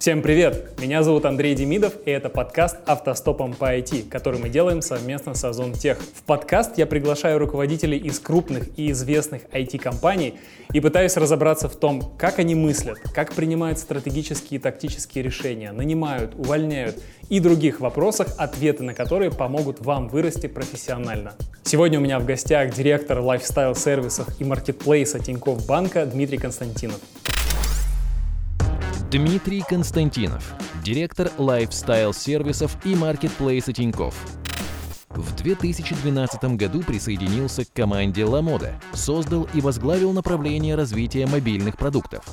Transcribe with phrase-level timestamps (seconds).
[0.00, 0.80] Всем привет!
[0.80, 5.44] Меня зовут Андрей Демидов, и это подкаст «Автостопом по IT», который мы делаем совместно с
[5.44, 6.00] Озон Тех.
[6.00, 10.40] В подкаст я приглашаю руководителей из крупных и известных IT-компаний
[10.72, 16.34] и пытаюсь разобраться в том, как они мыслят, как принимают стратегические и тактические решения, нанимают,
[16.34, 16.96] увольняют
[17.28, 21.34] и других вопросах, ответы на которые помогут вам вырасти профессионально.
[21.62, 27.00] Сегодня у меня в гостях директор лайфстайл-сервисов и маркетплейса Тинькофф Банка Дмитрий Константинов.
[29.10, 34.14] Дмитрий Константинов, директор лайфстайл-сервисов и маркетплейса Тинькофф.
[35.08, 42.24] В 2012 году присоединился к команде LaModa, создал и возглавил направление развития мобильных продуктов.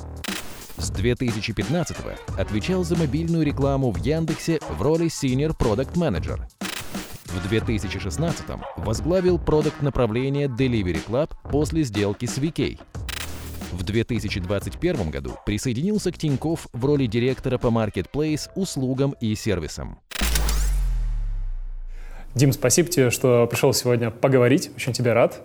[0.76, 1.96] С 2015
[2.38, 6.40] отвечал за мобильную рекламу в Яндексе в роли Senior Product Manager.
[7.24, 8.44] В 2016
[8.76, 12.78] возглавил продукт направление Delivery Club после сделки с VK–
[13.72, 19.98] в 2021 году присоединился к Тинькофф в роли директора по Marketplace, услугам и сервисам.
[22.34, 24.70] Дим, спасибо тебе, что пришел сегодня поговорить.
[24.76, 25.42] Очень тебя рад.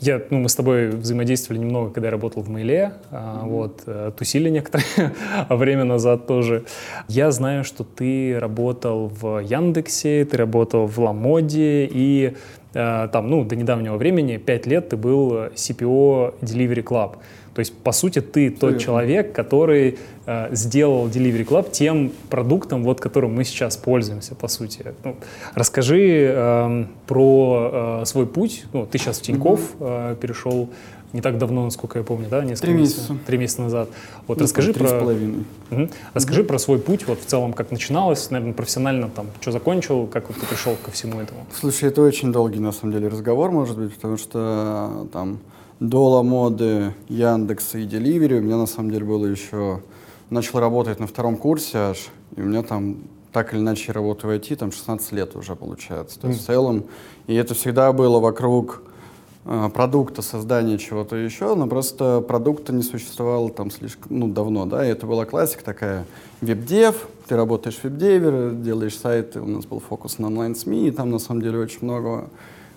[0.00, 3.48] Я, ну, мы с тобой взаимодействовали немного, когда я работал в Мейле, mm-hmm.
[3.48, 5.14] вот, э, тусили некоторое
[5.48, 6.64] время назад тоже.
[7.06, 12.34] Я знаю, что ты работал в Яндексе, ты работал в Ламоде, и
[12.74, 17.16] э, там, ну, до недавнего времени, пять лет ты был CPO Delivery Club.
[17.54, 18.80] То есть, по сути, ты тот Верно.
[18.80, 24.84] человек, который э, сделал Delivery Club тем продуктом, вот, которым мы сейчас пользуемся, по сути.
[25.04, 25.16] Ну,
[25.54, 28.64] расскажи э, про э, свой путь.
[28.72, 30.68] Ну, ты сейчас в Тинькофф э, перешел
[31.12, 33.16] не так давно, насколько я помню, да, несколько три месяца.
[33.24, 33.88] Три месяца назад.
[34.26, 34.98] Вот ну, расскажи про.
[34.98, 35.44] половиной.
[35.70, 35.88] Угу.
[36.12, 36.48] Расскажи угу.
[36.48, 40.38] про свой путь, вот в целом, как начиналось, наверное, профессионально, там, что закончил, как вот
[40.38, 41.46] ты пришел ко всему этому.
[41.54, 45.38] Слушай, это очень долгий на самом деле разговор, может быть, потому что там
[45.80, 49.80] до моды Яндекса и Деливери у меня на самом деле было еще...
[50.30, 52.96] Начал работать на втором курсе аж, и у меня там
[53.30, 56.18] так или иначе работаю в IT, там 16 лет уже получается.
[56.18, 56.42] То есть mm.
[56.42, 56.84] в целом,
[57.26, 58.82] и это всегда было вокруг
[59.44, 64.86] э, продукта, создания чего-то еще, но просто продукта не существовало там слишком, ну, давно, да,
[64.86, 66.06] и это была классика такая,
[66.40, 71.10] веб-дев, ты работаешь в веб-деве, делаешь сайты, у нас был фокус на онлайн-СМИ, и там
[71.10, 72.30] на самом деле очень много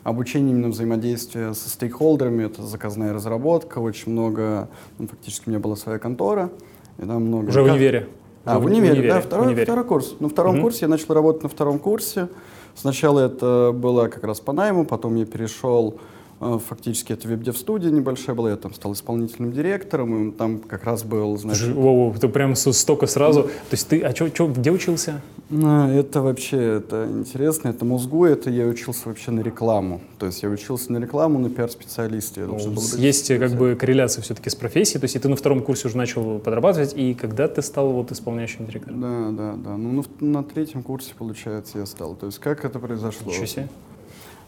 [0.07, 4.69] обучение именно взаимодействия со стейкхолдерами, это заказная разработка, очень много,
[5.00, 6.50] ну, фактически у меня была своя контора,
[6.97, 7.50] и там много...
[7.50, 8.07] Уже в универе?
[8.45, 9.66] А, в, в универе, универе, да, второй, универе.
[9.66, 10.16] второй курс.
[10.22, 10.62] На втором угу.
[10.62, 12.29] курсе я начал работать на втором курсе.
[12.73, 16.00] Сначала это было как раз по найму, потом я перешел
[16.40, 21.38] фактически это веб-дев-студия небольшая была, я там стал исполнительным директором, и там как раз был,
[21.38, 21.70] значит...
[21.74, 23.44] Воу, ты прям столько сразу...
[23.44, 25.22] То есть ты, а чё, чё, где учился?
[25.50, 30.02] Ну, это вообще, это интересно, это мозгу, это я учился вообще на рекламу.
[30.20, 32.46] То есть я учился на рекламу, на пиар-специалисте.
[32.46, 32.58] Ну,
[32.98, 35.98] есть как бы корреляция все-таки с профессией, то есть и ты на втором курсе уже
[35.98, 39.02] начал подрабатывать, и когда ты стал вот исполняющим директором?
[39.02, 39.78] Да, да, да.
[39.78, 42.16] Ну, на, на третьем курсе, получается, я стал.
[42.16, 43.31] То есть как это произошло?
[43.31, 43.69] Ничего себе.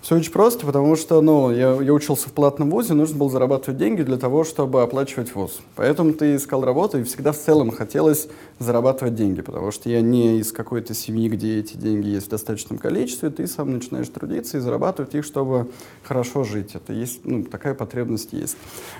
[0.01, 3.77] Все очень просто, потому что ну, я, я учился в платном вузе, нужно было зарабатывать
[3.77, 5.59] деньги для того, чтобы оплачивать вуз.
[5.75, 10.39] Поэтому ты искал работу, и всегда в целом хотелось зарабатывать деньги, потому что я не
[10.39, 14.61] из какой-то семьи, где эти деньги есть в достаточном количестве, ты сам начинаешь трудиться и
[14.61, 15.67] зарабатывать их, чтобы
[16.03, 16.75] хорошо жить.
[16.75, 18.55] Это есть, ну, такая потребность есть.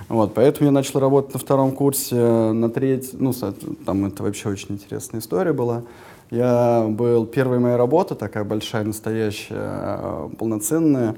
[0.10, 2.16] Вот, поэтому я начал работать на втором курсе,
[2.52, 3.34] на третьем, ну,
[3.86, 5.84] там это вообще очень интересная история была.
[6.32, 11.16] Я был, первая моя работа, такая большая, настоящая, э, полноценная,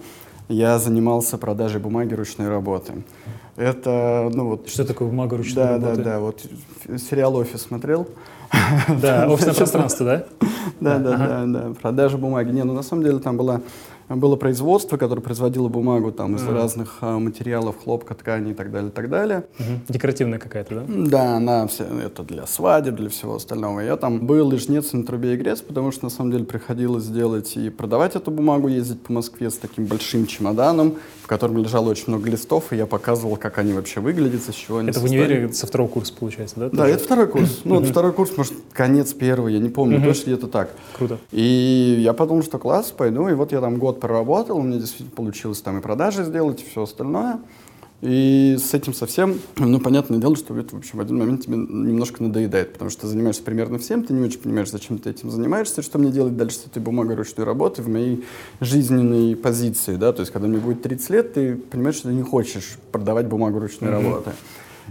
[0.47, 3.03] я занимался продажей бумаги ручной работы.
[3.57, 4.69] Это, ну вот...
[4.69, 5.95] Что такое бумага ручной да, работы?
[5.97, 6.45] Да, да, вот
[6.97, 8.07] сериал «Офис» смотрел?
[9.01, 10.25] Да, офисное пространство, да?
[10.79, 12.51] Да, да, да, да, продажа бумаги.
[12.51, 13.61] Не, ну на самом деле там была
[14.15, 16.53] было производство, которое производило бумагу там, из mm.
[16.53, 19.45] разных а, материалов, хлопка, ткани и так далее, и так далее.
[19.57, 19.79] Mm-hmm.
[19.89, 20.83] Декоративная какая-то, да?
[20.87, 23.79] Да, она вся, это для свадеб, для всего остального.
[23.79, 27.07] Я там был и жнец, на трубе и грец, потому что на самом деле приходилось
[27.07, 30.95] делать и продавать эту бумагу, ездить по Москве с таким большим чемоданом,
[31.31, 34.89] котором лежало очень много листов, и я показывал, как они вообще выглядят, из чего они
[34.89, 35.23] Это состоят.
[35.23, 36.69] в универе со второго курса получается, да?
[36.69, 37.61] Да, это второй курс.
[37.63, 40.71] Ну, второй курс, может, конец первый, я не помню, точно где-то так.
[40.91, 41.19] Круто.
[41.31, 45.11] И я подумал, что класс, пойду, и вот я там год проработал, у меня действительно
[45.15, 47.39] получилось там и продажи сделать, и все остальное.
[48.01, 51.55] И с этим совсем, ну, понятное дело, что это, в общем, в один момент тебе
[51.55, 55.29] немножко надоедает, потому что ты занимаешься примерно всем, ты не очень понимаешь, зачем ты этим
[55.29, 58.23] занимаешься, что мне делать дальше с этой бумагой ручной работы в моей
[58.59, 62.23] жизненной позиции, да, то есть, когда мне будет 30 лет, ты понимаешь, что ты не
[62.23, 63.93] хочешь продавать бумагу ручной mm-hmm.
[63.93, 64.31] работы.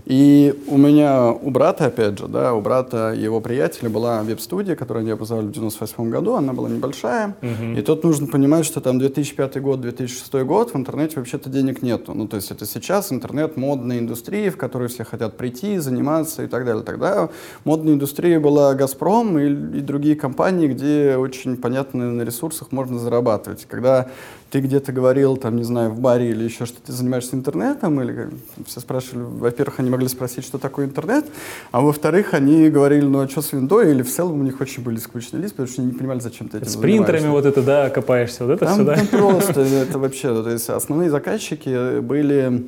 [0.06, 4.76] И у меня, у брата, опять же, да, у брата и его приятеля была веб-студия,
[4.76, 7.78] которую они образовали в 98 году, она была небольшая, угу.
[7.78, 12.14] и тут нужно понимать, что там 2005 год, 2006 год, в интернете вообще-то денег нету.
[12.14, 16.46] Ну, то есть это сейчас интернет модная индустрия, в которую все хотят прийти, заниматься и
[16.46, 16.82] так далее.
[16.82, 17.28] Тогда
[17.64, 19.46] модной индустрией была «Газпром» и,
[19.78, 23.66] и другие компании, где очень понятно на ресурсах можно зарабатывать.
[23.68, 24.08] Когда
[24.50, 28.28] ты где-то говорил, там, не знаю, в баре или еще, что ты занимаешься интернетом, или
[28.66, 31.24] все спрашивали, во-первых, они могли спросить, что такое интернет,
[31.70, 34.82] а во-вторых, они говорили, ну, а что с виндой, или в целом у них очень
[34.82, 37.62] были скучные листы, потому что они не понимали, зачем ты этим С принтерами вот это,
[37.62, 38.94] да, копаешься, вот это там, все, да?
[38.96, 42.66] Там просто, это вообще, то есть основные заказчики были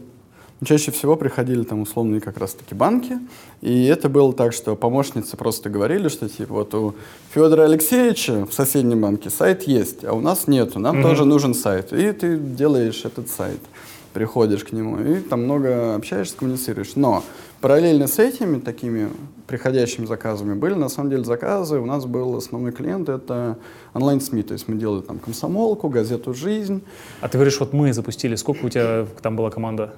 [0.65, 3.19] Чаще всего приходили там условные как раз-таки банки,
[3.63, 6.95] и это было так, что помощницы просто говорили, что типа вот у
[7.35, 11.03] Федора Алексеевича в соседнем банке сайт есть, а у нас нету, нам mm-hmm.
[11.03, 13.59] тоже нужен сайт, и ты делаешь этот сайт,
[14.13, 16.93] приходишь к нему, и там много общаешься, коммуницируешь.
[16.95, 17.25] Но
[17.61, 19.09] параллельно с этими такими
[19.49, 23.59] приходящими заказами были на самом деле заказы, у нас был основной клиент, это
[23.95, 26.83] онлайн-СМИ, то есть мы делали там комсомолку, газету «Жизнь».
[27.21, 29.95] А ты говоришь, вот мы запустили, сколько у тебя там была команда?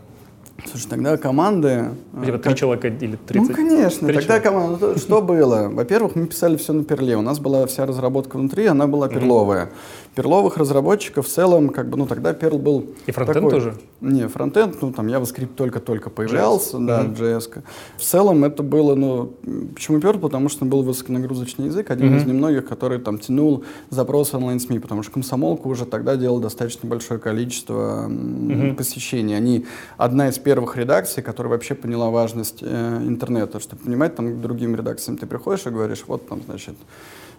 [0.67, 1.91] Слушай, тогда команды...
[2.25, 3.49] Типа три человека или 30?
[3.49, 4.13] Ну, конечно.
[4.13, 4.99] тогда команда...
[4.99, 5.69] Что было?
[5.69, 7.17] Во-первых, мы писали все на перле.
[7.17, 9.71] У нас была вся разработка внутри, она была перловая
[10.15, 13.75] перловых разработчиков в целом, как бы, ну, тогда Perl был И фронтенд тоже?
[14.01, 16.87] Не, фронтенд, ну, там JavaScript только-только появлялся, JS.
[16.87, 17.17] да, mm-hmm.
[17.17, 17.63] JS.
[17.97, 19.35] В целом это было, ну,
[19.75, 20.19] почему Perl?
[20.19, 22.17] Потому что был высоконагрузочный язык, один mm-hmm.
[22.19, 27.19] из немногих, который там тянул запросы онлайн-СМИ, потому что комсомолку уже тогда делал достаточно большое
[27.19, 28.75] количество mm-hmm.
[28.77, 29.37] посещений.
[29.37, 34.41] Они одна из первых редакций, которая вообще поняла важность э, интернета, чтобы понимать, там, к
[34.41, 36.75] другим редакциям ты приходишь и говоришь, вот там, значит,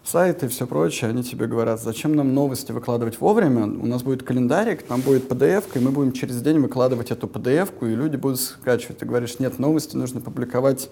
[0.06, 4.24] сайты и все прочее, они тебе говорят, зачем нам новости выкладывать вовремя, у нас будет
[4.24, 8.40] календарик, там будет PDF, и мы будем через день выкладывать эту PDF, и люди будут
[8.40, 9.00] скачивать.
[9.00, 10.90] Ты говоришь, нет, новости нужно публиковать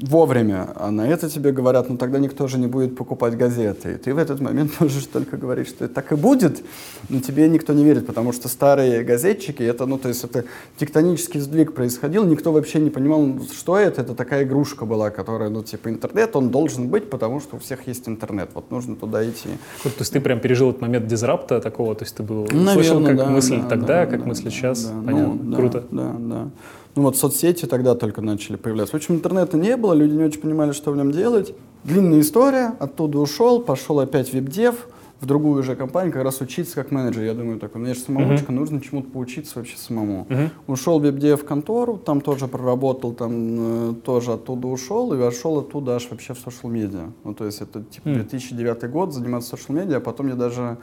[0.00, 3.92] вовремя, а на это тебе говорят, ну тогда никто же не будет покупать газеты.
[3.92, 6.62] И ты в этот момент можешь только говорить, что это так и будет,
[7.08, 10.44] но тебе никто не верит, потому что старые газетчики, это, ну, то есть это
[10.76, 15.62] тектонический сдвиг происходил, никто вообще не понимал, что это, это такая игрушка была, которая, ну,
[15.62, 19.48] типа, интернет, он должен быть, потому что у всех есть интернет, вот нужно туда идти.
[19.82, 23.04] То есть ты прям пережил этот момент дизрапта такого, то есть ты был, Наверное, слышал,
[23.04, 25.84] как да, мысль да, тогда, да, как да, мысль сейчас, да, понятно, ну, круто.
[25.90, 26.50] Да, да.
[26.96, 28.92] Ну вот соцсети тогда только начали появляться.
[28.92, 31.54] В общем, интернета не было, люди не очень понимали, что в нем делать.
[31.82, 34.86] Длинная история, оттуда ушел, пошел опять веб-дев,
[35.20, 37.22] в другую же компанию, как раз учиться как менеджер.
[37.22, 38.54] Я думаю, такой, мне же самоучка, uh-huh.
[38.54, 40.26] нужно чему-то поучиться вообще самому.
[40.28, 40.50] Uh-huh.
[40.66, 45.58] Ушел в веб-дев в контору, там тоже проработал, там э, тоже оттуда ушел, и вошел
[45.58, 47.10] оттуда аж вообще в social медиа.
[47.24, 48.14] Ну, то есть это типа uh-huh.
[48.14, 50.76] 2009 год, заниматься social медиа, а потом я даже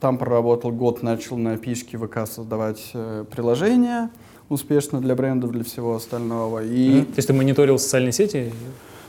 [0.00, 4.10] там проработал год, начал на пишке ВК создавать э, приложения
[4.48, 6.64] успешно для брендов, для всего остального.
[6.64, 7.00] И...
[7.00, 7.04] Mm-hmm.
[7.04, 8.52] То есть ты мониторил социальные сети?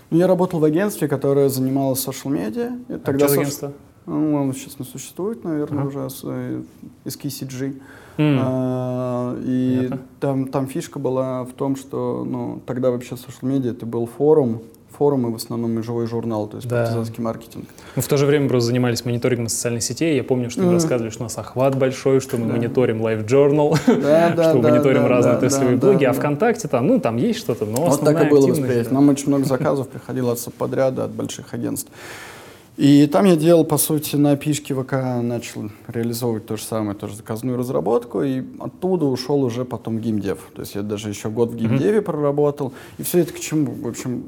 [0.09, 2.77] Ну, я работал в агентстве, которое занималось social медиа.
[2.89, 3.73] А Тогда что за агентство?
[4.05, 5.87] Ну, он сейчас не существует, наверное, uh-huh.
[5.87, 6.61] уже э,
[7.03, 7.81] из KCG.
[8.17, 8.39] Mm.
[8.41, 13.85] А, и там, там фишка была в том, что ну, тогда вообще social медиа это
[13.85, 14.61] был форум,
[14.97, 16.83] форумы, в основном и живой журнал, то есть да.
[16.83, 17.65] партизанский маркетинг.
[17.95, 20.15] Мы в то же время просто занимались мониторингом социальных сетей.
[20.15, 20.71] Я помню, что mm.
[20.71, 22.53] рассказывали, что у нас охват большой, что мы да.
[22.53, 26.11] мониторим Live Journal, да, да, что да, мониторим да, разные да, тестовые да, блоги, да,
[26.11, 28.93] а ВКонтакте там, ну, там есть что-то, но Вот так и было восприятие.
[28.93, 31.91] Нам очень много заказов приходило от подряда, от больших агентств.
[32.77, 34.93] И там я делал, по сути, на пишке ВК
[35.23, 40.51] начал реализовывать то же самое, тоже заказную разработку, и оттуда ушел уже потом геймдев.
[40.53, 42.03] То есть я даже еще год в геймдеве mm-hmm.
[42.03, 42.73] проработал.
[42.99, 43.71] И все это к чему?
[43.71, 44.25] В общем,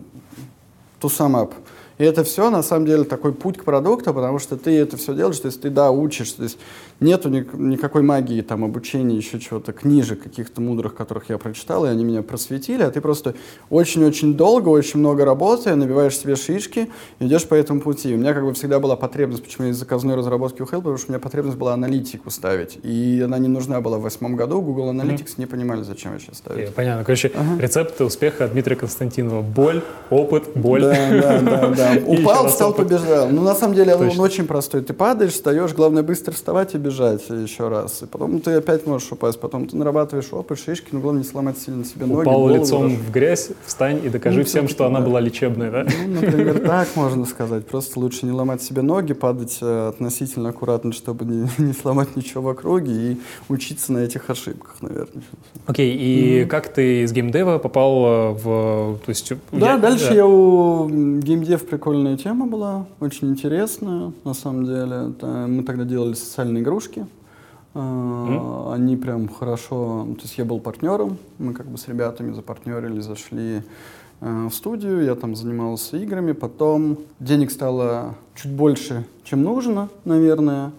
[0.99, 1.53] to sum up.
[1.99, 5.13] И это все, на самом деле, такой путь к продукту, потому что ты это все
[5.13, 6.57] делаешь, то есть ты, да, учишь, то есть
[6.99, 11.89] нету ни, никакой магии, там, обучения, еще чего-то, книжек каких-то мудрых, которых я прочитал, и
[11.89, 13.35] они меня просветили, а ты просто
[13.69, 16.89] очень-очень долго, очень много работая, набиваешь себе шишки,
[17.19, 18.13] идешь по этому пути.
[18.13, 21.07] У меня как бы всегда была потребность, почему я из заказной разработки ухил, потому что
[21.07, 24.91] у меня потребность была аналитику ставить, и она не нужна была в восьмом году, Google
[24.91, 25.33] Analytics mm-hmm.
[25.37, 26.73] не понимали, зачем я сейчас ставить.
[26.73, 27.03] Понятно.
[27.03, 27.61] Короче, ага.
[27.61, 29.41] рецепты успеха Дмитрия Константинова.
[29.41, 30.81] Боль, опыт, боль.
[30.81, 31.93] Да, да, да, да.
[32.05, 33.29] Упал, встал, побежал.
[33.29, 34.81] Ну, на самом деле, он очень простой.
[34.81, 38.03] Ты падаешь, встаешь, главное быстро вставать и бежать еще раз.
[38.03, 41.57] И потом ты опять можешь упасть, потом ты нарабатываешь опыт, шишки, но главное не сломать
[41.57, 42.21] сильно себе ноги.
[42.21, 45.85] Упал лицом в грязь, встань и докажи ну, всем, что она была лечебной, да?
[46.05, 47.65] Ну, например, так можно сказать.
[47.65, 52.43] Просто лучше не ломать себе ноги, падать э, относительно аккуратно, чтобы не, не сломать ничего
[52.43, 55.23] в округе и учиться на этих ошибках, наверное.
[55.65, 56.45] Окей, и mm-hmm.
[56.47, 58.99] как ты из геймдева попал э, в...
[59.05, 60.15] То есть, да, я, дальше да.
[60.15, 65.13] я у геймдев прикольная тема была, очень интересная, на самом деле.
[65.47, 67.05] Мы тогда делали социальные игрушки.
[67.73, 68.73] Mm.
[68.73, 70.07] Они прям хорошо...
[70.15, 73.61] То есть я был партнером, мы как бы с ребятами запартнерили, зашли
[74.21, 80.71] э, в студию, я там занимался играми, потом денег стало чуть больше, чем нужно, наверное,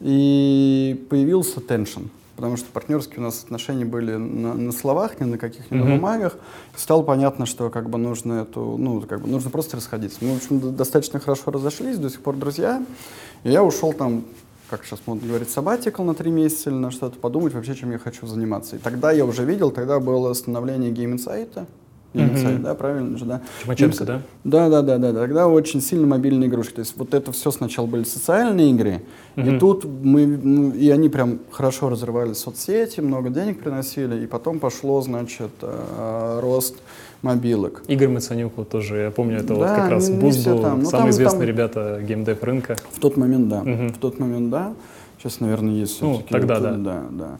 [0.00, 2.02] и появился теншн
[2.42, 5.94] потому что партнерские у нас отношения были на, на словах, не на каких-нибудь mm-hmm.
[5.94, 6.38] бумагах.
[6.74, 10.18] Стало понятно, что как бы нужно эту, ну, как бы нужно просто расходиться.
[10.22, 12.84] Мы, в общем, достаточно хорошо разошлись, до сих пор друзья.
[13.44, 14.24] И я ушел там
[14.72, 17.98] как сейчас модно говорить, сабатикл на три месяца или на что-то, подумать вообще, чем я
[17.98, 18.76] хочу заниматься.
[18.76, 21.66] И тогда я уже видел, тогда было становление Game Insight,
[22.14, 22.60] mm-hmm.
[22.60, 23.42] да, правильно же, да?
[23.60, 24.22] Чумаченко, да?
[24.44, 25.12] Да, да, да, да.
[25.12, 26.76] Тогда очень сильно мобильные игрушки.
[26.76, 29.02] То есть вот это все сначала были социальные игры,
[29.36, 29.56] mm-hmm.
[29.56, 34.58] и тут мы, ну, и они прям хорошо разрывали соцсети, много денег приносили, и потом
[34.58, 36.76] пошло, значит, э, рост
[37.22, 37.82] мобилок.
[37.88, 41.40] Игорь Мацанюк тоже, я помню, это да, вот как раз Буз был, ну, самые известные
[41.40, 42.76] там, ребята геймдев рынка.
[42.92, 43.60] В тот момент, да.
[43.60, 43.88] Угу.
[43.94, 44.74] В тот момент, да.
[45.18, 46.76] Сейчас, наверное, есть Ну, тогда, вот, да.
[46.76, 47.38] Да, да.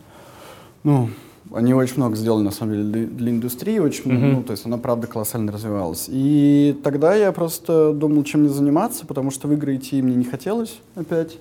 [0.85, 1.09] Ну,
[1.53, 4.33] они очень много сделали, на самом деле, для, индустрии, очень, uh-huh.
[4.37, 6.07] ну, то есть она, правда, колоссально развивалась.
[6.09, 10.25] И тогда я просто думал, чем мне заниматься, потому что в игры идти мне не
[10.25, 11.39] хотелось опять.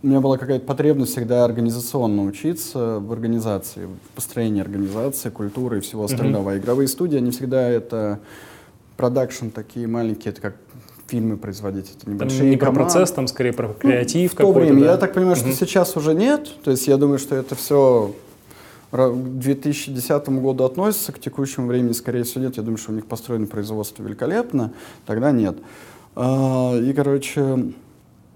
[0.00, 5.80] У меня была какая-то потребность всегда организационно учиться в организации, в построении организации, культуры и
[5.80, 6.50] всего остального.
[6.50, 6.54] Uh-huh.
[6.54, 8.20] А игровые студии, они всегда это
[8.96, 10.56] продакшн такие маленькие, это как
[11.08, 14.60] фильмы производить, это небольшие там Не про процесс, там скорее про креатив ну, В то
[14.60, 14.92] время, да?
[14.92, 15.58] я так понимаю, что uh-huh.
[15.58, 18.14] сейчас уже нет, то есть я думаю, что это все
[18.90, 22.56] к 2010 году относится, к текущему времени, скорее всего, нет.
[22.56, 24.72] Я думаю, что у них построено производство великолепно,
[25.06, 25.58] тогда нет.
[26.14, 27.72] А, и, короче,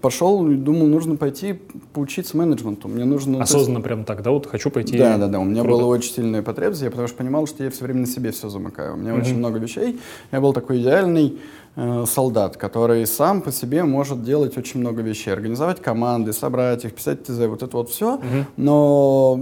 [0.03, 1.61] пошел и думал, нужно пойти
[1.93, 2.89] поучиться менеджменту.
[2.89, 3.41] Мне нужно...
[3.41, 3.85] Осознанно есть...
[3.85, 4.31] прям так, да?
[4.31, 4.97] Вот хочу пойти...
[4.97, 5.39] Да, да, да.
[5.39, 5.77] У меня Круто.
[5.77, 8.49] была очень сильная потребность, я потому что понимал, что я все время на себе все
[8.49, 8.95] замыкаю.
[8.95, 9.21] У меня mm-hmm.
[9.21, 10.01] очень много вещей.
[10.33, 11.39] Я был такой идеальный
[11.77, 15.31] э, солдат, который сам по себе может делать очень много вещей.
[15.31, 18.17] Организовать команды, собрать их, писать ТЗ, вот это вот все.
[18.17, 18.43] Mm-hmm.
[18.57, 19.39] Но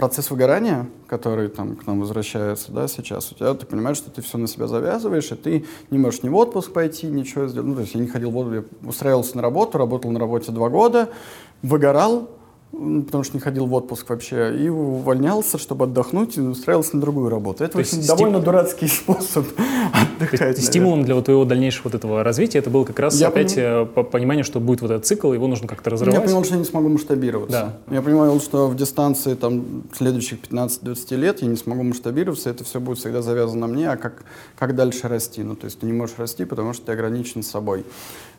[0.00, 4.22] процесс выгорания, который там к нам возвращается, да, сейчас, у тебя, ты понимаешь, что ты
[4.22, 7.68] все на себя завязываешь, и ты не можешь ни в отпуск пойти, ничего сделать.
[7.68, 10.52] Ну, то есть я не ходил в отпуск, я устраивался на работу, работал на работе
[10.52, 11.10] два года,
[11.60, 12.30] выгорал,
[12.72, 17.28] потому что не ходил в отпуск вообще, и увольнялся, чтобы отдохнуть, и устраивался на другую
[17.28, 17.64] работу.
[17.64, 18.44] Это очень довольно стим...
[18.44, 19.46] дурацкий способ
[19.92, 20.56] отдыхать.
[20.56, 23.90] То стимулом для твоего дальнейшего вот этого развития это был как раз я опять понимаю,
[23.94, 26.20] э, понимание, что будет вот этот цикл, его нужно как-то разрывать.
[26.20, 27.80] Я понял, что я не смогу масштабироваться.
[27.86, 27.94] Да.
[27.94, 32.80] Я понимал, что в дистанции там следующих 15-20 лет я не смогу масштабироваться, это все
[32.80, 34.24] будет всегда завязано на мне, а как,
[34.58, 35.42] как дальше расти?
[35.42, 37.84] Ну, то есть ты не можешь расти, потому что ты ограничен собой.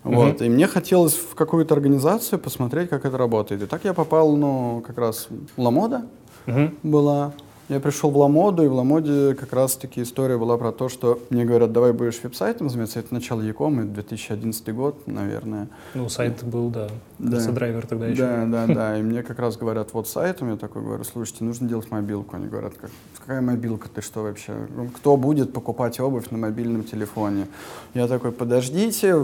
[0.04, 0.36] Вот.
[0.36, 0.44] Угу.
[0.44, 3.62] И мне хотелось в какую-то организацию посмотреть, как это работает.
[3.62, 5.28] И так я попал, ну, как раз
[5.58, 6.06] Ламода
[6.48, 6.72] угу.
[6.84, 7.34] была.
[7.72, 11.46] Я пришел в Ламоду, и в Ламоде как раз-таки история была про то, что мне
[11.46, 13.00] говорят, давай будешь веб-сайтом заниматься.
[13.00, 15.70] Это начало Яком, это 2011 год, наверное.
[15.94, 16.90] Ну, сайт был, да.
[17.18, 17.40] Да.
[17.50, 18.24] драйвер тогда еще.
[18.24, 19.00] Да, да, да.
[19.00, 22.36] И мне как раз говорят, вот сайтом, я такой говорю, слушайте, нужно делать мобилку.
[22.36, 24.52] Они говорят, как, какая мобилка, ты что вообще?
[24.98, 27.48] Кто будет покупать обувь на мобильном телефоне?
[27.94, 29.16] Я такой, подождите,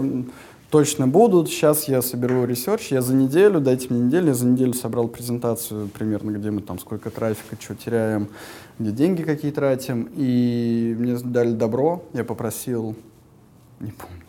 [0.70, 1.48] точно будут.
[1.48, 5.88] Сейчас я соберу research, я за неделю, дайте мне неделю, я за неделю собрал презентацию
[5.88, 8.28] примерно, где мы там сколько трафика, что теряем,
[8.78, 10.08] где деньги какие тратим.
[10.14, 12.94] И мне дали добро, я попросил,
[13.80, 14.24] не помню,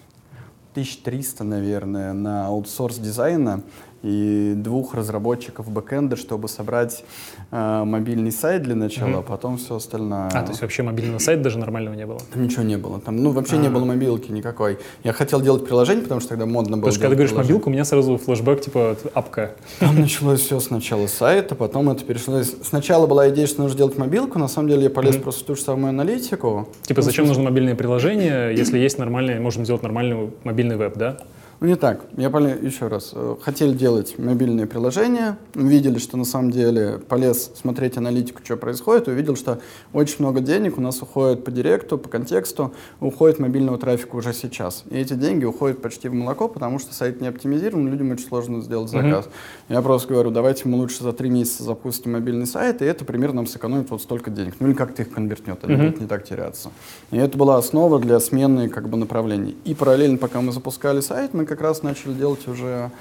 [0.71, 3.63] 1300, наверное, на аутсорс дизайна
[4.01, 7.03] и двух разработчиков бэкэнда, чтобы собрать
[7.51, 9.19] э, мобильный сайт для начала, mm-hmm.
[9.19, 10.27] а потом все остальное.
[10.27, 12.19] А, то есть вообще мобильного сайта даже нормального не было?
[12.33, 12.99] Там ничего не было.
[12.99, 13.61] Там, ну, вообще А-а-а.
[13.61, 13.71] не а.
[13.71, 14.77] было мобилки никакой.
[15.03, 17.73] Я хотел делать приложение, потому что тогда модно было Потому что когда говоришь мобилку, у
[17.73, 19.55] меня сразу флешбэк, типа, апка.
[19.79, 22.41] Там началось все сначала сайта, потом это перешло.
[22.43, 25.21] Сначала была идея, что нужно делать мобилку, на самом деле я полез mm-hmm.
[25.21, 26.69] просто в ту же самую аналитику.
[26.83, 31.17] Типа, зачем нужно мобильное приложение, если есть нормальное, можем сделать нормальный мобильный веб, да?
[31.59, 32.05] Ну не так.
[32.15, 33.11] Я понял еще раз.
[33.13, 39.09] Э, хотели делать мобильные приложения, увидели, что на самом деле полез смотреть аналитику, что происходит,
[39.09, 39.59] увидел, что
[39.91, 44.85] очень много денег у нас уходит по директу, по контексту, уходит мобильного трафика уже сейчас.
[44.89, 48.61] И эти деньги уходят почти в молоко, потому что сайт не оптимизирован, людям очень сложно
[48.61, 49.25] сделать заказ.
[49.25, 49.73] Mm-hmm.
[49.73, 53.37] Я просто говорю, давайте мы лучше за три месяца запустим мобильный сайт, и это примерно
[53.37, 54.55] нам сэкономит вот столько денег.
[54.61, 55.77] Ну или как-то их конвертнет, они mm-hmm.
[55.77, 56.71] будут не так теряться.
[57.11, 59.57] И это была основа для смены как бы направлений.
[59.65, 62.91] И параллельно, пока мы запускали сайт, мы как раз начали делать уже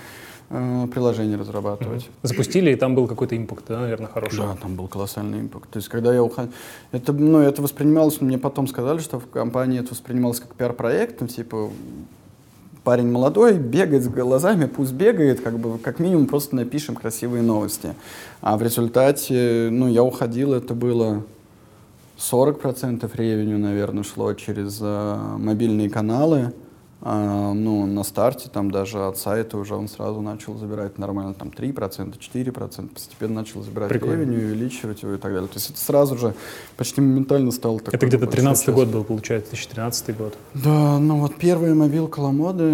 [0.49, 2.05] э, приложение разрабатывать.
[2.05, 2.27] Mm-hmm.
[2.27, 4.39] Запустили, и там был какой-то импакт, да, наверное, хороший?
[4.39, 5.71] Да, там был колоссальный импакт.
[5.71, 6.53] То есть, когда я уходил...
[6.91, 11.29] Это, ну, это воспринималось, мне потом сказали, что в компании это воспринималось как пиар-проект, ну,
[11.29, 11.71] типа,
[12.85, 17.95] парень молодой, бегает с глазами, пусть бегает, как бы, как минимум просто напишем красивые новости.
[18.41, 21.23] А в результате, ну, я уходил, это было
[22.17, 26.55] 40% ревеню, наверное, шло через э, мобильные каналы,
[27.01, 31.49] А, ну, на старте там даже от сайта уже он сразу начал забирать нормально, там
[31.57, 34.15] 3%, 4%, постепенно начал забирать Прикольно.
[34.23, 35.47] ревеню, увеличивать его и так далее.
[35.47, 36.35] То есть это сразу же
[36.77, 38.75] почти моментально стало такой Это где-то большой 13 частью.
[38.75, 40.37] год был, получается, 2013 год.
[40.55, 42.65] Да, ну вот первая мобилка Ламоды,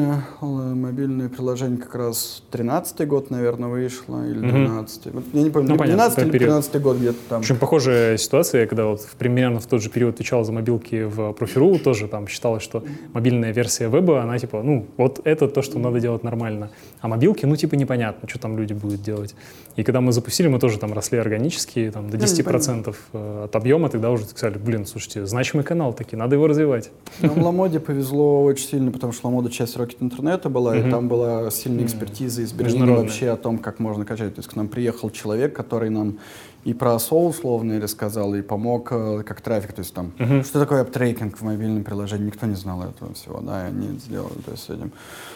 [0.40, 4.48] э, мобильное приложение как раз 13 год, наверное, вышло, или Мгм.
[4.64, 6.48] 12 Вот Я не помню, Ну, либо понятно, 12 или период.
[6.48, 7.40] 13 год где-то там.
[7.40, 11.32] В общем, похожая ситуация, когда вот примерно в тот же период отвечал за мобилки в
[11.34, 15.78] Профи.ру, тоже там считалось, что мобильная версия веба, она типа, ну, вот это то, что
[15.78, 16.70] надо делать нормально.
[17.00, 19.34] А мобилки, ну, типа, непонятно, что там люди будут делать.
[19.76, 23.56] И когда мы запустили, мы тоже там росли органически, там, до Ну, 10% э, от
[23.56, 26.90] объема, тогда уже сказали, блин, слушайте, значимый канал таки, надо его развивать.
[27.20, 31.50] Нам Ламоде повезло очень сильно, потому что Ламода часть Rocket интернета была, и там была
[31.50, 34.34] сильная экспертиза из Берлина вообще о том, как можно качать.
[34.34, 36.18] То есть к нам приехал человек, который нам
[36.64, 39.72] и про SEO условно рассказал, и помог э, как трафик.
[39.74, 40.44] То есть там, Мгм.
[40.44, 44.38] что такое аптрекинг в мобильном приложении, никто не знал этого всего, да, и они сделали
[44.44, 44.92] то есть, этим.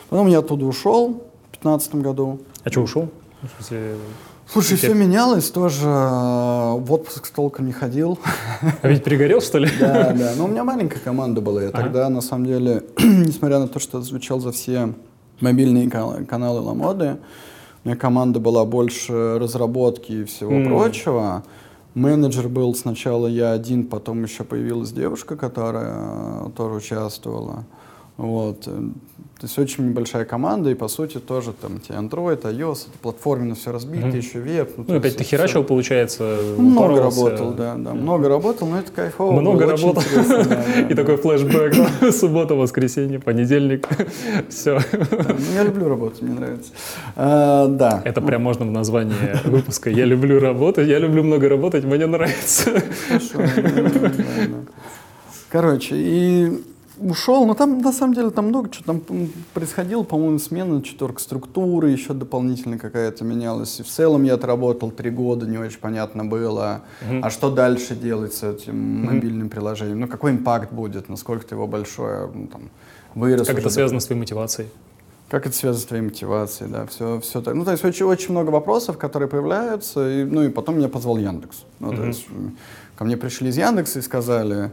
[0.09, 1.13] Потом я оттуда ушел в
[1.63, 2.41] 2015 году.
[2.65, 3.09] А что, ушел?
[4.51, 5.85] Слушай, все менялось тоже.
[5.87, 5.89] э,
[6.79, 8.19] В отпуск толком не ходил.
[8.83, 9.69] а ведь перегорел, что ли?
[9.79, 10.33] Да, да.
[10.37, 11.63] Но у меня маленькая команда была.
[11.65, 14.95] Я тогда, на самом деле, несмотря на то, что отвечал за все
[15.41, 17.19] мобильные кан- каналы Ламоды,
[17.89, 20.67] у меня команда была больше разработки и всего М.
[20.67, 21.43] прочего.
[21.95, 27.65] Менеджер был сначала я один, потом еще появилась девушка, которая э, тоже участвовала.
[28.19, 28.65] Вот.
[28.67, 28.71] э,
[29.41, 33.55] То есть очень небольшая команда, и по сути тоже там тебе Android, iOS, это платформенно
[33.55, 34.17] все разбито, Мгм.
[34.19, 34.73] еще веб.
[34.77, 39.41] Ну, то опять ты херачил, получается, много работал, да, да, много работал, но это кайфово.
[39.41, 40.03] Много работал.
[40.17, 40.97] да, да, И да.
[40.97, 42.13] такой флешбэк.
[42.13, 43.87] Суббота, воскресенье, понедельник.
[44.49, 44.81] Все.
[44.93, 46.73] Ну, Я люблю работать, мне нравится.
[47.15, 48.03] А, Да.
[48.05, 49.15] Это прям можно в названии
[49.49, 49.91] выпуска.
[49.91, 52.83] Я люблю работать, я люблю много работать, мне нравится.
[53.07, 53.39] Хорошо.
[55.51, 56.63] Короче, и
[57.01, 61.91] ушел, но там на самом деле там много чего там происходило, по-моему, смена четверка структуры
[61.91, 63.81] еще дополнительно какая-то менялась.
[63.81, 67.25] И в целом я отработал три года, не очень понятно было, Мгм.
[67.25, 72.29] а что дальше делать с этим мобильным приложением, ну какой импакт будет, насколько его большое,
[72.33, 72.63] ну, там,
[73.15, 73.47] вырос.
[73.47, 74.69] Как это до- связано с твоей мотивацией?
[75.29, 77.55] Как это связано с твоей мотивацией, да, все, все так.
[77.55, 81.19] Ну, то есть очень, очень много вопросов, которые появляются, и, ну, и потом меня позвал
[81.19, 81.65] Яндекс.
[81.81, 82.07] Ну, то Мгм.
[82.09, 82.27] есть
[82.97, 84.71] ко мне пришли из Яндекса и сказали,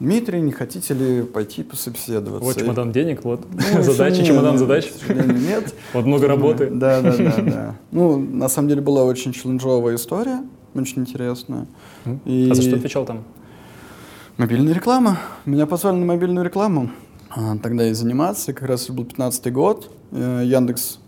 [0.00, 2.44] Дмитрий, не хотите ли пойти пособеседоваться?
[2.44, 4.92] Вот чемодан денег, вот Ну, задачи, чемодан нет, задач.
[5.08, 5.74] Нет.
[5.92, 6.66] Вот много работы.
[6.72, 7.76] Да, да, да, да.
[7.90, 10.42] Ну, на самом деле была очень челленджовая история,
[10.74, 11.66] очень интересная.
[12.24, 13.24] И- А за что отвечал там?
[14.36, 15.18] Мобильная реклама.
[15.46, 16.90] Меня позвали на мобильную рекламу.
[17.30, 18.52] А, тогда и заниматься.
[18.52, 19.90] Как раз был 15 год.
[20.12, 21.00] Э, Яндекс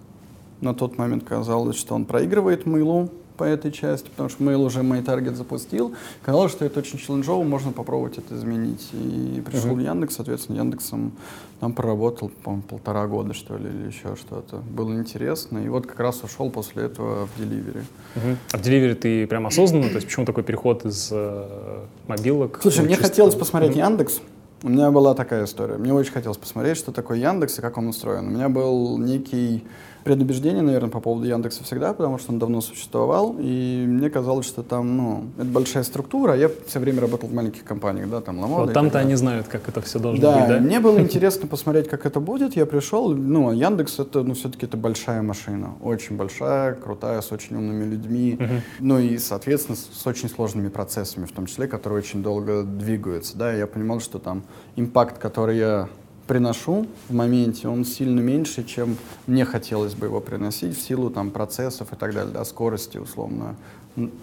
[0.60, 3.08] на тот момент казалось, что он проигрывает Мейлу
[3.40, 5.94] по этой части, потому что Mail уже мой таргет запустил.
[6.22, 8.86] Казалось, что это очень челленджово, можно попробовать это изменить.
[8.92, 11.12] И пришел в Яндекс, соответственно, Яндексом
[11.58, 14.56] там проработал, по-моему, полтора года, что ли, или еще что-то.
[14.56, 15.56] Было интересно.
[15.56, 17.82] И вот как раз ушел после этого в Delivery.
[18.16, 18.36] Мгм.
[18.52, 19.88] А в Delivery ты прям осознанно?
[19.88, 22.58] То есть почему такой переход из э, мобилок?
[22.60, 23.84] Слушай, мне чисто хотелось посмотреть Мгм.
[23.86, 24.20] Яндекс.
[24.62, 25.78] У меня была такая история.
[25.78, 28.28] Мне очень хотелось посмотреть, что такое Яндекс и как он устроен.
[28.28, 29.64] У меня был некий
[30.04, 34.62] предубеждение, наверное, по поводу Яндекса всегда, потому что он давно существовал, и мне казалось, что
[34.62, 38.38] там, ну, это большая структура, а я все время работал в маленьких компаниях, да, там,
[38.40, 38.64] Ламода.
[38.64, 40.60] Вот там-то они знают, как это все должно Да, быть, да?
[40.60, 42.56] мне было интересно посмотреть, как это будет.
[42.56, 47.32] Я пришел, ну, а Яндекс это, ну, все-таки это большая машина, очень большая, крутая, с
[47.32, 48.38] очень умными людьми,
[48.78, 53.52] ну и, соответственно, с, очень сложными процессами, в том числе, которые очень долго двигаются, да.
[53.52, 54.42] Я понимал, что там
[54.76, 55.88] импакт, который я
[56.30, 61.32] приношу в моменте, он сильно меньше, чем мне хотелось бы его приносить в силу там
[61.32, 63.56] процессов и так далее, да, скорости условно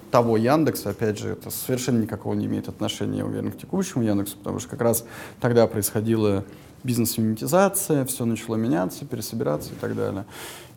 [0.10, 4.38] того Яндекса, опять же, это совершенно никакого не имеет отношения, я уверен, к текущему Яндексу,
[4.38, 5.04] потому что как раз
[5.42, 6.46] тогда происходила
[6.86, 10.24] бизнес-монетизация, все начало меняться, пересобираться и так далее.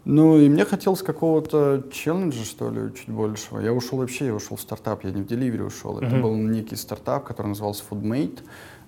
[0.04, 3.60] Ну, и мне хотелось какого-то челленджа, что ли, чуть большего.
[3.60, 5.98] Я ушел вообще, я ушел в стартап, я не в Delivery ушел.
[5.98, 6.22] Это Мгм.
[6.22, 8.40] был некий стартап, который назывался Foodmate.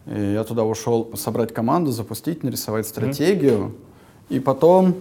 [0.07, 3.73] И я туда ушел собрать команду, запустить, нарисовать стратегию,
[4.29, 4.95] и потом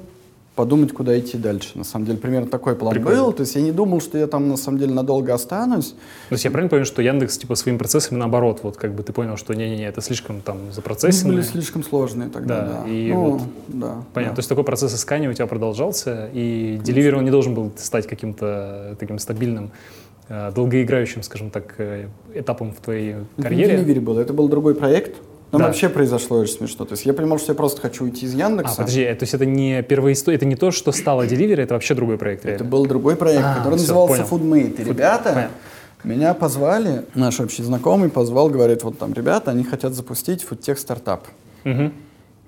[0.54, 1.70] подумать, куда идти дальше.
[1.76, 3.24] На самом деле, примерно такой план Прикольно.
[3.24, 3.32] был.
[3.34, 5.92] То есть я не думал, что я там на самом деле надолго останусь.
[6.30, 9.14] То есть я правильно понял, что Яндекс типа своими процессами наоборот, вот как бы ты
[9.14, 11.32] понял, что не-не-не, это слишком там Они запроцессено.
[11.34, 12.90] были слишком сложные тогда, Да, да.
[12.92, 14.32] и Ну, вот да, Понятно.
[14.32, 14.36] да.
[14.36, 18.06] То есть такой процесс искания у тебя продолжался, и Delivery он не должен был стать
[18.06, 19.72] каким-то таким стабильным,
[20.56, 24.00] долгоиграющим, скажем так, э, этапом в твоей Это не карьере.
[24.00, 25.15] Был, это был другой проект.
[25.52, 25.67] Там Да.
[25.67, 26.86] вообще произошло очень смешно.
[26.86, 28.78] То есть я понимал, что я просто хочу уйти из А, Яндекса.
[28.78, 31.74] подожди, э, то есть это не первая история, это не то, что стало Delivery, это
[31.74, 32.70] вообще другой проект, Это реально?
[32.70, 34.46] был другой проект, А, который всё, назывался понял.
[34.46, 34.82] Foodmate.
[34.82, 35.50] И Food- ребята понятно.
[36.06, 41.28] меня позвали, наш общий знакомый позвал, говорит, вот там ребята, они хотят запустить фудтех стартап.
[41.65, 41.91] Мгм.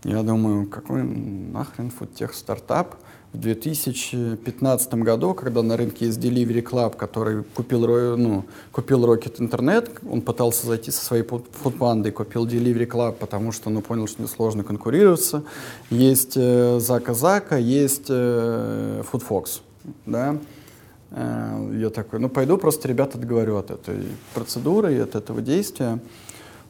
[0.06, 2.96] Я думаю, какой нахрен фудтех стартап?
[3.34, 9.90] В 2015 году, когда на рынке есть Delivery Club, который купил, ну, купил Rocket Internet,
[10.08, 14.64] он пытался зайти со своей фудбандой, купил Delivery Club, потому что ну, понял, что сложно
[14.64, 15.44] конкурироваться.
[15.90, 19.62] Есть э, Зака Зака, есть э, Food Fox.
[20.06, 20.38] Да?
[21.10, 26.00] Э, я такой, ну пойду просто ребята договорю от этой процедуры и от этого действия.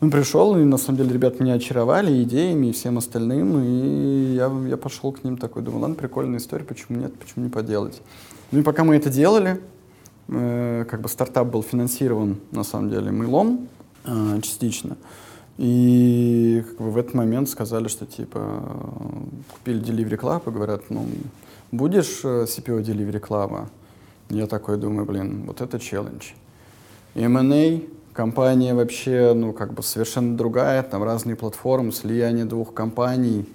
[0.03, 4.51] Он пришел, и на самом деле ребята меня очаровали идеями и всем остальным, и я,
[4.67, 8.01] я пошел к ним такой, думаю, ладно, прикольная история, почему нет, почему не поделать.
[8.51, 9.61] Ну и пока мы это делали,
[10.27, 13.69] э, как бы стартап был финансирован, на самом деле, мылом
[14.03, 14.97] э, частично,
[15.57, 18.61] и как бы в этот момент сказали, что типа
[19.53, 21.07] купили Delivery Club и говорят, ну,
[21.71, 23.67] будешь э, CPO Delivery Club?
[24.29, 26.31] Я такой думаю, блин, вот это челлендж.
[27.15, 33.45] M&A Компания вообще, ну, как бы совершенно другая, там разные платформы, слияние двух компаний,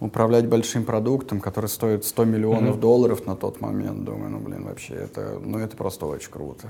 [0.00, 2.80] управлять большим продуктом, который стоит 100 миллионов mm-hmm.
[2.80, 6.68] долларов на тот момент, думаю, ну, блин, вообще, это, ну, это просто очень круто.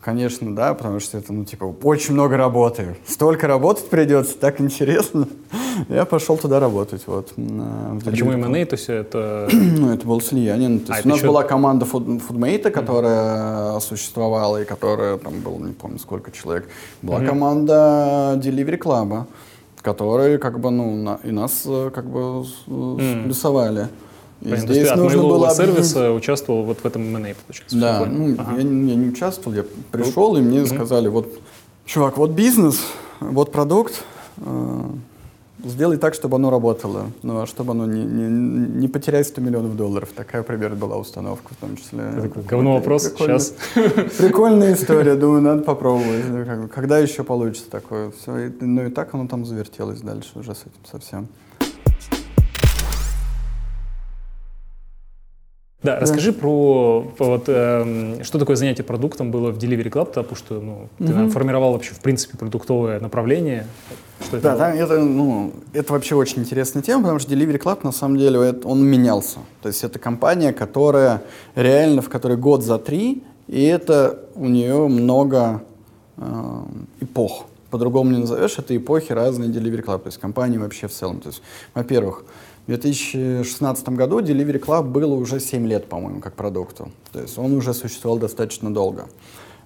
[0.00, 2.96] Конечно, да, потому что это, ну, типа, очень много работы.
[3.08, 5.26] Столько работать придется, так интересно.
[5.88, 7.32] Я пошел туда работать, вот.
[7.36, 8.64] А почему M&A?
[8.66, 9.48] То есть это...
[9.52, 10.78] ну, это было слияние.
[10.78, 11.26] То есть а, у нас еще...
[11.26, 13.80] была команда фудмейта, которая mm-hmm.
[13.80, 16.68] существовала, и которая, там, было, не помню, сколько человек.
[17.02, 17.26] Была mm-hmm.
[17.26, 19.24] команда Delivery Club,
[19.82, 23.24] которые, как бы, ну, на, и нас, э, как бы, mm-hmm.
[23.24, 23.88] плюсовали.
[24.42, 27.78] И Понятно, здесь то нужно было сервиса участвовал вот в этом M&A, получается.
[27.78, 28.52] Да, ну, ага.
[28.52, 30.68] я, я не участвовал, я пришел, и мне угу.
[30.68, 31.40] сказали, вот,
[31.86, 32.80] чувак, вот бизнес,
[33.20, 34.04] вот продукт,
[34.38, 34.80] э,
[35.64, 39.76] сделай так, чтобы оно работало, ну, а чтобы оно не, не, не потерять 100 миллионов
[39.76, 40.10] долларов.
[40.14, 42.12] Такая примерно была установка в том числе.
[42.20, 43.54] Такой говно вопрос сейчас.
[44.18, 46.70] Прикольная история, думаю, надо попробовать.
[46.72, 48.10] Когда еще получится такое?
[48.10, 51.28] Все, ну и так оно там завертелось дальше уже с этим совсем.
[55.86, 60.34] Да, да, расскажи про вот, э, что такое занятие продуктом было в Delivery Club, потому
[60.34, 63.66] что ну, ты наверное, формировал вообще в принципе продуктовое направление.
[64.20, 67.92] Что это да, это, ну, это вообще очень интересная тема, потому что Delivery Club на
[67.92, 69.38] самом деле это, он менялся.
[69.62, 71.22] То есть это компания, которая
[71.54, 75.62] реально, в которой год за три, и это у нее много
[76.16, 76.62] э,
[77.00, 77.46] эпох.
[77.70, 81.20] По-другому не назовешь, это эпохи разные Delivery Club, то есть компании вообще в целом.
[81.20, 81.42] То есть,
[81.74, 82.24] во-первых,
[82.66, 86.90] в 2016 году Delivery Club было уже 7 лет, по-моему, как продукту.
[87.12, 89.06] То есть он уже существовал достаточно долго.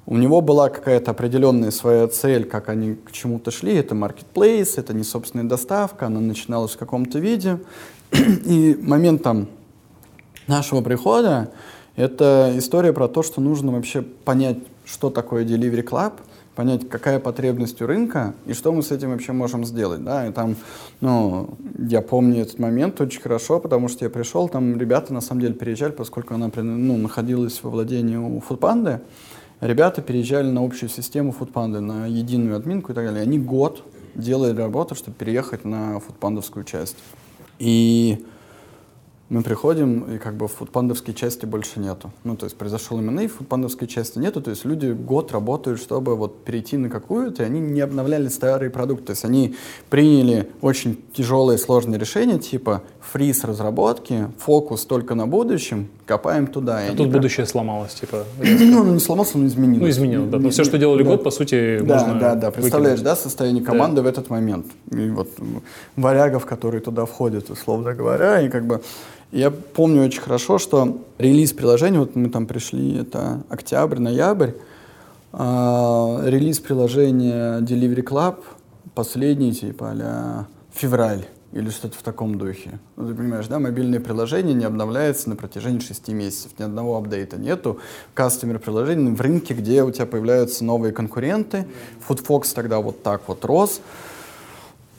[0.05, 3.75] У него была какая-то определенная своя цель, как они к чему-то шли.
[3.75, 7.59] Это marketplace, это не собственная доставка, она начиналась в каком-то виде.
[8.13, 9.49] И моментом
[10.47, 11.53] нашего прихода
[11.97, 16.13] это история про то, что нужно вообще понять, что такое Delivery Club—
[16.55, 20.33] понять, какая потребность у рынка и что мы с этим вообще можем сделать, да, и
[20.33, 20.57] там,
[21.01, 25.43] ну, я помню этот момент очень хорошо, потому что я пришел, там ребята на самом
[25.43, 29.01] деле переезжали, поскольку она, ну, находилась во владении у Фудпанды,
[29.61, 33.83] ребята переезжали на общую систему Фудпанды, на единую админку и так далее, они год
[34.15, 36.97] делали работу, чтобы переехать на фудпандовскую часть.
[37.59, 38.25] И
[39.31, 42.13] мы приходим, и как бы фудпандовской части больше нету.
[42.25, 46.45] Ну, то есть произошел M&A, фудпандовской части нету, то есть люди год работают, чтобы вот
[46.45, 49.07] перейти на какую-то, и они не обновляли старые продукты.
[49.07, 49.55] То есть они
[49.89, 56.81] приняли очень тяжелые, сложные решения, типа фриз разработки, фокус только на будущем, копаем туда.
[56.91, 58.25] А тут будущее сломалось, типа?
[58.43, 59.81] ну, оно не сломалось, оно изменилось.
[59.81, 60.39] Ну, изменилось, да.
[60.39, 61.11] Но все, что делали да.
[61.11, 63.05] год, по сути, да, можно Да, да, представляешь, выкинуть.
[63.05, 64.03] да, состояние команды да.
[64.03, 64.67] в этот момент.
[64.91, 65.29] И вот
[65.95, 68.81] варягов, которые туда входят, условно говоря, и как бы
[69.31, 74.51] я помню очень хорошо, что релиз приложения, вот мы там пришли, это октябрь, ноябрь,
[75.33, 78.35] э, релиз приложения Delivery Club
[78.97, 82.79] последний, типа, а февраль или что-то в таком духе.
[82.97, 87.37] Ну, ты понимаешь, да, мобильное приложение не обновляется на протяжении 6 месяцев, ни одного апдейта
[87.39, 87.81] нету.
[88.15, 91.67] Кастомер приложений в рынке, где у тебя появляются новые конкуренты.
[92.09, 93.81] FoodFox тогда вот так вот рос.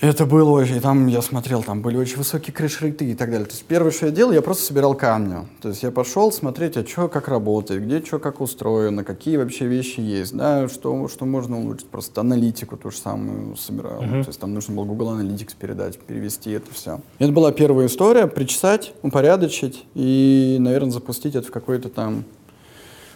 [0.01, 3.45] Это было очень, там я смотрел, там были очень высокие крыш-рейты и так далее.
[3.45, 5.47] То есть первое, что я делал, я просто собирал камни.
[5.61, 9.67] То есть я пошел смотреть, а что как работает, где что как устроено, какие вообще
[9.67, 11.87] вещи есть, да, что, что можно улучшить.
[11.87, 14.01] Просто аналитику ту же самую собирал.
[14.01, 14.23] Uh-huh.
[14.23, 16.99] То есть там нужно было Google Analytics передать, перевести это все.
[17.19, 22.25] Это была первая история, причесать, упорядочить и, наверное, запустить это в какой-то там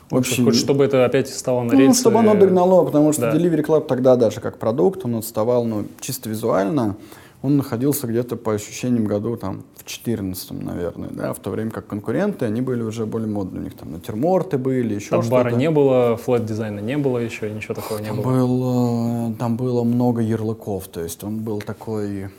[0.10, 1.88] в общем, Хочешь, чтобы это опять стало на рельсы?
[1.88, 3.36] Ну, чтобы оно догнало, потому что да.
[3.36, 6.96] Delivery Club тогда даже как продукт, он отставал ну, чисто визуально.
[7.41, 11.86] Он находился где-то по ощущениям году там в 14 наверное, да, в то время как
[11.86, 13.62] конкуренты, они были уже более модные.
[13.62, 15.44] У них там натюрморты были, еще там что-то.
[15.44, 18.32] бара не было, флэт дизайна не было еще, ничего такого там не было.
[18.32, 22.30] Был, там было много ярлыков, то есть он был такой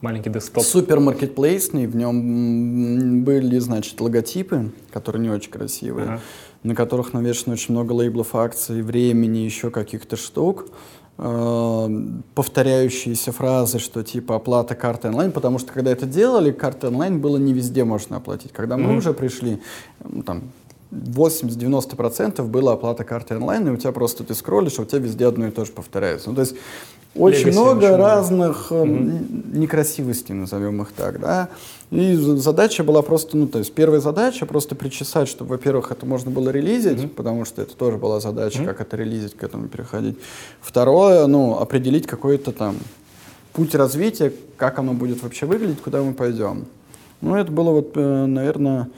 [0.00, 0.64] маленький десктоп.
[0.64, 6.20] Супер маркетплейсный, в нем были, значит, логотипы, которые не очень красивые, ага.
[6.62, 10.66] На которых навешано очень много лейблов акций, времени, еще каких-то штук
[11.18, 11.88] э,
[12.34, 17.36] повторяющиеся фразы, что типа оплата карты онлайн, потому что когда это делали, карты онлайн было
[17.36, 18.52] не везде можно оплатить.
[18.52, 18.98] Когда мы mm-hmm.
[18.98, 19.60] уже пришли,
[20.26, 20.44] там
[20.90, 25.26] 80-90% было оплата карты онлайн, и у тебя просто ты скроллишь, а у тебя везде
[25.26, 26.30] одно и то же повторяется.
[26.30, 26.56] Ну, то есть
[27.14, 28.88] очень Legacy много очень разных много.
[28.88, 29.58] Mm-hmm.
[29.58, 31.48] некрасивостей, назовем их так, да.
[31.90, 36.30] И задача была просто, ну, то есть первая задача просто причесать, чтобы, во-первых, это можно
[36.30, 37.08] было релизить, mm-hmm.
[37.08, 38.66] потому что это тоже была задача, mm-hmm.
[38.66, 40.18] как это релизить, к этому переходить.
[40.60, 42.76] Второе, ну, определить какой-то там
[43.54, 46.66] путь развития, как оно будет вообще выглядеть, куда мы пойдем.
[47.22, 48.88] Ну, это было вот, э, наверное,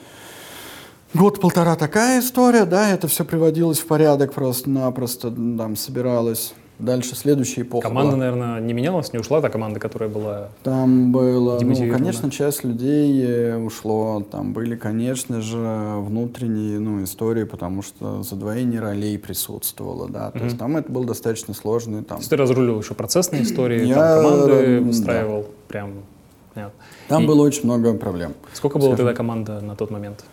[1.14, 7.88] год-полтора такая история, да, это все приводилось в порядок просто-напросто, там, собиралось Дальше следующая эпоха.
[7.88, 8.18] Команда, была.
[8.18, 10.48] наверное, не менялась, не ушла та команда, которая была.
[10.62, 14.24] Там было, ну, конечно, часть людей э, ушло.
[14.30, 15.58] Там были, конечно же,
[15.98, 20.30] внутренние ну, истории, потому что задвоение ролей присутствовало, да.
[20.30, 22.02] То mm есть там это был достаточно сложный.
[22.02, 22.16] Там...
[22.16, 23.94] То есть ты разруливал еще процессные истории, Я...
[23.94, 25.48] там команды выстраивал, да.
[25.68, 25.92] прям.
[26.54, 26.80] Понятно.
[27.08, 27.26] Там И...
[27.26, 28.34] было очень много проблем.
[28.54, 30.24] Сколько было тогда команда на тот момент?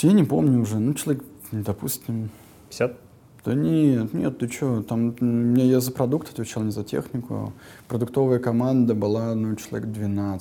[0.00, 0.78] Я не помню уже.
[0.78, 2.30] Ну, человек, допустим...
[2.70, 3.07] 50?
[3.44, 7.52] Да нет, нет, ты что, там мне я за продукт отвечал, не за технику.
[7.86, 10.40] Продуктовая команда была, ну, человек 12-15,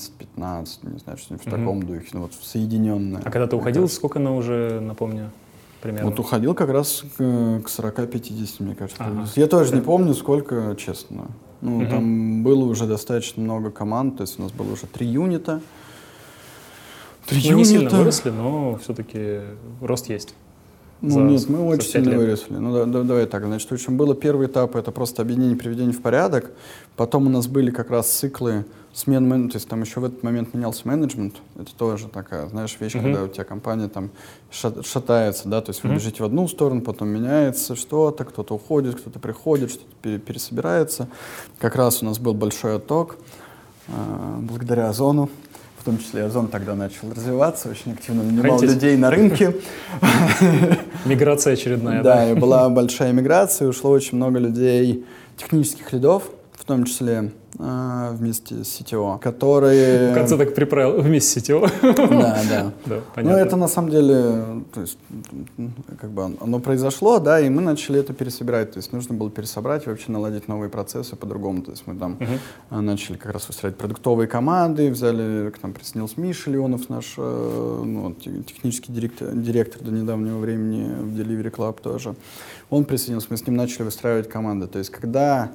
[0.83, 1.49] не знаю, что в mm-hmm.
[1.49, 3.21] таком духе, ну, вот соединенная.
[3.23, 3.97] А когда ты уходил, кажется.
[3.97, 5.29] сколько она уже, напомню,
[5.81, 6.09] примерно?
[6.09, 9.03] Вот уходил как раз к, к 40-50, мне кажется.
[9.03, 9.27] Ага.
[9.35, 11.27] Я тоже не помню, сколько, честно.
[11.61, 11.89] Ну, mm-hmm.
[11.89, 15.61] там было уже достаточно много команд, то есть у нас было уже три юнита.
[17.27, 17.57] Три ну, юнита.
[17.57, 19.41] не сильно выросли, но все-таки
[19.81, 20.33] рост есть.
[21.01, 22.17] Ну нет, мы очень сильно лет.
[22.17, 22.55] выросли.
[22.55, 25.93] Ну да, да, давай так, значит, в общем, было первый этап, это просто объединение, приведение
[25.93, 26.51] в порядок.
[26.95, 30.23] Потом у нас были как раз циклы смен менеджмента, то есть там еще в этот
[30.23, 31.35] момент менялся менеджмент.
[31.55, 33.03] Это тоже такая, знаешь, вещь, uh-huh.
[33.03, 34.09] когда у тебя компания там
[34.49, 35.95] шатается, да, то есть вы uh-huh.
[35.95, 41.07] бежите в одну сторону, потом меняется что-то, кто-то уходит, кто-то приходит, что-то пересобирается.
[41.59, 43.17] Как раз у нас был большой отток
[43.87, 43.91] э,
[44.41, 45.29] благодаря Озону
[45.87, 49.55] том числе Озон тогда начал развиваться, очень активно нанимал людей на рынке.
[51.05, 52.29] Миграция очередная, да?
[52.29, 55.05] И была большая миграция, ушло очень много людей,
[55.37, 56.23] технических лидов,
[56.67, 60.11] том числе а, вместе с CTO, которые...
[60.11, 61.71] В конце так приправил вместе с CTO.
[61.81, 62.73] Да, да.
[62.85, 63.23] да понятно.
[63.23, 64.97] Но это на самом деле, то есть,
[65.99, 68.73] как бы оно произошло, да, и мы начали это пересобирать.
[68.73, 71.63] То есть нужно было пересобрать и вообще наладить новые процессы по-другому.
[71.63, 72.81] То есть мы там uh-huh.
[72.81, 78.13] начали как раз выстраивать продуктовые команды, взяли, к нам присоединился Миша Леонов, наш э, ну,
[78.13, 82.13] технический директор, директор до недавнего времени в Delivery Club тоже.
[82.69, 84.67] Он присоединился, мы с ним начали выстраивать команды.
[84.67, 85.51] То есть когда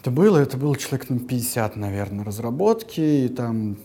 [0.00, 3.76] это было, это было человек на 50, наверное, разработки, и там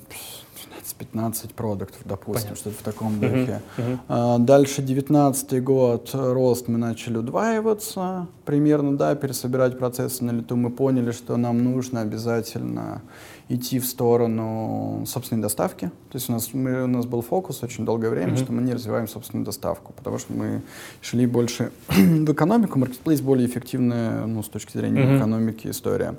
[0.97, 3.61] 15 продуктов, допустим, что-то в таком духе.
[3.77, 3.99] Uh-huh, uh-huh.
[4.07, 10.55] А, дальше 19 год, рост, мы начали удваиваться примерно, да, пересобирать процессы на лету.
[10.55, 13.01] Мы поняли, что нам нужно обязательно
[13.47, 15.91] идти в сторону собственной доставки.
[16.09, 18.43] То есть у нас, мы, у нас был фокус очень долгое время, mm-hmm.
[18.43, 20.61] что мы не развиваем собственную доставку, потому что мы
[21.01, 22.79] шли больше в экономику.
[22.79, 25.17] Marketplace более эффективная ну, с точки зрения mm-hmm.
[25.17, 26.15] экономики история.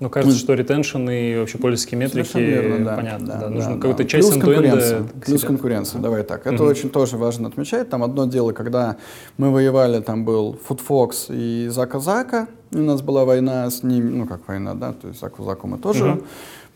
[0.00, 3.76] Ну, кажется, что ретеншн и вообще пользовательские метрики, верно, да, понятно, да, да, нужно да,
[3.76, 4.08] какую-то да.
[4.08, 6.46] часть Плюс конкуренция, плюс конкуренция, давай так.
[6.46, 6.70] Это угу.
[6.70, 7.88] очень тоже важно отмечать.
[7.90, 8.96] Там одно дело, когда
[9.38, 12.48] мы воевали, там был Foodfox и Зака Зака,
[12.80, 15.78] у нас была война с ними, ну, как война, да, то есть Заку Заку мы
[15.78, 16.24] тоже угу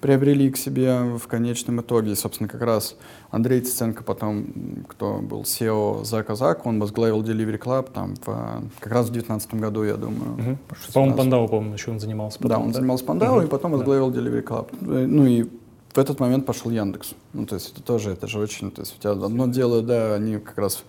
[0.00, 2.12] приобрели к себе в конечном итоге.
[2.12, 2.96] И, собственно, как раз
[3.30, 4.46] Андрей Циценко потом,
[4.88, 8.24] кто был SEO за Казак, он возглавил Delivery Club там в,
[8.78, 10.32] как раз в 2019 году, я думаю.
[10.34, 10.58] Угу.
[10.92, 12.38] По-моему, Пандау, по-моему, еще он занимался.
[12.38, 12.74] Потом, да, он да?
[12.74, 13.46] занимался Пандау угу.
[13.46, 14.20] и потом возглавил да.
[14.20, 15.06] Delivery Club.
[15.06, 15.44] Ну и
[15.94, 17.14] в этот момент пошел Яндекс.
[17.32, 20.14] Ну, то есть это тоже, это же очень, то есть у тебя одно дело, да,
[20.14, 20.84] они как раз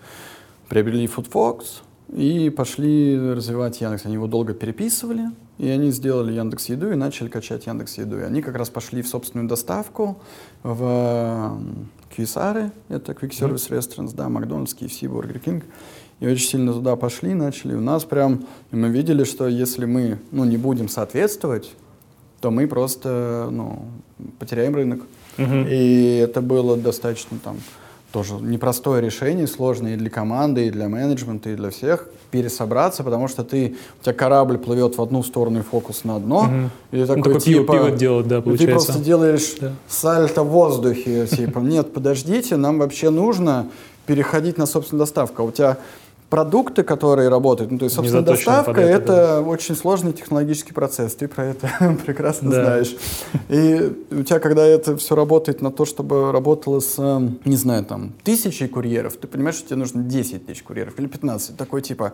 [0.67, 1.81] приобрели FoodFox
[2.13, 4.05] и пошли развивать Яндекс.
[4.05, 8.19] Они его долго переписывали, и они сделали Яндекс Еду и начали качать Яндекс Еду.
[8.19, 10.19] И они как раз пошли в собственную доставку
[10.63, 11.59] в
[12.15, 15.63] QSR, это Quick Service Restaurants, да, Макдональдс, KFC, Burger King.
[16.19, 17.75] И очень сильно туда пошли, начали.
[17.75, 21.71] У нас прям, мы видели, что если мы ну, не будем соответствовать,
[22.41, 23.85] то мы просто ну,
[24.37, 25.01] потеряем рынок.
[25.37, 25.67] Uh-huh.
[25.69, 27.57] И это было достаточно там
[28.11, 33.27] тоже непростое решение, сложное и для команды, и для менеджмента, и для всех, пересобраться, потому
[33.27, 36.69] что ты, у тебя корабль плывет в одну сторону и фокус на одно, угу.
[36.91, 38.65] и ты такой, ну, типа, пиво делать, да, получается.
[38.65, 39.71] ты просто делаешь да.
[39.87, 43.67] сальто в воздухе, типа, нет, подождите, нам вообще нужно
[44.05, 45.77] переходить на собственную доставку, а у тебя
[46.29, 51.27] продукты, которые работают, ну, то есть, собственно, доставка— это, это очень сложный технологический процесс, ты
[51.27, 51.69] про это
[52.05, 52.63] прекрасно да.
[52.63, 52.95] знаешь.
[53.49, 56.97] И у тебя, когда это все работает на то, чтобы работало с,
[57.45, 61.57] не знаю, там, тысячей курьеров, ты понимаешь, что тебе нужно 10 тысяч курьеров или 15,
[61.57, 62.13] такой типа,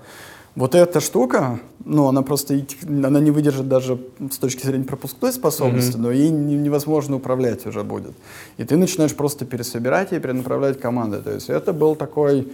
[0.55, 3.99] вот эта штука, ну, она просто, она не выдержит даже
[4.31, 6.01] с точки зрения пропускной способности, mm-hmm.
[6.01, 8.13] но ей невозможно управлять уже будет.
[8.55, 11.21] И ты начинаешь просто пересобирать и перенаправлять команды.
[11.21, 12.47] То есть это был такой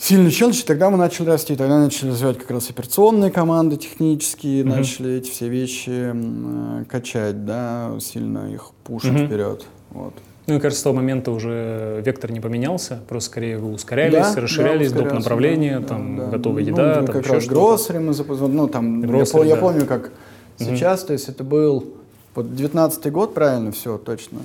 [0.00, 1.54] сильный челлендж, и тогда мы начали расти.
[1.54, 4.68] Тогда начали развивать как раз операционные команды технические, mm-hmm.
[4.68, 9.26] начали эти все вещи э, качать, да, сильно их пушить mm-hmm.
[9.26, 9.66] вперед.
[9.90, 10.14] Вот.
[10.46, 14.40] Ну, и кажется, с того момента уже вектор не поменялся, просто скорее вы ускорялись, да,
[14.40, 15.12] расширялись, да, доп.
[15.12, 18.66] направления, да, там, да, готовая ну, еда, ну, там как раз гроссери мы запустили, ну,
[18.66, 19.50] там, гроссери, я, да.
[19.50, 20.10] я помню, как угу.
[20.58, 21.94] сейчас, то есть это был
[22.34, 24.40] вот 19 год, правильно, все, точно.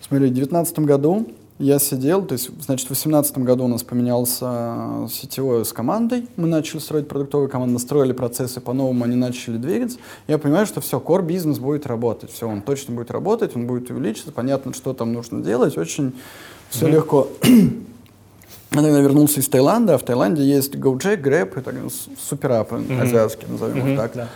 [0.00, 1.26] Смотри, в 19 году
[1.62, 6.48] я сидел, то есть, значит, в 2018 году у нас поменялся сетевой с командой, мы
[6.48, 9.98] начали строить продуктовую команду, настроили процессы по-новому, они начали двигаться.
[10.26, 13.88] Я понимаю, что все, core бизнес будет работать, все, он точно будет работать, он будет
[13.90, 16.14] увеличиться, понятно, что там нужно делать, очень
[16.68, 16.90] все mm-hmm.
[16.90, 17.28] легко.
[18.72, 21.74] Я тогда вернулся из Таиланда, а в Таиланде есть Gojek, Grab, это
[22.28, 23.02] суперапы mm-hmm.
[23.02, 24.12] азиатские, назовем mm-hmm, их так.
[24.14, 24.28] Да.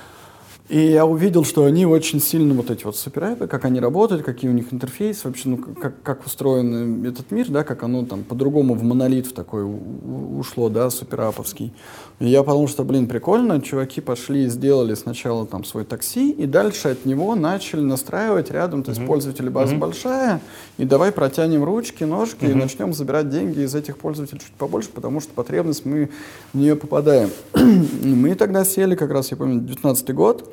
[0.69, 4.51] И я увидел, что они очень сильно, вот эти вот суперэпы, как они работают, какие
[4.51, 8.75] у них интерфейсы, вообще, ну, как, как устроен этот мир, да, как оно там по-другому
[8.75, 11.73] в монолит в такой ушло, да, супераповский.
[12.19, 16.47] И я подумал, что, блин, прикольно, чуваки пошли и сделали сначала там свой такси, и
[16.47, 19.07] дальше от него начали настраивать рядом, то есть mm-hmm.
[19.07, 19.79] пользователей база mm-hmm.
[19.79, 20.41] большая,
[20.79, 22.51] и давай протянем ручки, ножки mm-hmm.
[22.51, 26.09] и начнем забирать деньги из этих пользователей чуть побольше, потому что потребность мы
[26.53, 27.31] в нее попадаем.
[28.03, 30.51] мы тогда сели, как раз, я помню, 19 год,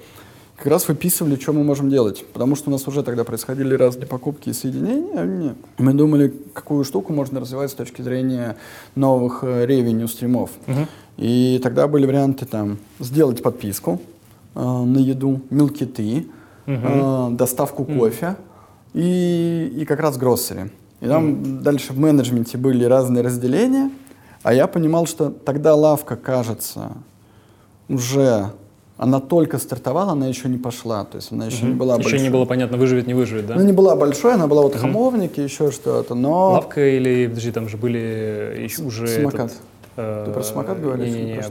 [0.58, 2.26] как раз выписывали, что мы можем делать.
[2.32, 5.56] Потому что у нас уже тогда происходили разные покупки и соединения.
[5.78, 8.56] Мы думали, какую штуку можно развивать с точки зрения
[8.96, 10.52] новых ревеню стримов.
[10.68, 10.88] Uh-huh.
[11.18, 14.02] И тогда были варианты там сделать подписку
[14.56, 16.28] э, на еду, милкиты,
[16.66, 17.34] uh-huh.
[17.34, 18.00] э, доставку uh-huh.
[18.00, 18.36] кофе
[18.94, 20.72] и, и как раз гроссери.
[21.02, 21.62] И там uh-huh.
[21.62, 23.92] дальше в менеджменте были разные разделения,
[24.44, 26.92] а я понимал, что тогда лавка, кажется,
[27.90, 28.52] уже
[28.98, 31.68] она только стартовала, она еще не пошла, то есть она еще угу.
[31.68, 32.20] не была еще большой.
[32.20, 33.56] Еще не было понятно, выживет, не выживет, да?
[33.56, 34.82] Она не была большой, она была вот угу.
[34.82, 36.52] хамовники, еще что-то, но...
[36.54, 39.08] Лавка или, подожди, там же были еще уже...
[39.08, 39.52] Самокат.
[39.52, 39.58] Этот,
[39.98, 41.08] э, Ты про самокат говоришь?
[41.08, 41.42] Не-не-не,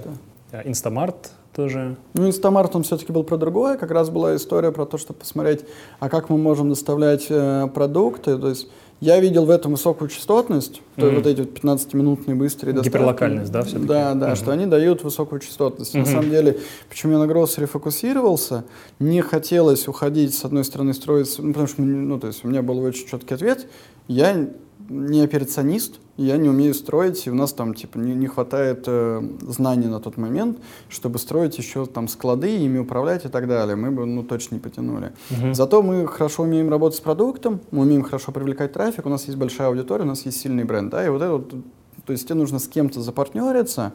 [0.53, 1.97] а, Инстамарт тоже.
[2.15, 5.65] Ну, Инстамарт, он все-таки был про другое, как раз была история про то, чтобы посмотреть,
[5.99, 8.69] а как мы можем доставлять э, продукты, то есть
[9.03, 11.01] я видел в этом высокую частотность, mm-hmm.
[11.01, 12.95] то вот эти вот 15-минутные быстрые доставки.
[12.95, 13.88] Гиперлокальность, да, все-таки?
[13.88, 14.37] Да, да, mm-hmm.
[14.37, 15.93] что они дают высокую частотность.
[15.93, 15.99] Mm-hmm.
[15.99, 18.65] На самом деле, почему я на гроссере фокусировался,
[19.01, 22.62] не хотелось уходить, с одной стороны, строить, ну, потому что, ну, то есть у меня
[22.62, 23.67] был очень четкий ответ,
[24.07, 24.49] я
[24.88, 29.23] не операционист, я не умею строить, и у нас там типа не, не хватает э,
[29.43, 30.59] знаний на тот момент,
[30.89, 33.77] чтобы строить еще там склады, ими управлять и так далее.
[33.77, 35.13] Мы бы ну точно не потянули.
[35.31, 35.55] Угу.
[35.55, 39.39] Зато мы хорошо умеем работать с продуктом, мы умеем хорошо привлекать трафик, у нас есть
[39.39, 41.55] большая аудитория, у нас есть сильный бренд, да, и вот это вот,
[42.07, 43.93] то есть тебе нужно с кем-то запартнериться,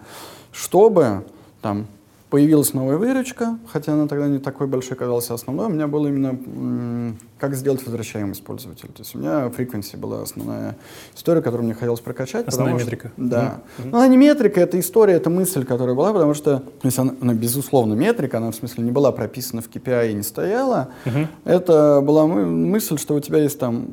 [0.52, 1.26] чтобы
[1.62, 1.88] там
[2.30, 5.68] Появилась новая выручка, хотя она тогда не такой большой казалась основной.
[5.68, 8.90] У меня было именно, как сделать возвращаемость пользователя.
[8.90, 10.76] То есть у меня frequency была основная
[11.16, 12.46] история, которую мне хотелось прокачать.
[12.46, 13.14] Основная метрика.
[13.16, 13.62] Что, да.
[13.78, 13.90] Mm-hmm.
[13.92, 17.16] Но она не метрика, это история, это мысль, которая была, потому что, то есть она,
[17.22, 20.90] она безусловно метрика, она в смысле не была прописана в KPI и не стояла.
[21.06, 21.28] Mm-hmm.
[21.46, 23.88] Это была мысль, что у тебя есть там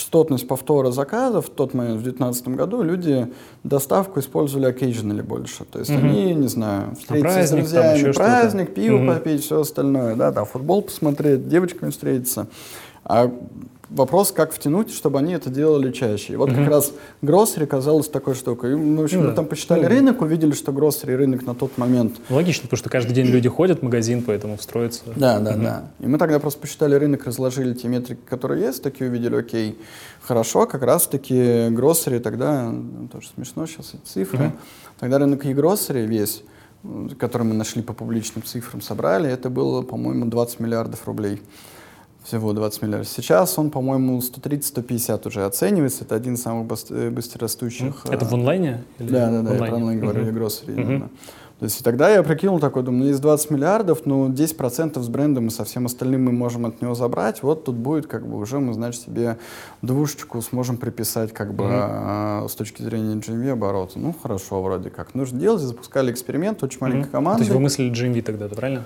[0.00, 3.28] частотность повтора заказов в тот момент, в 2019 году, люди
[3.64, 5.64] доставку использовали occasionally больше.
[5.64, 5.98] То есть угу.
[5.98, 9.06] они, не знаю, встретиться праздник, с друзьями, праздник, пиво угу.
[9.06, 12.46] попить, все остальное, да, да, футбол посмотреть, девочками встретиться.
[13.04, 13.30] А
[13.90, 16.34] Вопрос, как втянуть, чтобы они это делали чаще.
[16.34, 16.56] И вот uh-huh.
[16.56, 18.72] как раз гроссери казалось такой штукой.
[18.72, 21.54] И, ну, в общем, ну, мы там посчитали ну, рынок, увидели, что гроссери рынок на
[21.56, 22.16] тот момент...
[22.30, 25.02] Логично, потому что каждый день люди ходят в магазин, поэтому встроиться.
[25.16, 25.62] Да, да, uh-huh.
[25.62, 25.90] да.
[25.98, 29.76] И мы тогда просто посчитали рынок, разложили те метрики, которые есть, такие увидели, окей,
[30.22, 35.00] хорошо, как раз-таки гроссери тогда, ну, тоже смешно сейчас эти цифры, uh-huh.
[35.00, 36.44] тогда рынок и гроссери весь
[37.18, 41.42] который мы нашли по публичным цифрам, собрали, это было, по-моему, 20 миллиардов рублей.
[42.24, 43.08] Всего 20 миллиардов.
[43.08, 46.04] Сейчас он, по-моему, 130-150 уже оценивается.
[46.04, 48.04] Это один из самых э, быстрорастущих.
[48.10, 48.84] Это в онлайне?
[48.98, 51.10] Или да, да, да, я про онлайн говорю, я гроссери именно.
[51.60, 55.08] То есть и тогда я прикинул такой, думаю, ну, есть 20 миллиардов, но 10% с
[55.08, 57.42] брендом и со всем остальным мы можем от него забрать.
[57.42, 59.36] Вот тут будет как бы уже мы, значит, себе
[59.82, 62.48] двушечку сможем приписать как бы mm-hmm.
[62.48, 63.98] с точки зрения GMV оборота.
[63.98, 65.14] Ну, хорошо вроде как.
[65.14, 67.10] Нужно делать, запускали эксперимент, очень маленькая mm-hmm.
[67.10, 67.38] команда.
[67.38, 68.84] То есть вы мыслили GMV тогда, правильно?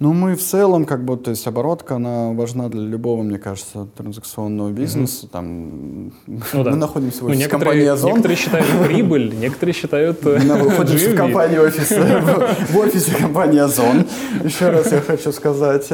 [0.00, 3.86] Ну, мы в целом, как бы, то есть оборотка, она важна для любого, мне кажется,
[3.96, 5.26] транзакционного бизнеса.
[5.26, 5.30] Mm-hmm.
[5.30, 6.70] Там ну, да.
[6.72, 8.10] мы находимся в офисе ну, компании Озон.
[8.10, 12.20] Некоторые считают прибыль, некоторые считают Мы находимся в компании офисе,
[12.70, 14.04] в офисе компании Озон.
[14.42, 15.88] Еще раз я хочу сказать.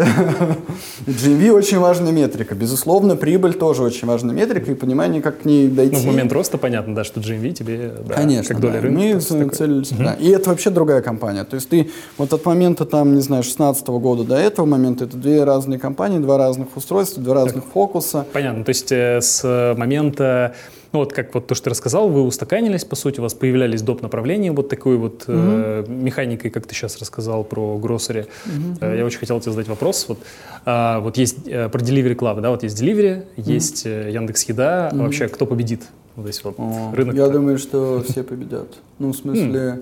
[1.07, 2.55] GMV очень важная метрика.
[2.55, 5.97] Безусловно, прибыль тоже очень важная метрика и понимание, как к ней дойти.
[5.97, 8.81] Ну, в момент роста понятно, да, что GMV тебе, да, Конечно, как доля да.
[8.81, 8.99] рынка.
[8.99, 10.15] Мы целились, да.
[10.15, 11.45] И это вообще другая компания.
[11.45, 15.17] То есть ты вот от момента, там, не знаю, 16 года до этого момента это
[15.17, 17.73] две разные компании, два разных устройства, два разных так.
[17.73, 18.27] фокуса.
[18.33, 18.65] Понятно.
[18.65, 20.55] То есть э, с момента
[20.93, 23.83] ну вот как вот то, что ты рассказал, вы устаканились, по сути, у вас появлялись
[23.83, 24.03] доп.
[24.03, 25.37] направления вот такой вот угу.
[25.37, 28.27] э, механикой, как ты сейчас рассказал про гроссери.
[28.47, 28.79] Угу.
[28.81, 30.07] Э, я очень хотел тебе задать вопрос.
[30.09, 30.19] Вот,
[30.67, 33.51] э, вот есть э, про Delivery Club, да, вот есть Delivery, угу.
[33.51, 34.91] есть э, Яндекс Еда.
[34.93, 35.03] Угу.
[35.03, 35.83] Вообще, кто победит?
[36.17, 37.15] Вот здесь вот О, рынок.
[37.15, 38.69] Я думаю, что все победят.
[38.99, 39.81] Ну, в смысле...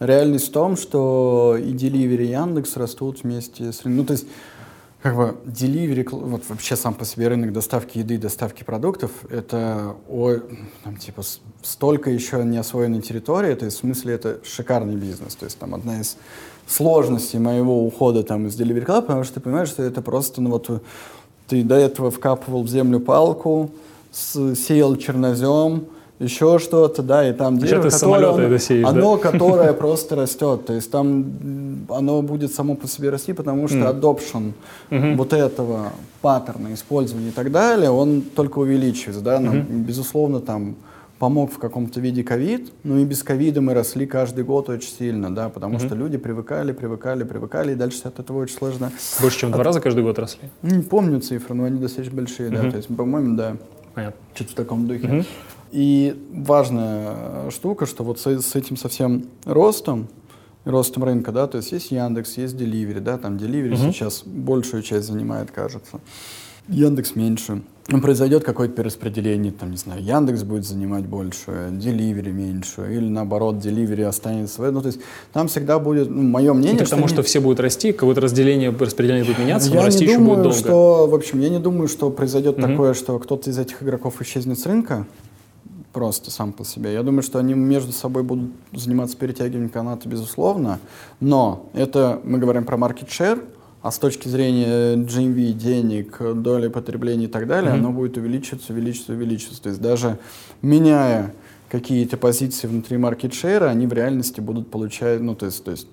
[0.00, 3.80] Реальность в том, что и Delivery, и Яндекс растут вместе с.
[3.84, 4.26] Ну, то есть,
[5.02, 10.34] как бы, Delivery, вот вообще сам по себе рынок доставки еды, доставки продуктов, это, о,
[10.84, 11.22] там, типа,
[11.62, 15.34] столько еще не освоенной территории, то есть, в смысле, это шикарный бизнес.
[15.34, 16.16] То есть, там, одна из
[16.66, 20.50] сложностей моего ухода там из Delivery Club, потому что ты понимаешь, что это просто, ну,
[20.50, 20.82] вот,
[21.48, 23.70] ты до этого вкапывал в землю палку,
[24.12, 25.86] сеял чернозем,
[26.18, 29.30] еще что-то, да, и там дерево, которое, оно, сеешь, оно да?
[29.30, 34.52] которое просто растет, то есть там оно будет само по себе расти, потому что adoption
[34.90, 40.76] вот этого паттерна использования и так далее, он только увеличивается, да, Нам, безусловно, там
[41.18, 45.34] помог в каком-то виде ковид, ну и без ковида мы росли каждый год очень сильно,
[45.34, 45.86] да, потому mm-hmm.
[45.86, 48.92] что люди привыкали, привыкали, привыкали, и дальше от этого очень сложно.
[49.20, 50.48] Больше, чем в два раза каждый год росли?
[50.62, 52.62] Не помню цифры, но они достаточно большие, mm-hmm.
[52.62, 53.56] да, то есть, по-моему, да.
[53.94, 54.20] Понятно.
[54.34, 55.06] Что-то в таком духе.
[55.06, 55.26] Mm-hmm.
[55.70, 60.08] И важная штука, что вот с, с этим совсем ростом,
[60.64, 63.92] ростом рынка, да, то есть есть Яндекс, есть Delivery, да, там Delivery угу.
[63.92, 66.00] сейчас большую часть занимает, кажется.
[66.68, 67.62] Яндекс меньше.
[67.90, 73.56] Ну, произойдет какое-то перераспределение, там, не знаю, Яндекс будет занимать больше, Delivery меньше, или наоборот,
[73.56, 74.70] Delivery останется.
[74.70, 75.00] Ну, то есть
[75.32, 76.80] там всегда будет, ну, мое мнение...
[76.80, 80.00] Ну, потому что, что все будут расти, какое-то разделение, распределение будет меняться, я но расти
[80.00, 80.58] не еще думаю, будет долго.
[80.58, 82.66] Что, в общем, я не думаю, что произойдет угу.
[82.66, 85.06] такое, что кто-то из этих игроков исчезнет с рынка
[85.92, 86.92] просто сам по себе.
[86.92, 90.78] Я думаю, что они между собой будут заниматься перетягиванием каната, безусловно,
[91.20, 93.42] но это мы говорим про market share,
[93.80, 97.78] а с точки зрения GMV, денег, доли потребления и так далее, mm-hmm.
[97.78, 99.62] оно будет увеличиваться, увеличиваться, увеличиваться.
[99.62, 100.18] То есть даже
[100.62, 101.34] меняя
[101.68, 105.86] какие-то позиции внутри share, они в реальности будут получать, ну, то есть, то есть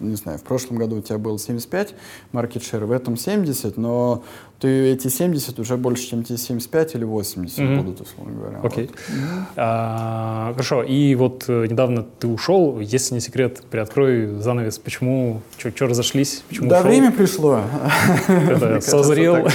[0.00, 1.94] не знаю, в прошлом году у тебя был 75
[2.32, 4.22] market share, в этом 70, но
[4.60, 7.76] ты эти 70 уже больше, чем те 75 или 80 mm-hmm.
[7.82, 8.60] будут, условно говоря.
[8.62, 8.84] Окей.
[8.84, 8.88] Okay.
[8.88, 8.96] Вот.
[8.96, 9.44] Mm-hmm.
[9.56, 15.86] А, хорошо, и вот э, недавно ты ушел, если не секрет, приоткрой занавес, почему, что
[15.86, 16.88] разошлись, почему Да, ушел?
[16.88, 17.60] время пришло.
[18.28, 19.48] Это созрел.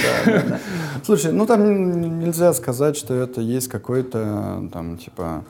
[1.04, 5.44] Слушай, ну там нельзя сказать, что это есть какой-то там типа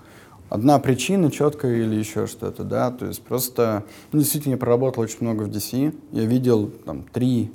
[0.49, 5.19] одна причина четкая или еще что-то, да, то есть просто, ну, действительно, я проработал очень
[5.21, 7.51] много в DC, я видел там три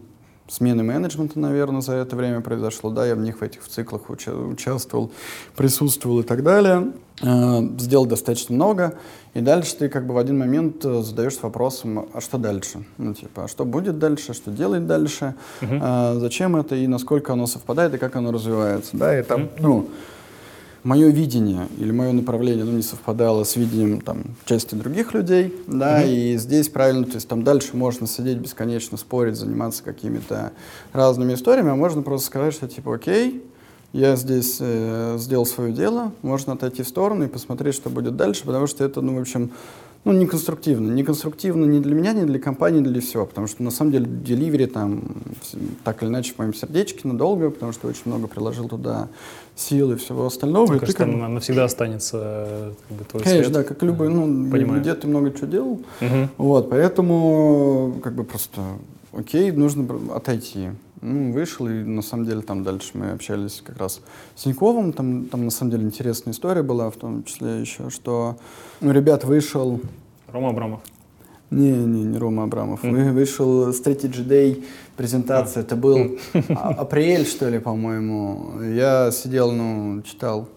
[0.47, 4.33] смены менеджмента, наверное, за это время произошло, да, я в них в этих циклах уча
[4.33, 5.11] участвовал,
[5.55, 6.91] присутствовал и так далее,
[7.21, 8.97] э, сделал достаточно много,
[9.33, 12.83] и дальше ты как бы в один момент э, задаешься вопросом, а что дальше?
[12.97, 15.79] Ну, типа, а что будет дальше, что делать дальше, uh-huh.
[15.81, 16.75] а, зачем это?
[16.75, 17.93] И насколько оно совпадает?
[17.93, 19.59] И как оно развивается, да, и там, uh-huh.
[19.59, 19.89] ну,
[20.87, 26.01] мое видение или мое направление ну, не совпадало с видением там, части других людей, да,
[26.01, 26.33] mm-hmm.
[26.33, 30.53] и здесь правильно, то есть там дальше можно сидеть бесконечно, спорить, заниматься какими-то
[30.93, 33.43] разными историями, а можно просто сказать, что типа, окей,
[33.91, 38.45] я здесь э, сделал свое дело, можно отойти в сторону и посмотреть, что будет дальше,
[38.45, 39.51] потому что это, ну, в общем,
[40.13, 40.91] ну, неконструктивно.
[40.91, 43.25] Неконструктивно ни для меня, ни для компании, ни для всего.
[43.25, 45.03] Потому что, на самом деле, деливери там
[45.83, 49.09] так или иначе в моем сердечке надолго, потому что очень много приложил туда
[49.55, 50.67] сил и всего остального.
[50.67, 51.15] Мне кажется, как...
[51.15, 53.53] навсегда останется как бы, твой Конечно, свет.
[53.53, 54.81] да, как любой, ну, Понимаю.
[54.81, 55.81] где ты много чего делал.
[56.01, 56.29] Угу.
[56.37, 58.61] Вот, поэтому, как бы просто,
[59.13, 60.69] окей, нужно отойти.
[61.01, 64.01] Ну, вышел, и на самом деле там дальше мы общались как раз
[64.35, 68.37] с Тиньковым, там, там на самом деле интересная история была, в том числе еще, что
[68.81, 69.79] ну, ребят вышел...
[70.31, 70.81] Рома Абрамов.
[71.51, 72.83] Не, не, не Рома Абрамов.
[72.83, 73.13] Mm.
[73.13, 74.65] Вышел Strategy Day
[74.97, 75.65] презентация, mm.
[75.65, 76.53] это был mm.
[76.53, 78.61] апрель, что ли, по-моему.
[78.61, 80.49] Я сидел, ну, читал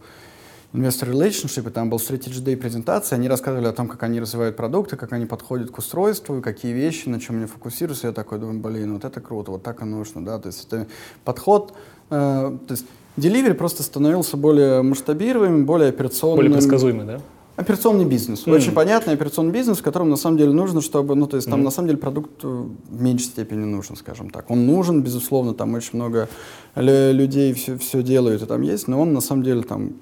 [0.73, 4.57] Investor Relationship, и там был Strategy Day презентация, они рассказывали о том, как они развивают
[4.57, 8.07] продукты, как они подходят к устройству, какие вещи, на чем они фокусируются.
[8.07, 10.87] Я такой думаю, блин, вот это круто, вот так и нужно, да, то есть это
[11.25, 11.75] подход,
[12.11, 16.37] э, то есть Delivery просто становился более масштабируемым, более операционным.
[16.37, 17.21] Более предсказуемый, да?
[17.57, 18.47] Операционный бизнес.
[18.47, 18.55] Mm.
[18.55, 21.61] Очень понятный операционный бизнес, в котором на самом деле нужно, чтобы, ну, то есть там
[21.61, 21.65] mm.
[21.65, 24.51] на самом деле продукт в меньшей степени нужен, скажем так.
[24.51, 26.29] Он нужен, безусловно, там очень много
[26.77, 29.95] людей все, все делают, и там есть, но он на самом деле там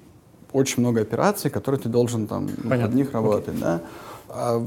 [0.53, 2.87] очень много операций, которые ты должен там Понятно.
[2.87, 3.59] под них работать, okay.
[3.59, 3.81] да.
[4.29, 4.57] А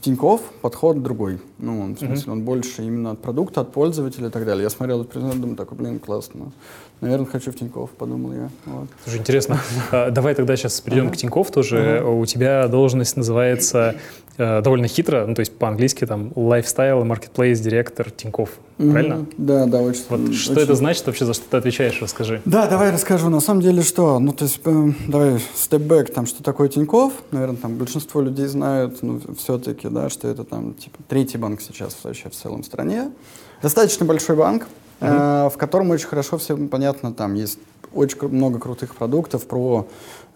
[0.00, 1.40] Тинькофф подход другой.
[1.58, 2.32] Ну, он, в смысле, mm-hmm.
[2.32, 4.62] он больше именно от продукта, от пользователя и так далее.
[4.62, 6.52] Я смотрел этот презент, думаю, такой, блин, классно.
[7.00, 8.50] Наверное, хочу в Тинькофф, подумал я.
[8.66, 8.88] Вот.
[9.04, 9.58] Слушай, интересно.
[9.92, 11.14] А, давай тогда сейчас перейдем ага.
[11.14, 12.00] к Тинькофф тоже.
[12.00, 12.10] Ага.
[12.10, 13.96] У тебя должность называется
[14.36, 18.50] э, довольно хитро, ну, то есть по-английски там Lifestyle Marketplace Тинькофф.
[18.78, 18.90] Mm-hmm.
[18.92, 19.26] Правильно?
[19.38, 20.02] Да, да, очень.
[20.10, 20.34] Вот очень...
[20.34, 22.42] что это значит вообще, за что ты отвечаешь, расскажи.
[22.44, 23.30] Да, давай расскажу.
[23.30, 24.18] На самом деле что?
[24.18, 27.12] Ну, то есть, э, давай, степ-бэк, там, что такое Тинькофф.
[27.30, 31.96] Наверное, там большинство людей знают, ну, все-таки, да, что это там, типа, третий банк сейчас
[32.04, 33.10] вообще в целом стране.
[33.62, 34.66] Достаточно большой банк,
[35.00, 35.48] Uh-huh.
[35.48, 37.58] в котором очень хорошо всем понятно, там есть
[37.94, 39.86] очень много крутых продуктов про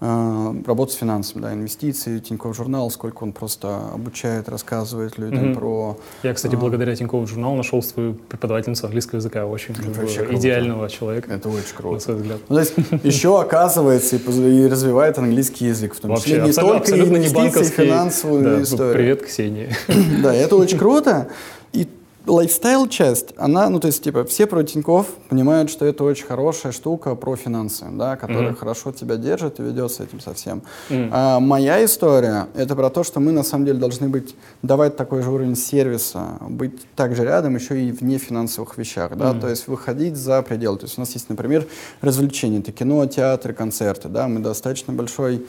[0.00, 5.58] э, работу с финансами, да, инвестиции, Тинькофф журнал, сколько он просто обучает, рассказывает людям угу.
[5.58, 5.98] про...
[6.22, 11.32] Я, кстати, а, благодаря Тинькофф журналу нашел свою преподавательницу английского языка, очень идеального человека.
[11.32, 11.94] Это очень круто.
[11.94, 12.40] На свой взгляд.
[12.48, 16.78] Ну, то есть еще оказывается и, развивает английский язык, в том числе Вообще, не абсолютно,
[16.78, 18.94] только абсолютно инвестиции, не финансовую да, историю.
[18.94, 19.76] Привет, Ксения.
[20.22, 21.28] Да, это очень круто.
[21.72, 21.88] И
[22.26, 26.72] лайфстайл часть, она, ну то есть типа все про Тинькофф понимают, что это очень хорошая
[26.72, 28.56] штука про финансы, да, которая mm-hmm.
[28.56, 30.62] хорошо тебя держит и ведет с этим совсем.
[30.88, 31.08] Mm-hmm.
[31.12, 35.22] А, моя история это про то, что мы на самом деле должны быть давать такой
[35.22, 39.40] же уровень сервиса, быть также рядом еще и в нефинансовых вещах, да, mm-hmm.
[39.40, 40.78] то есть выходить за пределы.
[40.78, 41.66] То есть у нас есть, например,
[42.00, 45.46] развлечения, это кино, театры, концерты, да, мы достаточно большой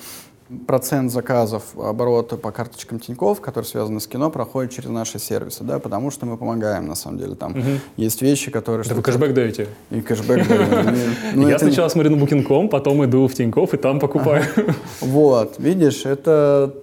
[0.68, 5.80] процент заказов оборота по карточкам Тинькофф, которые связаны с кино, проходит через наши сервисы, да,
[5.80, 7.36] потому что мы помогаем, на самом деле.
[7.36, 7.80] Там угу.
[7.98, 8.88] есть вещи, которые...
[8.88, 9.68] Да вы кэшбэк даете?
[9.90, 10.96] И кэшбэк даем.
[11.36, 14.44] Ну, Я сначала смотрю на Booking.com, потом иду в Тинькофф и там покупаю.
[15.02, 16.74] Вот, видишь, это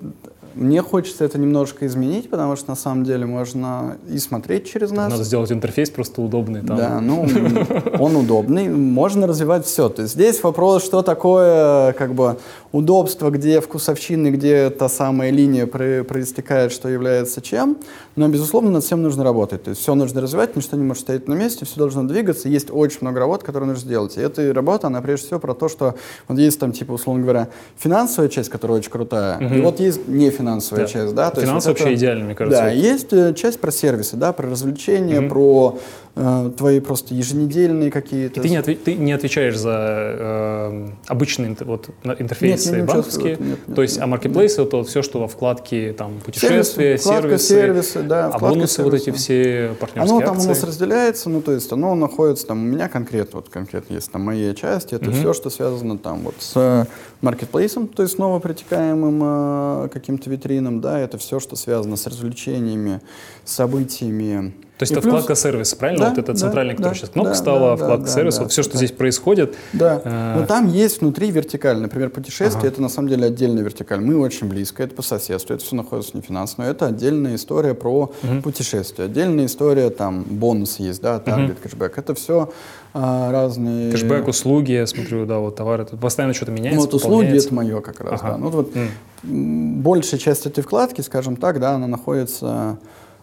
[0.55, 5.11] мне хочется это немножко изменить, потому что на самом деле можно и смотреть через нас.
[5.11, 6.63] Надо сделать интерфейс просто удобный.
[6.63, 6.77] Там.
[6.77, 7.27] Да, ну
[7.99, 9.89] он удобный, можно развивать все.
[9.89, 12.39] То есть здесь вопрос, что такое как бы
[12.73, 17.77] удобство, где вкусовщины, где та самая линия проистекает, что является чем.
[18.17, 19.63] Но, безусловно, над всем нужно работать.
[19.63, 22.49] То есть все нужно развивать, ничто не может стоять на месте, все должно двигаться.
[22.49, 24.17] Есть очень много работ, которые нужно сделать.
[24.17, 25.95] И эта работа, она прежде всего про то, что
[26.29, 29.55] вот есть там, типа, условно говоря, финансовая часть, которая очень крутая, угу.
[29.55, 30.91] и вот есть нефинансовая да.
[30.91, 31.15] часть.
[31.15, 31.31] Да?
[31.31, 32.63] То Финансы вот вообще это, идеально, мне кажется.
[32.63, 35.29] Да, есть э, часть про сервисы, да, про развлечения, угу.
[35.29, 35.79] про
[36.15, 38.41] твои просто еженедельные какие-то...
[38.41, 41.89] И ты не, отве- ты не отвечаешь за э, обычные вот,
[42.19, 45.95] интерфейсы нет, банковские, нет, нет, то есть, а маркетплейсы это вот все, что во вкладке
[45.95, 48.83] там путешествия, сервисы, сервисы, да, а бонусы сервисы.
[48.83, 50.47] вот эти все партнерские Оно там акции.
[50.47, 54.13] у нас разделяется, ну то есть оно находится там, у меня конкретно, вот конкретно есть
[54.13, 55.17] там моя часть, это угу.
[55.17, 56.87] все, что связано там вот с
[57.23, 63.01] маркетплейсом, то есть снова притекаемым э, каким-то витринам, да, это все, что связано с развлечениями,
[63.45, 64.53] событиями,
[64.83, 65.13] то есть и это плюс...
[65.13, 66.05] вкладка сервис, правильно?
[66.07, 68.35] Да, вот это центральная, да, которая да, сейчас кнопка да, стала, да, вкладка да, сервис,
[68.35, 68.79] да, вот все, что да.
[68.79, 69.55] здесь происходит.
[69.73, 70.35] Да, э...
[70.41, 71.79] но там есть внутри вертикаль.
[71.79, 72.69] Например, путешествие ага.
[72.69, 74.01] это на самом деле отдельная вертикаль.
[74.01, 77.75] Мы очень близко, это по соседству, это все находится не финансово, но это отдельная история
[77.75, 78.43] про угу.
[78.43, 79.07] путешествие.
[79.07, 81.63] Отдельная история, там, бонусы есть, да, таргет, угу.
[81.63, 81.99] кэшбэк.
[81.99, 82.51] Это все
[82.93, 83.93] а, разные...
[83.93, 87.55] Кэшбэк, услуги, я смотрю, да, вот товары, тут постоянно что-то меняется, Ну, вот услуги это
[87.55, 88.33] мое как раз, ага.
[88.33, 88.39] да.
[88.39, 89.81] Ну, вот mm.
[89.81, 92.79] большая часть этой вкладки, скажем так, да, она находится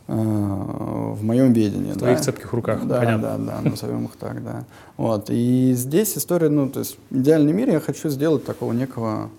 [0.10, 1.92] в моем видении.
[1.92, 2.24] В твоих да?
[2.24, 3.38] цепких руках, да, понятно.
[3.38, 4.66] Да, да, назовем их так, да.
[4.98, 5.30] Вот.
[5.30, 9.30] И здесь история, ну, то есть в идеальном мире я хочу сделать такого некого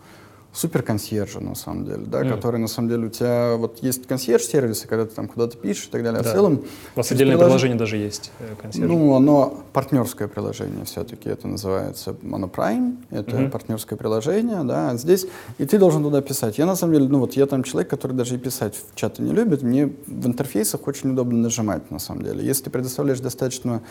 [0.52, 2.34] супер консьержа, на самом деле, да, mm.
[2.34, 5.90] который, на самом деле, у тебя вот есть консьерж-сервисы, когда ты там куда-то пишешь и
[5.90, 6.30] так далее, а да.
[6.30, 6.64] в целом...
[6.94, 7.48] У вас отдельное прилож...
[7.48, 8.88] приложение даже есть, э, консьерж.
[8.88, 13.50] Ну, оно партнерское приложение все-таки, это называется, оно Prime, это mm-hmm.
[13.50, 15.26] партнерское приложение, да, здесь,
[15.58, 16.58] и ты должен туда писать.
[16.58, 19.22] Я, на самом деле, ну, вот я там человек, который даже и писать в чаты
[19.22, 22.44] не любит, мне в интерфейсах очень удобно нажимать, на самом деле.
[22.44, 23.82] Если ты предоставляешь достаточно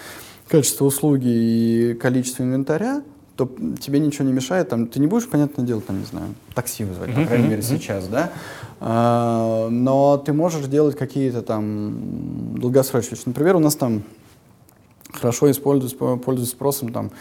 [0.47, 3.03] качество услуги и количество инвентаря,
[3.39, 6.83] то тебе ничего не мешает, там, ты не будешь, понятное дело, там, не знаю, такси
[6.83, 8.31] вызвать, по крайней мере, сейчас, да,
[8.81, 14.03] а, но ты можешь делать какие-то там долгосрочные, например, у нас там
[15.13, 17.11] хорошо используется, пользуется спросом там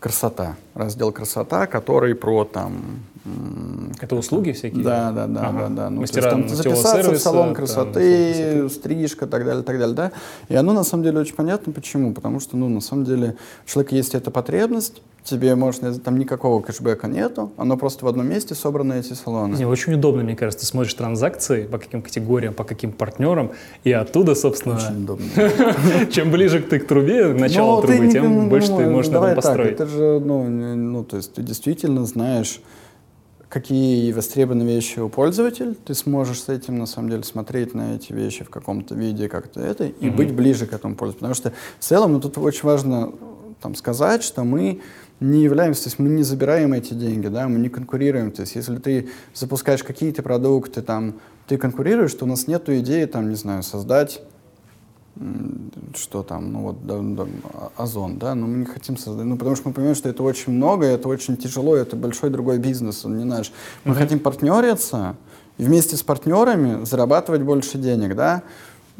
[0.00, 3.04] красота, раздел красота, который про там
[4.00, 4.82] это услуги всякие?
[4.82, 5.58] Да, да, да, ага.
[5.60, 5.90] да, да.
[5.90, 9.78] Ну, Мастера, то есть, там, записаться сервиса, в салон красоты, там, стрижка, так далее, так
[9.78, 10.12] далее, да.
[10.48, 12.12] И оно на самом деле очень понятно, почему.
[12.12, 16.60] Потому что, ну, на самом деле, у человека есть эта потребность, тебе можно, там никакого
[16.60, 19.56] кэшбэка нету, оно просто в одном месте собраны эти салоны.
[19.56, 23.52] Не, очень удобно, мне кажется, ты смотришь транзакции, по каким категориям, по каким партнерам,
[23.84, 24.76] и оттуда, собственно...
[24.76, 25.26] Очень удобно.
[26.10, 29.36] Чем ближе ты к трубе, к началу ну, трубы, тем больше ты можешь на этом
[29.36, 29.72] построить.
[29.74, 32.60] это же, ну, ну, то есть ты действительно знаешь,
[33.48, 38.12] какие востребованные вещи у пользователя, ты сможешь с этим, на самом деле, смотреть на эти
[38.12, 41.20] вещи в каком-то виде, как-то это, и быть ближе к этому пользователю.
[41.20, 43.12] Потому что в целом, ну, тут очень важно
[43.60, 44.80] там, сказать, что мы
[45.22, 48.32] не являемся, то есть мы не забираем эти деньги, да, мы не конкурируем.
[48.32, 51.14] То есть если ты запускаешь какие-то продукты, там,
[51.46, 54.22] ты конкурируешь, то у нас нет идеи, там, не знаю, создать
[55.94, 57.26] что там, ну вот, да, да,
[57.76, 60.52] Озон, да, но мы не хотим создать, ну потому что мы понимаем, что это очень
[60.52, 63.52] много, это очень тяжело, это большой другой бизнес, он не наш.
[63.84, 63.98] Мы mm-hmm.
[63.98, 65.16] хотим партнериться
[65.58, 68.42] и вместе с партнерами зарабатывать больше денег, да,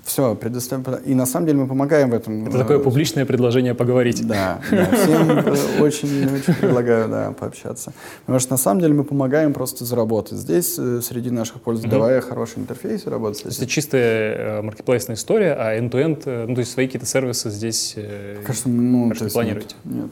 [0.05, 0.85] все, предоставим.
[1.05, 2.47] И на самом деле мы помогаем в этом.
[2.47, 4.27] Это такое публичное предложение поговорить.
[4.27, 7.93] Да, да всем очень, очень предлагаю да, пообщаться.
[8.21, 10.39] Потому что на самом деле мы помогаем просто заработать.
[10.39, 13.43] Здесь э, среди наших пользователей, давая хороший интерфейс, работать.
[13.43, 17.07] То есть это чистая э, маркетплейсная история, а end-to-end, э, ну то есть свои какие-то
[17.07, 17.97] сервисы здесь
[18.45, 19.77] Кажется, ну, кажется, планируете?
[19.85, 20.11] Нет,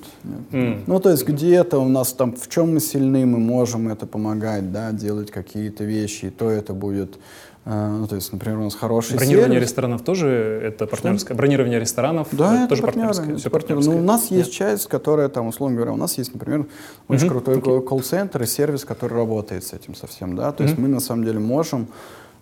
[0.52, 0.78] нет.
[0.86, 4.70] Ну то есть где-то у нас там, в чем мы сильны, мы можем это помогать,
[4.72, 7.18] да, делать какие-то вещи, и то это будет
[7.64, 9.68] ну, то есть, например, у нас хороший Бронирование сервис.
[9.68, 10.28] ресторанов тоже
[10.64, 11.34] это партнерское?
[11.34, 11.34] Что?
[11.34, 13.36] Бронирование ресторанов да, это, тоже партнеры, партнерское?
[13.36, 13.94] Это партнерское.
[13.94, 16.66] Ну, у нас есть часть, которая там, условно говоря, у нас есть, например,
[17.08, 17.30] очень uh-huh.
[17.30, 17.82] крутой okay.
[17.82, 20.68] колл-центр и сервис, который работает с этим совсем, да, то uh-huh.
[20.68, 21.88] есть мы на самом деле можем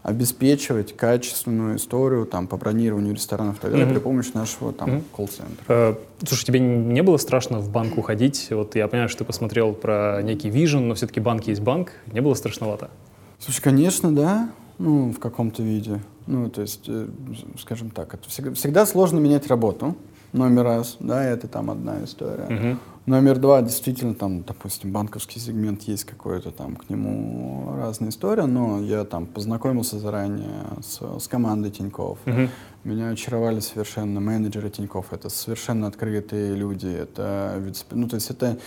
[0.02, 3.92] обеспечивать качественную историю там, по бронированию ресторанов и так далее mm-hmm.
[3.92, 5.02] при помощи нашего там, mm-hmm.
[5.12, 5.64] колл-центра.
[5.68, 5.94] Э,
[6.26, 8.46] слушай, тебе не было страшно в банк уходить?
[8.50, 11.92] Вот я понимаю, что ты посмотрел про некий вижен, но все-таки банк есть банк.
[12.12, 12.90] Не было страшновато?
[13.38, 14.50] Слушай, конечно, да.
[14.78, 16.00] Ну, в каком-то виде.
[16.26, 17.08] Ну, то есть, э,
[17.58, 19.96] скажем так, это всегда, всегда сложно менять работу.
[20.32, 22.46] Номер раз, да, это там одна история.
[22.48, 22.76] Uh-huh.
[23.06, 28.80] Номер два, действительно, там, допустим, банковский сегмент есть какой-то там к нему разная история, но
[28.82, 32.18] я там познакомился заранее с, с командой Тиньков.
[32.26, 32.50] Uh-huh.
[32.84, 35.14] Меня очаровали совершенно менеджеры Тиньков.
[35.14, 36.88] Это совершенно открытые люди.
[36.88, 37.54] Это,
[37.90, 38.58] ну, то есть это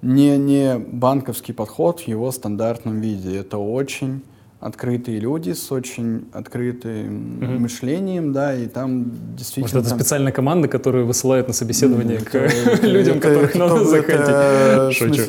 [0.00, 3.36] не, не банковский подход в его стандартном виде.
[3.36, 4.22] Это очень
[4.60, 7.52] открытые люди с очень открытым угу.
[7.60, 9.64] мышлением, да, и там действительно...
[9.64, 9.98] Может, это там...
[9.98, 14.96] специальная команда, которую высылают на собеседование к людям, которых надо захотеть?
[14.96, 15.22] Шучу.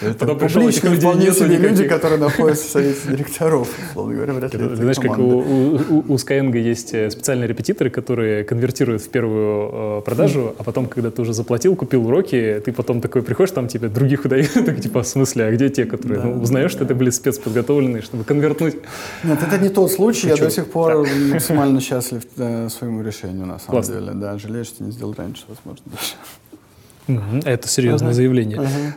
[0.00, 4.96] Это публичные вполне себе люди, которые находятся в совете директоров, условно говоря, вряд ли Знаешь,
[4.96, 10.86] как у Skyeng есть э, специальные репетиторы, которые конвертируют в первую э, продажу, а потом,
[10.86, 14.80] когда ты уже заплатил, купил уроки, ты потом такой приходишь, там тебе других выдают, так
[14.80, 18.76] типа, в смысле, а где те, которые, ну, узнаешь, что это были спецподготовленные, чтобы конвертнуть.
[19.22, 20.28] Нет, это не тот случай.
[20.30, 20.36] Шучу.
[20.36, 21.16] Я до сих пор так.
[21.32, 23.94] максимально счастлив э, своему решению, на самом Классно.
[23.94, 24.12] деле.
[24.14, 27.42] Да, жалею, что не сделал раньше, возможно, даже.
[27.44, 28.16] Это серьезное ага.
[28.16, 28.58] заявление.
[28.58, 28.94] Ага.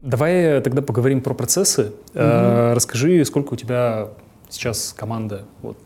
[0.00, 1.92] Давай тогда поговорим про процессы.
[2.14, 2.74] Угу.
[2.74, 4.08] расскажи, сколько у тебя
[4.50, 5.78] сейчас команда вот,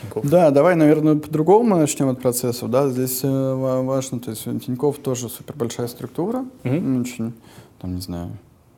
[0.00, 0.24] Тинькофф?
[0.28, 2.70] Да, давай, наверное, по-другому начнем от процессов.
[2.70, 7.00] Да, здесь э, важно, то есть Тинькофф тоже супер большая структура, угу.
[7.00, 7.34] очень
[7.80, 8.30] там, не знаю,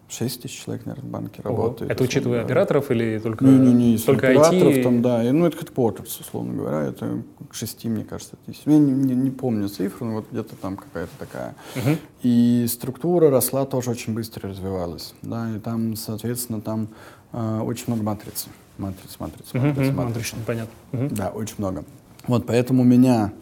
[0.09, 1.57] 6 тысяч человек, наверное, в банке Ого.
[1.57, 1.91] работает.
[1.91, 2.45] Это учитывая говоря.
[2.45, 4.83] операторов или только, не, не, не, только операторов IT?
[4.83, 5.23] там, да.
[5.23, 6.83] И, ну, это headquarters, условно говоря.
[6.89, 8.63] Это к 6, мне кажется, тысяч.
[8.65, 11.55] Я не, не, не помню цифру, но вот где-то там какая-то такая.
[11.77, 11.97] Угу.
[12.23, 15.15] И структура росла тоже очень быстро развивалась.
[15.23, 16.89] Да, и там, соответственно, там
[17.33, 18.49] э, очень много матрицы.
[18.79, 19.95] Матриц, матриц, матриц, угу, матриц.
[19.95, 20.75] Матричный, понятно.
[20.93, 21.09] Угу.
[21.15, 21.85] Да, очень много.
[22.27, 23.33] Вот, поэтому меня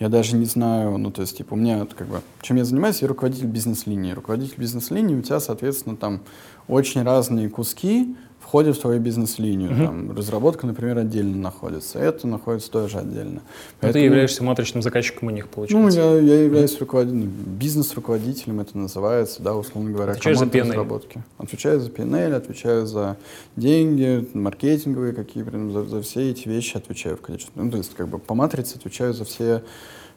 [0.00, 3.02] я даже не знаю, ну, то есть, типа, у меня, как бы, чем я занимаюсь,
[3.02, 4.12] я руководитель бизнес-линии.
[4.12, 6.22] Руководитель бизнес-линии, у тебя, соответственно, там
[6.68, 8.16] очень разные куски
[8.50, 9.70] входят в твою бизнес-линию.
[9.70, 9.84] Угу.
[9.84, 13.42] Там, разработка, например, отдельно находится, это находится тоже отдельно.
[13.78, 16.00] Поэтому, ты являешься матричным заказчиком у них, получается?
[16.00, 20.68] Ну, я, я являюсь руководителем, бизнес-руководителем, это называется, да, условно говоря, Отвечаешь за PNL?
[20.70, 21.22] разработки.
[21.38, 23.16] Отвечаю за PNL, отвечаю за
[23.54, 27.50] деньги, маркетинговые какие, за, за все эти вещи отвечаю в конечно.
[27.54, 29.62] Ну, то есть, как бы, по матрице отвечаю за все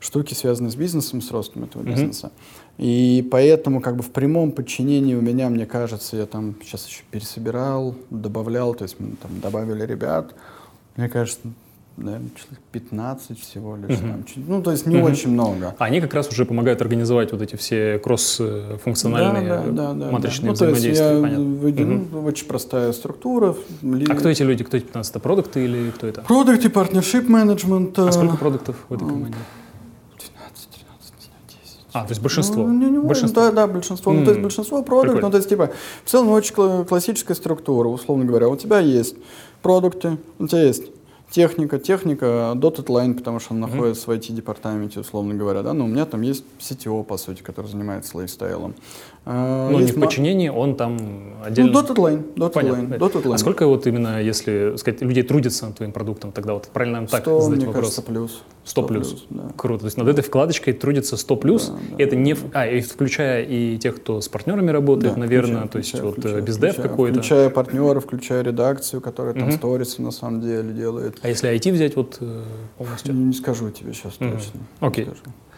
[0.04, 1.92] штуки, связанные с бизнесом, с ростом этого mm-hmm.
[1.92, 2.32] бизнеса.
[2.78, 7.04] И поэтому как бы в прямом подчинении у меня, мне кажется, я там сейчас еще
[7.10, 10.34] пересобирал, добавлял, то есть мы там добавили ребят.
[10.98, 11.40] Мне кажется,
[11.96, 13.98] наверное, человек 15 всего лишь.
[13.98, 14.12] Uh-huh.
[14.12, 15.12] Там, ну, то есть не uh-huh.
[15.12, 15.76] очень много.
[15.78, 20.54] А они как раз уже помогают организовать вот эти все кросс-функциональные да, да, да, матричные
[20.54, 20.66] да.
[20.66, 21.10] Ну, взаимодействия.
[21.10, 22.08] То есть я выйду, uh-huh.
[22.12, 23.56] ну, очень простая структура.
[24.10, 24.64] А кто эти люди?
[24.64, 25.12] Кто эти 15?
[25.12, 26.22] Это продукты или кто это?
[26.24, 27.98] Продукты, партнершип менеджмент.
[28.00, 29.36] А сколько продуктов в этой команде?
[31.94, 32.64] А, то есть большинство?
[32.64, 33.44] Ну, не, не, большинство.
[33.44, 34.12] Да, да, большинство.
[34.12, 34.20] Mm.
[34.20, 35.72] Ну, то есть большинство продуктов, ну, то есть, типа,
[36.04, 38.48] в целом очень классическая структура, условно говоря.
[38.50, 39.16] У тебя есть
[39.62, 40.84] продукты, у тебя есть
[41.34, 43.72] Техника, техника, dotted line, потому что он mm-hmm.
[43.72, 47.66] находится в IT-департаменте, условно говоря, да, но у меня там есть CTO, по сути, который
[47.66, 48.76] занимается лайфстайлом.
[49.26, 51.72] А, ну, не в подчинении, он там отдельно...
[51.72, 53.36] Ну, dotted line, dotted line, dotted line.
[53.36, 57.22] А сколько вот именно, если сказать, людей трудится над твоим продуктом, тогда вот правильно так
[57.22, 57.84] 100, задать мне вопрос?
[57.84, 58.44] Кажется, плюс.
[58.66, 59.08] 100 плюс.
[59.08, 59.44] плюс да.
[59.56, 59.82] Круто.
[59.82, 61.68] То есть над этой вкладочкой трудится 100 плюс.
[61.68, 62.36] Да, да, это не...
[62.54, 66.06] А, и включая и тех, кто с партнерами работает, да, наверное, включая, то есть включая,
[66.06, 67.20] вот включая, бездев какой-то.
[67.20, 69.52] Включая партнеров, включая редакцию, которая там угу.
[69.54, 71.18] сторисы на самом деле делает.
[71.22, 72.44] А если IT взять вот э,
[72.78, 73.14] полностью?
[73.14, 74.32] Не, не скажу тебе сейчас угу.
[74.32, 74.60] точно.
[74.82, 75.08] Окей.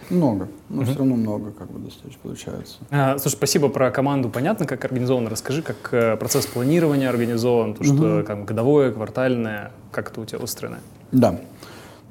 [0.10, 0.86] Много, но угу.
[0.86, 2.78] все равно много как бы достичь получается.
[2.92, 4.30] А, слушай, спасибо про команду.
[4.30, 5.30] Понятно, как организовано.
[5.30, 8.26] Расскажи, как э, процесс планирования организован, то, что угу.
[8.26, 10.80] как, годовое, квартальное, как это у тебя устроено?
[11.12, 11.40] Да.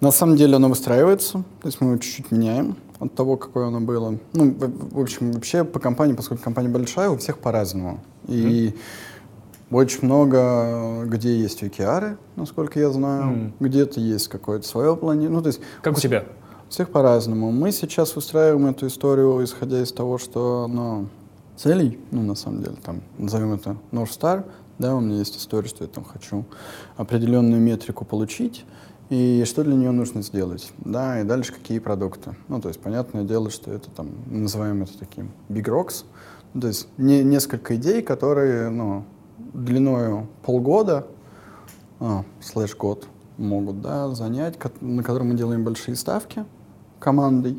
[0.01, 3.81] На самом деле оно выстраивается, то есть мы его чуть-чуть меняем от того, какое оно
[3.81, 4.19] было.
[4.33, 8.01] Ну, в, в общем, вообще по компании, поскольку компания большая, у всех по-разному.
[8.27, 8.75] И
[9.71, 9.77] mm.
[9.77, 13.53] очень много где есть OKR, насколько я знаю, mm.
[13.61, 15.37] где-то есть какое-то свое планирование.
[15.37, 16.25] Ну, то есть как у тебя?
[16.69, 17.51] Всех по-разному.
[17.51, 21.09] Мы сейчас выстраиваем эту историю, исходя из того, что ну,
[21.57, 24.45] целей, ну, на самом деле, там, назовем это North Star,
[24.79, 26.45] да, у меня есть история, что я там хочу
[26.97, 28.65] определенную метрику получить,
[29.11, 32.35] и что для нее нужно сделать, да, и дальше какие продукты.
[32.49, 36.05] Ну, то есть, понятное дело, что это там, называем это таким big rocks,
[36.55, 39.05] ну, то есть не, несколько идей, которые, ну,
[39.53, 41.07] длиною полгода,
[42.01, 43.07] а, слэш год,
[43.37, 46.45] могут, да, занять, на которые мы делаем большие ставки,
[46.99, 47.57] командой,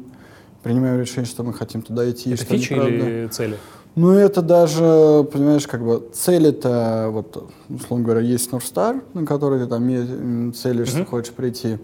[0.63, 2.31] принимаем решение, что мы хотим туда идти.
[2.33, 3.57] Это фичи или цели?
[3.95, 9.25] Ну, это даже, понимаешь, как бы цель это, вот, условно говоря, есть North Star, на
[9.25, 11.05] который ты там целишь, mm-hmm.
[11.05, 11.77] хочешь прийти.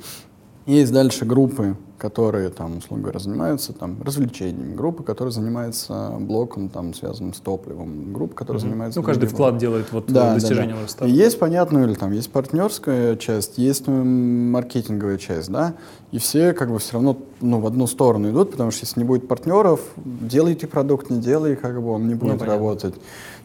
[0.66, 6.96] Есть дальше группы, которые там, условно говоря, занимаются там развлечениями, группы, которые занимаются блоком, там,
[6.96, 8.66] связанным с топливом, группы, которые mm-hmm.
[8.66, 9.00] занимаются...
[9.00, 11.06] Ну, каждый вклад делает вот да, достижение да, да.
[11.06, 15.76] Есть, понятно, или там есть партнерская часть, есть ну, маркетинговая часть, да,
[16.12, 19.06] и все как бы все равно ну, в одну сторону идут, потому что если не
[19.06, 22.96] будет партнеров, делайте продукт, не делай, как бы он не будет ну, работать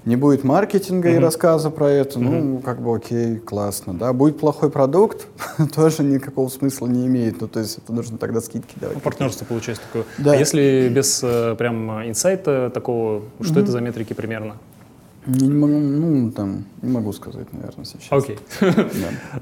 [0.06, 1.16] не будет маркетинга mm-hmm.
[1.16, 2.40] и рассказа про это, mm-hmm.
[2.40, 4.12] ну, как бы окей, классно, да.
[4.12, 5.26] Будет плохой продукт,
[5.74, 8.94] тоже никакого смысла не имеет, ну, то есть это нужно тогда скидки давать.
[8.96, 10.04] Ну, партнерство получается такое.
[10.18, 10.32] Да.
[10.32, 13.62] А если без э, прям инсайта такого, что mm-hmm.
[13.62, 14.54] это за метрики примерно?
[15.26, 18.06] Не, не могу, ну, там, не могу сказать, наверное, сейчас.
[18.10, 18.38] Окей.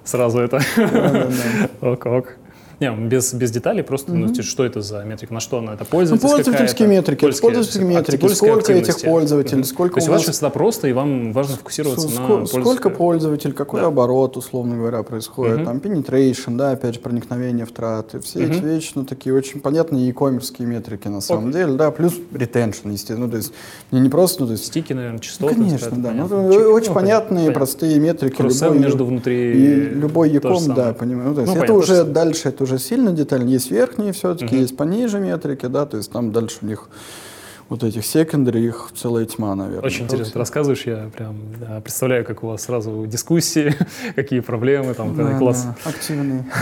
[0.04, 0.60] Сразу это.
[1.82, 2.36] Ок, ок.
[2.84, 4.34] Не, без, без деталей, просто mm-hmm.
[4.36, 5.74] ну, что это за метрика, на что она?
[5.74, 9.64] Это пользовательская ну, Пользовательские метрики, польские, пользовательские метрики, сколько этих пользователей, mm-hmm.
[9.64, 13.54] сколько То есть у вас всегда просто, и вам важно фокусироваться С, на Сколько пользователей,
[13.54, 13.86] какой да.
[13.86, 15.64] оборот, условно говоря, происходит, mm-hmm.
[15.64, 18.56] там, penetration, да, опять же, проникновение в траты, все mm-hmm.
[18.56, 21.52] эти вещи, ну, такие очень понятные e-commerce метрики на самом okay.
[21.52, 23.52] деле, да, плюс retention, естественно, ну, то есть
[23.92, 24.66] не, не просто, ну, то есть...
[24.66, 25.54] Стики, наверное, частоты.
[25.56, 26.24] Ну, конечно, да, ну,
[26.72, 27.52] очень ну, понятные, понятно.
[27.52, 28.42] простые метрики.
[28.42, 32.48] Любой, между внутри и любой e-com, да, понимаю, ну, то есть ну, это уже дальше,
[32.48, 34.62] это уже сильно детально, есть верхние все-таки, угу.
[34.62, 36.88] есть пониже метрики, да, то есть там дальше у них
[37.68, 39.86] вот этих секондари, их целая тьма, наверное.
[39.86, 43.74] Очень интересно, ты рассказываешь, я прям да, представляю, как у вас сразу дискуссии,
[44.14, 45.64] какие проблемы, там, да, класс.
[45.64, 46.44] Да, активные.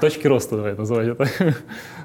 [0.00, 1.54] Точки роста, давай называть это.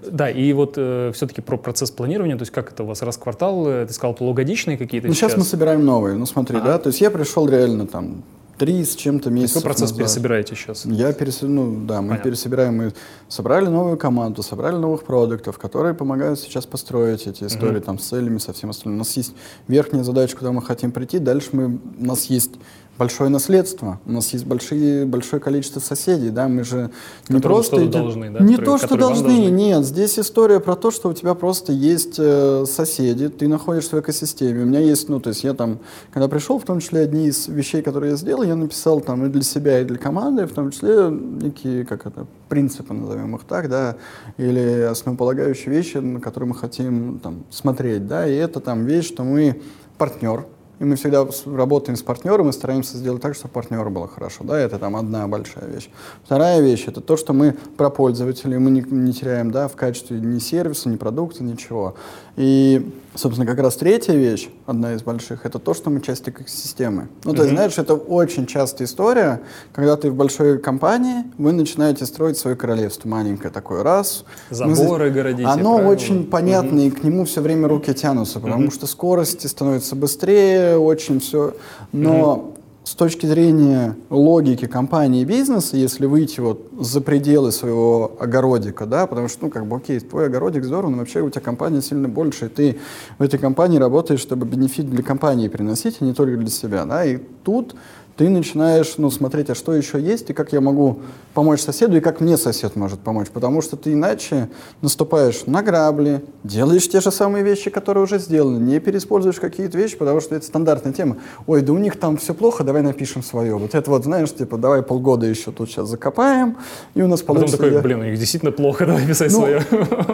[0.06, 3.16] да, и вот э, все-таки про процесс планирования, то есть как это у вас раз
[3.16, 6.58] в квартал, э, ты сказал, полугодичные какие-то Ну, сейчас, сейчас мы собираем новые, ну смотри,
[6.58, 6.74] ага.
[6.74, 8.24] да, то есть я пришел реально там
[8.58, 9.98] три с чем-то месяцев Какой процесс назад.
[9.98, 10.86] пересобираете сейчас?
[10.86, 11.42] Я перес...
[11.42, 12.30] ну, да, мы Понятно.
[12.30, 12.94] пересобираем, мы
[13.28, 17.86] собрали новую команду, собрали новых продуктов, которые помогают сейчас построить эти истории угу.
[17.86, 18.98] там с целями, со всем остальным.
[18.98, 19.34] У нас есть
[19.68, 22.52] верхняя задача, куда мы хотим прийти, дальше мы, у нас есть
[22.98, 24.00] большое наследство.
[24.06, 26.92] У нас есть большие, большое количество соседей, да, мы же
[27.30, 27.78] не просто...
[27.78, 27.92] Идем...
[27.92, 28.40] должны, да?
[28.40, 29.86] Не то, что должны, должны, нет.
[29.86, 34.64] Здесь история про то, что у тебя просто есть э, соседи, ты находишься в экосистеме.
[34.64, 35.80] У меня есть, ну, то есть я там,
[36.12, 39.30] когда пришел, в том числе одни из вещей, которые я сделал, я написал там и
[39.30, 43.70] для себя, и для команды, в том числе некие, как это, принципы, назовем их так,
[43.70, 43.98] да,
[44.38, 49.24] или основополагающие вещи, на которые мы хотим там смотреть, да, и это там вещь, что
[49.24, 49.62] мы
[49.98, 50.46] партнер,
[50.80, 54.44] и мы всегда работаем с партнером и стараемся сделать так, чтобы партнеру было хорошо.
[54.44, 55.90] Да, это там одна большая вещь.
[56.24, 60.20] Вторая вещь— это то, что мы про пользователей, мы не, не теряем да, в качестве
[60.20, 61.96] ни сервиса, ни продукта, ничего.
[62.36, 67.08] И Собственно, как раз третья вещь, одна из больших, это то, что мы часть экосистемы.
[67.24, 69.42] Ну, то есть, знаешь, это очень частая история,
[69.74, 74.26] когда ты в большой компании, вы начинаете строить свое королевство маленькое такое, раз.
[74.50, 75.12] Заборы мы...
[75.12, 75.92] городите, Оно правильно?
[75.92, 76.88] очень понятно, угу.
[76.88, 78.72] и к нему все время руки тянутся, потому угу.
[78.72, 81.54] что скорости становятся быстрее, очень все.
[81.92, 82.55] Но угу
[82.86, 89.08] с точки зрения логики компании и бизнеса, если выйти вот за пределы своего огородика, да,
[89.08, 92.08] потому что, ну, как бы, окей, твой огородик здорово, но вообще у тебя компания сильно
[92.08, 92.80] больше, и ты
[93.18, 97.04] в этой компании работаешь, чтобы бенефит для компании приносить, а не только для себя, да,
[97.04, 97.76] и тут
[98.18, 101.00] ты начинаешь ну, смотреть, а что еще есть, и как я могу
[101.34, 103.28] помочь соседу, и как мне сосед может помочь.
[103.28, 104.50] Потому что ты иначе
[104.82, 109.98] наступаешь на грабли, делаешь те же самые вещи, которые уже сделаны, не переиспользуешь какие-то вещи,
[109.98, 111.18] потому что это стандартная тема.
[111.46, 113.58] Ой, да у них там все плохо, давай напишем свое.
[113.58, 116.56] Вот это вот, знаешь, типа, давай полгода еще тут сейчас закопаем,
[116.94, 117.58] и у нас Потом получится...
[117.58, 119.62] такой, я- блин, у них действительно плохо, давай писать Ну, свое.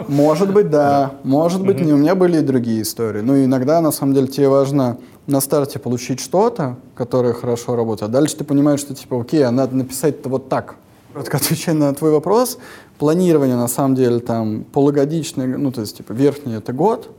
[0.08, 1.12] Может быть, да.
[1.22, 1.92] Может быть, не.
[1.92, 3.20] У меня были и другие истории.
[3.20, 8.12] Но иногда, на самом деле, тебе важно на старте получить что-то, которое хорошо работает, а
[8.12, 10.76] дальше ты понимаешь, что, типа, окей, а надо написать-то вот так.
[11.12, 12.58] Коротко отвечая на твой вопрос,
[12.98, 17.10] планирование, на самом деле, там, полугодичное, ну, то есть, типа, верхний— это год,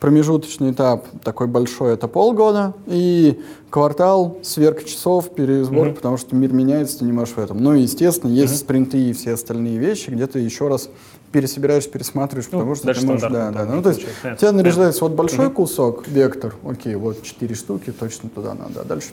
[0.00, 3.40] промежуточный этап такой большой— это полгода, и
[3.70, 7.62] квартал, сверка часов, пересбор, потому что мир меняется, ты не можешь в этом.
[7.62, 10.88] Ну и, естественно, есть спринты и все остальные вещи, где ты еще раз
[11.32, 13.22] пересобираешь, пересматриваешь, Ну, потому что дальше ты можешь...
[13.30, 17.22] Да, да, там Ну, то есть у тебя наряжается вот большой кусок, вектор, окей, вот
[17.22, 19.08] четыре штуки, точно туда надо, а дальше.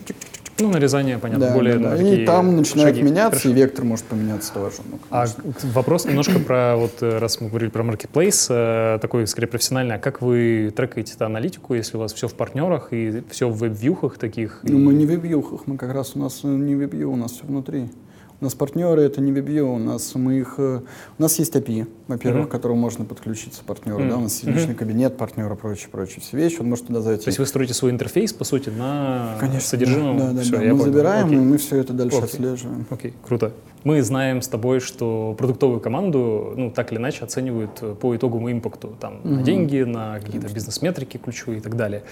[0.58, 2.02] Ну, нарезание, понятно, Да, более да, да.
[2.02, 3.02] И там начинает шаги.
[3.06, 3.48] меняться, Хорошо.
[3.50, 4.76] и вектор может поменяться тоже.
[4.90, 5.26] Ну, А
[5.74, 9.98] вопрос немножко про, вот э, раз мы говорили про маркетплейс, э, такой скорее профессиональный, а
[9.98, 14.16] как вы трекаете эту аналитику, если у вас все в партнерах и все в веб-вьюхах
[14.16, 14.60] таких?
[14.62, 17.32] Ну, и- мы не в веб-вьюхах, мы как раз у нас не веб-вью, у нас
[17.32, 17.90] все внутри.
[18.38, 20.80] У нас партнеры это не веб-вью, у нас мы их, э,
[21.18, 22.48] у нас есть API, во-первых, Мгм.
[22.48, 24.08] к которому можно подключиться партнеру, Мгм.
[24.10, 27.24] да, у нас есть личный кабинет партнера, прочее, прочее, все вещи, он может туда зайти.
[27.24, 30.18] То есть вы строите свой интерфейс, по сути, на Конечно, содержимом?
[30.18, 30.58] да, да, Всё, да.
[30.58, 30.84] мы понял.
[30.84, 31.38] забираем, Окей.
[31.38, 32.28] и мы все это дальше Окей.
[32.28, 32.86] отслеживаем.
[32.90, 33.52] Окей, круто.
[33.86, 38.50] Мы знаем с тобой, что продуктовую команду, ну, так или иначе оценивают э, по итоговому
[38.50, 39.44] импакту, там, на Мгм.
[39.44, 42.02] деньги, на какие-то бизнес-метрики ключевые и так далее.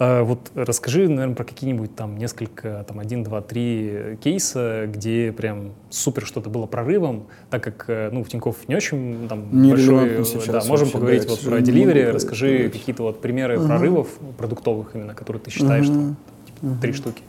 [0.00, 5.70] А, вот расскажи, наверное, про какие-нибудь там несколько, там, один, два, три кейса, где прям
[5.90, 10.40] супер что-то было прорывом, так как, э, ну, в Тинькофф не очень там Нерелевантно большой,
[10.40, 13.68] сейчас да, можем вообще, поговорить да, вот про могу расскажи какие-то вот примеры Мгм.
[13.68, 14.08] прорывов
[14.38, 16.16] продуктовых именно, которые ты считаешь, что Мгм.
[16.46, 17.22] типа, три штуки.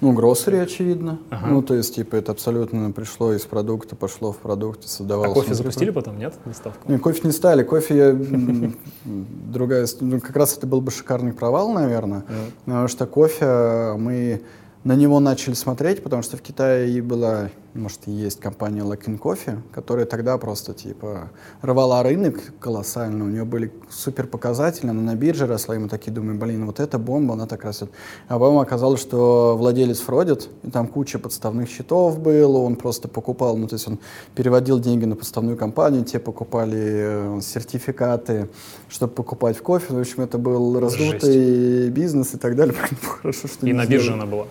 [0.00, 1.18] Ну, гроссери, очевидно.
[1.30, 1.46] Ага.
[1.46, 5.32] Ну, то есть, типа, это абсолютно пришло из продукта, пошло в продукт, и А создавалось.
[5.32, 6.90] кофе внутри запустили потом, нет, доставку?
[6.90, 7.62] Не, кофе не стали.
[7.62, 8.12] Кофе я,
[9.04, 9.86] другая...
[10.00, 12.20] Ну, как раз это был бы шикарный провал, наверное.
[12.28, 12.52] Мгм.
[12.64, 14.42] Потому что кофе мы
[14.84, 19.18] на него начали смотреть, потому что в Китае и была, может, и есть компания Luckin
[19.18, 21.30] Coffee, которая тогда просто, типа,
[21.62, 23.24] рвала рынок колоссально.
[23.24, 26.80] У нее были супер показатели, она на бирже росла, и мы такие думаем, блин, вот
[26.80, 27.90] эта бомба, она так растет.
[28.28, 33.56] А потом оказалось, что владелец фродит, и там куча подставных счетов было, он просто покупал,
[33.56, 33.98] ну, то есть он
[34.34, 38.48] переводил деньги на подставную компанию, те покупали э, сертификаты,
[38.88, 39.94] чтобы покупать в кофе.
[39.94, 42.74] В общем, это был раздутый бизнес и так далее.
[43.20, 44.46] Хорошо, что И на бирже она была.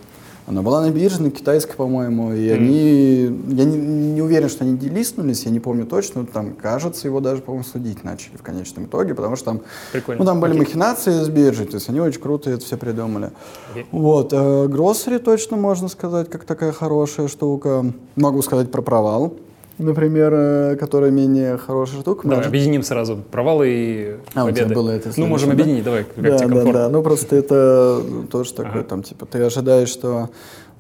[0.48, 2.64] Она была на бирже, на китайской, по-моему, и Мгм.
[2.64, 3.22] они,
[3.56, 7.20] я не, не уверен, что они делистнулись, я не помню точно, но там, кажется, его
[7.20, 10.20] даже, по-моему, судить начали в конечном итоге, потому что там, Прикольно.
[10.20, 10.60] ну, там были Окей.
[10.66, 13.32] махинации с биржей, то есть они очень круто это все придумали.
[13.72, 13.88] Окей.
[13.92, 17.84] Вот, э, Grocery точно можно сказать, как такая хорошая штука.
[18.16, 19.34] Могу сказать про провал,
[19.78, 22.24] например, э, которая менее хорошая штука.
[22.24, 24.74] Давай, Может- объединим сразу провалы и А, победы.
[24.74, 25.54] было это ну, можем да?
[25.54, 26.74] объединить, давай, как да, тебе да, комфортно.
[26.74, 26.90] да.
[26.90, 28.02] Ну просто это
[28.32, 28.84] тоже такое, Ага.
[28.90, 30.30] там, типа, ты ожидаешь, что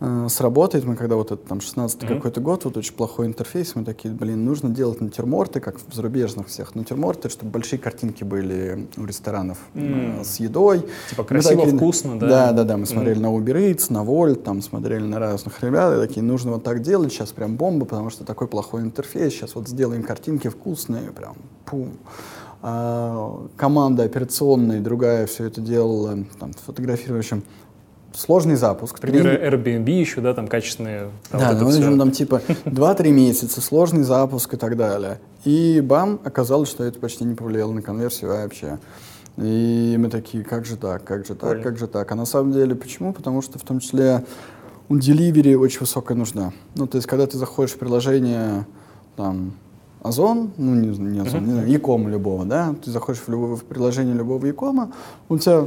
[0.01, 0.85] э, сработает.
[0.85, 2.15] Мы когда вот это там 16 Мгм.
[2.15, 6.47] какой-то год, вот очень плохой интерфейс, мы такие, блин, нужно делать натюрморты, как в зарубежных
[6.47, 10.23] всех натюрморты, чтобы большие картинки были у ресторанов э, М.
[10.23, 10.81] с едой.
[11.09, 12.27] Типа Мы красиво, такие- вкусно, да?
[12.27, 12.77] Да, да, да.
[12.77, 16.51] Мы смотрели на Uber Eats, на Volt, там смотрели на разных ребят, и такие, нужно
[16.53, 20.49] вот так делать, сейчас прям бомба, потому что такой плохой интерфейс, сейчас вот сделаем картинки
[20.49, 21.35] вкусные, прям
[21.65, 21.91] пум.
[22.67, 26.51] А, команда операционная, другая все это делала, там,
[27.19, 27.43] общем,
[28.15, 28.99] сложный запуск.
[28.99, 31.09] Три- Airbnb еще, да, там качественные.
[31.29, 31.79] там да, вот это ну, всё.
[31.79, 35.19] видимо, там типа 2-3 месяца, сложный запуск и так далее.
[35.43, 38.79] И бам, оказалось, что это почти не повлияло на конверсию вообще.
[39.37, 42.11] И мы такие, как же так, как же так, как же так.
[42.11, 43.13] А на самом деле почему?
[43.13, 44.23] Потому что в том числе
[44.87, 46.53] у Delivery очень высокая нужда.
[46.75, 48.65] Ну, то есть, когда ты заходишь в приложение,
[49.15, 49.53] там,
[50.03, 53.63] Озон, ну, не, не Озон, не знаю, Якома любого, да, ты заходишь в, любое, в
[53.63, 54.91] приложение любого Якома,
[55.29, 55.65] у тебя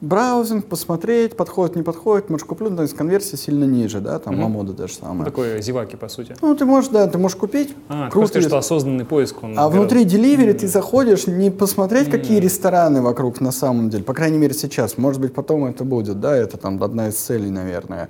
[0.00, 4.42] браузинг, посмотреть, подходит, не подходит, можешь куплю, то есть конверсия сильно ниже, да, там Мгм.
[4.44, 5.24] Ламода даже Ну, самое.
[5.24, 6.34] такой зеваки, по сути.
[6.40, 9.52] Ну, ты можешь, да, ты можешь купить, А, ты круто, сказать, что осознанный поиск, он...
[9.58, 10.72] а гораздо- внутри Delivery ты М.
[10.72, 12.42] заходишь не посмотреть, какие М.
[12.44, 16.34] рестораны вокруг на самом деле, по крайней мере сейчас, может быть потом это будет, да,
[16.36, 18.08] это там одна из целей, наверное.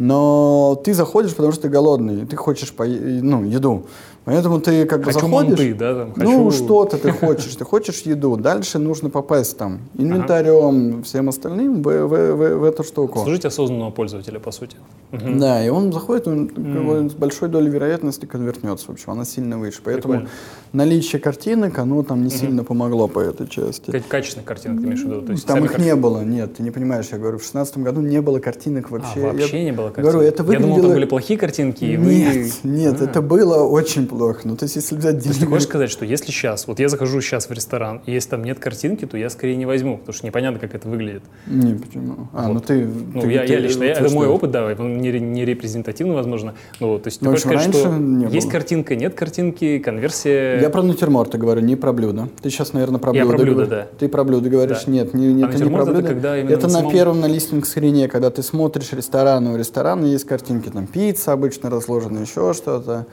[0.00, 2.84] но ты заходишь, потому что ты голодный, ты хочешь по...
[2.86, 3.86] ну, еду.
[4.28, 7.64] Поэтому ты как бы хочу заходишь, манты, да, там, ну хочу- что-то ты хочешь, ты
[7.64, 13.20] хочешь еду, дальше нужно попасть там инвентарем, всем остальным в, в- в- в эту штуку.
[13.22, 14.76] Служить осознанного пользователя, по сути.
[15.12, 19.56] Да, и он заходит, он бы с большой долей вероятности конвертнется, в общем, она сильно
[19.58, 19.80] выше.
[19.84, 20.28] Поэтому Прикольно.
[20.72, 23.90] Наличие картинок, оно там не сильно помогло по этой части.
[23.90, 25.22] Ка- Качественных картинок ты имеешь в виду?
[25.22, 27.82] То есть Там их картинки- не было, нет, ты не понимаешь, я говорю, в шестнадцатом
[27.84, 29.20] году не было картинок вообще.
[29.28, 30.12] А, вообще Я не было картинок?
[30.12, 30.82] Говорю, это Я думал, выглядело...
[30.88, 32.14] там были плохие картинки, и вы...
[32.14, 33.04] Нет, нет, А.
[33.04, 34.40] это было очень плохо.
[34.44, 36.88] Ну, то есть, если взять То есть ты хочешь сказать, что если сейчас, вот я
[36.88, 40.14] захожу сейчас в ресторан, и если там нет картинки, то я скорее не возьму, потому
[40.14, 41.22] что непонятно, как это выглядит.
[41.46, 42.28] Не, почему?
[42.32, 42.66] А, ну Вот.
[42.66, 42.84] ты...
[43.14, 44.16] Ну, ты- я, ты- я лично, я- ты это что?
[44.18, 46.54] мой опыт, да, он не, не репрезентативный, возможно.
[46.80, 50.57] Ну, то есть ты Ну, хочешь сказать, что есть картинка, нет картинки, конверсия...
[50.62, 52.28] Я про натюрморты говорю, не про блюдо.
[52.42, 53.36] Ты сейчас, наверное, про Я блюдо.
[53.36, 53.86] про блюдо, говоришь.
[53.90, 53.98] да.
[53.98, 54.92] Ты про блюдо говоришь, Да.
[54.92, 56.08] нет, не, не- А это не про натюрморт это блюдо.
[56.08, 60.24] когда это на на, самом- первом на листинг-скрине, когда ты смотришь ресторан, у ресторана есть
[60.24, 63.06] картинки, там пицца обычно разложена, еще что-то.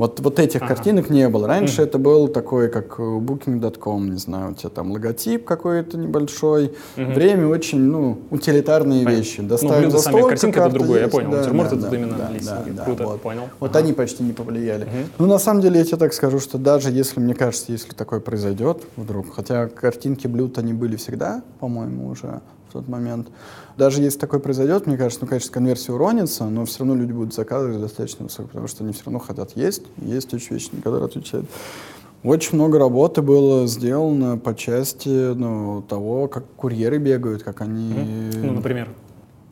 [0.00, 0.74] Вот, вот этих Ага.
[0.74, 1.46] картинок не было.
[1.46, 6.72] Раньше это был такой, как э, booking.com, не знаю, у тебя там логотип какой-то небольшой.
[6.96, 9.22] Время очень, ну, утилитарные Понятно.
[9.22, 9.40] вещи.
[9.42, 11.30] Ну, Доставим блюдо за сами, картинка это другое, я понял.
[11.30, 12.70] Да, Натюрморт да, это да, именно да, листинги.
[12.70, 13.20] да, Круто, вот.
[13.20, 13.42] понял.
[13.60, 13.78] Вот Ага.
[13.80, 14.88] они почти не повлияли.
[15.18, 18.20] Ну, на самом деле, я тебе так скажу, что даже если, мне кажется, если такое
[18.20, 22.40] произойдет вдруг, хотя картинки блюд, они были всегда, по-моему, уже
[22.70, 23.28] в тот момент,
[23.76, 27.34] даже если такое произойдет, мне кажется, ну, конечно, конверсия уронится, но все равно люди будут
[27.34, 31.46] заказывать достаточно высоко, потому что они все равно хотят есть, есть очень вещи, которые отвечают.
[32.22, 38.30] Очень много работы было сделано по части ну, того, как курьеры бегают, как они...
[38.34, 38.88] Ну, например.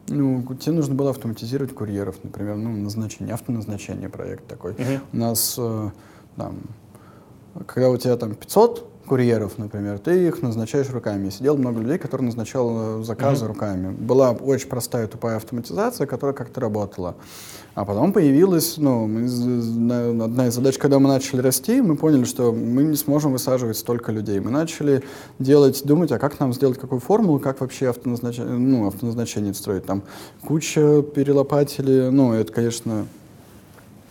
[0.09, 4.73] Ну, тебе нужно было автоматизировать курьеров, например, ну, назначение, автоназначение проект такой.
[4.73, 5.01] Мгм.
[5.12, 5.91] У нас э,
[6.37, 6.57] там,
[7.66, 11.30] когда у тебя там 500 курьеров, например, ты их назначаешь руками.
[11.30, 13.90] Сидел много людей, которые назначал э, заказы руками.
[13.90, 17.16] Была очень простая тупая автоматизация, которая как-то работала.
[17.74, 22.82] А потом появилась, ну, одна из задач, когда мы начали расти, мы поняли, что мы
[22.82, 24.40] не сможем высаживать столько людей.
[24.40, 25.04] Мы начали
[25.38, 29.86] делать, думать, а как нам сделать какую формулу, как вообще автоназначение, ну, автоназначение строить.
[29.86, 30.02] Там
[30.44, 33.06] куча перелопатили, ну, это, конечно,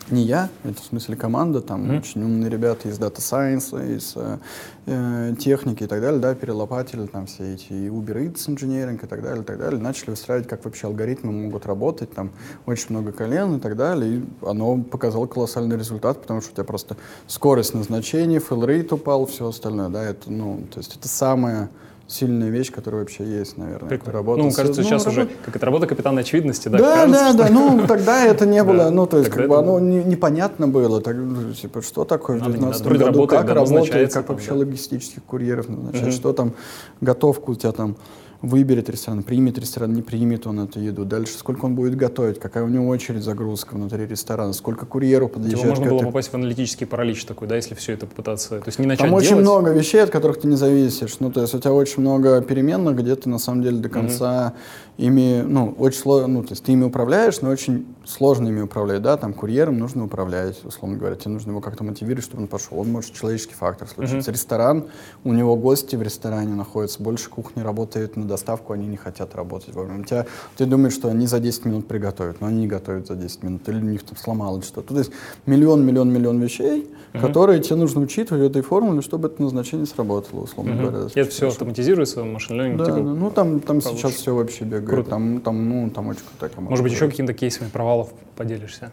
[0.10, 1.97] не я, это в смысле команда, там Мгм.
[1.97, 4.38] очень умные ребята из Data Science, из э,
[4.86, 9.22] э, техники и так далее, да, перелопатили там все эти Uber Eats Engineering и так
[9.22, 12.32] далее, и так далее, начали выстраивать, как вообще алгоритмы могут работать, там
[12.66, 16.64] очень много колен и так далее, и оно показало колоссальный результат, потому что у тебя
[16.64, 16.95] просто
[17.28, 21.70] скорость назначения, fill rate упал, все остальное, да, это, ну, то есть это самая
[22.08, 23.80] сильная вещь, которая вообще есть, наверное.
[23.80, 24.14] это Прикольно.
[24.14, 26.78] работа Ну, с- кажется, сейчас работа- уже, как это работа капитана очевидности, да?
[26.78, 27.49] да, кажется, да, что- да.
[27.49, 31.01] Ну, тогда это не было, ну, то есть, как бы это оно не- непонятно было.
[31.01, 32.89] Так, ну, типа, что такое в Надо, не 19 надо.
[32.97, 36.53] Вроде году, как работает, как вообще логистических курьеров назначать, что там
[37.01, 37.97] готовку у тебя там
[38.41, 41.05] выберет ресторан, примет ресторан, не примет он эту еду.
[41.05, 45.39] Дальше сколько он будет готовить, какая у него очередь загрузка внутри ресторана, сколько курьеру Типа
[45.39, 45.69] подъезжает.
[45.69, 48.63] можно к было этой- попасть в аналитический паралич такой, да, если все это попытаться, то
[48.67, 49.43] есть не начать Там очень делать.
[49.43, 51.15] много вещей, от которых ты не зависишь.
[51.19, 54.53] Ну, то есть у тебя очень много переменных, где ты на самом деле до конца
[54.97, 59.01] ими, ну, очень сложно, ну, то есть ты ими управляешь, но очень сложно ими управлять,
[59.01, 62.79] да, там курьером нужно управлять, условно говоря, тебе нужно его как-то мотивировать, чтобы он пошел.
[62.79, 64.31] Он может человеческий фактор случиться.
[64.31, 64.85] Ресторан,
[65.23, 69.75] у него гости в ресторане находятся, больше кухни работает на доставку, они не хотят работать
[69.75, 70.01] вовремя.
[70.01, 70.25] У тебя,
[70.57, 73.69] ты думаешь, что они за 10 минут приготовят, но они не готовят за 10 минут,
[73.69, 74.93] или у них там сломалось что-то.
[74.93, 75.11] То есть
[75.45, 80.41] миллион, миллион, миллион вещей, которые тебе нужно учитывать в этой формуле, чтобы это назначение сработало,
[80.41, 80.85] условно Мгм.
[80.85, 81.07] говоря.
[81.13, 84.01] Это все автоматизируется, машин Да, типа, да, ну там, там получше.
[84.03, 84.86] сейчас все вообще бегает.
[84.89, 85.09] Круто.
[85.09, 86.69] Там, там, ну, там очень крутая команда.
[86.71, 88.91] Может быть, еще какими-то кейсами провалов поделишься?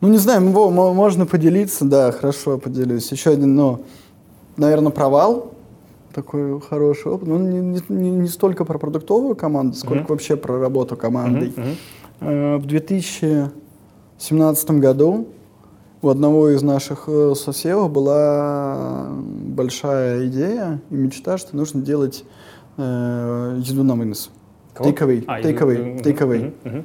[0.00, 3.10] Ну, не знаю, можно поделиться, да, хорошо, поделюсь.
[3.10, 3.84] Еще один, ну,
[4.56, 5.52] наверное, провал,
[6.14, 7.28] такой хороший опыт.
[7.28, 10.06] Ну, не, не- не- столько про продуктовую команду, сколько Мгм.
[10.08, 11.52] вообще про работу командой.
[11.56, 11.76] Мгм, мгм.
[12.20, 15.26] Э, В 2017 году
[16.02, 22.24] у одного из наших э, соседов была большая идея и мечта, что нужно делать
[22.76, 24.30] э, еду на вынос.
[24.78, 24.90] Кого?
[24.90, 25.40] Take-away, А,
[26.38, 26.84] мгм, мгм.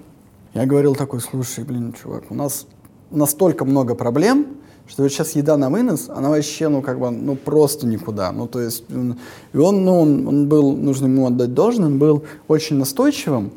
[0.56, 2.66] Я говорил такой, слушай, блин, чувак, у нас
[3.12, 4.48] настолько много проблем,
[4.88, 8.32] что вот сейчас еда на вынос, она вообще, ну, как бы, ну, просто никуда.
[8.32, 12.24] Ну, то есть, и он, ну, он, он был, нужно ему отдать должное, он был
[12.48, 13.52] очень настойчивым,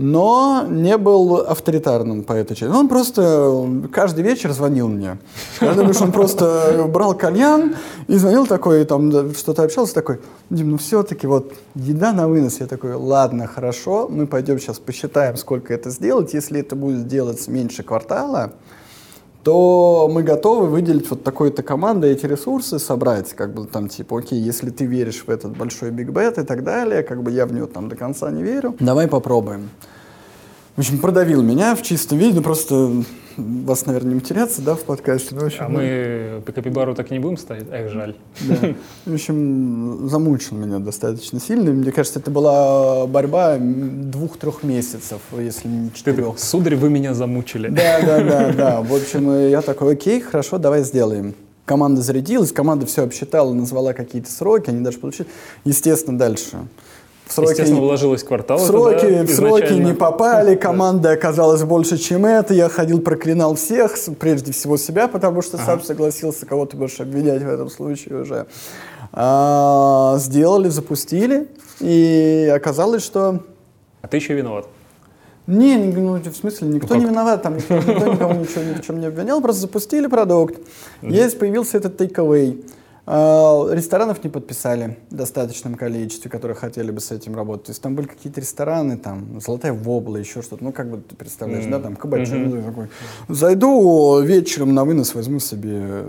[0.00, 2.74] но не был авторитарным по этой части.
[2.74, 5.18] Он просто каждый вечер звонил мне.
[5.60, 7.76] Я думаю, что он просто брал кальян
[8.08, 12.60] и звонил такой, там что-то общался, такой, Дим, ну все-таки вот еда на вынос.
[12.60, 16.32] Я такой, ладно, хорошо, мы пойдем сейчас посчитаем, сколько это сделать.
[16.32, 18.52] Если это будет делаться меньше квартала,
[19.42, 24.38] то мы готовы выделить вот такой-то командой эти ресурсы, собрать, как бы там типа, окей,
[24.38, 27.52] если ты веришь в этот большой биг бет и так далее, как бы я в
[27.52, 29.70] него там до конца не верю, давай попробуем.
[30.76, 33.02] В общем, продавил меня в чистом виде, ну просто
[33.36, 35.34] вас, наверное, не матерятся, да, в подкасте.
[35.34, 37.66] Ну, в общем, а мы по капибару так и не будем ставить?
[37.70, 38.14] Эх, жаль.
[38.40, 38.74] Да.
[39.06, 41.70] В общем, замучил меня достаточно сильно.
[41.70, 46.36] Мне кажется, это была борьба двух-трех месяцев, если не четырех.
[46.36, 47.68] Ты, сударь, вы меня замучили.
[47.68, 48.82] Да, да, да, да.
[48.82, 51.34] В общем, я такой, окей, хорошо, давай сделаем.
[51.64, 55.28] Команда зарядилась, команда все обсчитала, назвала какие-то сроки, они даже получили.
[55.64, 56.56] Естественно, дальше
[57.30, 58.58] в сроки, Естественно, вложилось квартал.
[58.58, 62.54] В сроки, да, в сроки не попали, команда оказалась больше, чем это.
[62.54, 65.66] Я ходил, проклинал всех, прежде всего себя, потому что ага.
[65.66, 68.46] сам согласился кого-то больше обвинять в этом случае уже.
[69.12, 73.40] А, сделали, запустили, и оказалось, что...
[74.02, 74.66] А ты еще виноват.
[75.46, 78.84] Не, ну, в смысле, никто ну, не виноват, там никто, никто никого ничего ни в
[78.84, 80.56] чем не обвинял, просто запустили продукт.
[81.02, 81.12] Mm-hmm.
[81.12, 82.64] Есть, появился этот takeaway.
[83.12, 87.66] А, ресторанов не подписали в достаточном количестве, которые хотели бы с этим работать.
[87.66, 90.62] То есть там были какие-то рестораны, там, Золотая Вобла, еще что-то.
[90.62, 91.70] Ну, как бы ты представляешь, mm-hmm.
[91.70, 92.64] да, там, кабачок mm-hmm.
[92.64, 92.88] такой.
[93.28, 96.04] Зайду вечером на вынос, возьму себе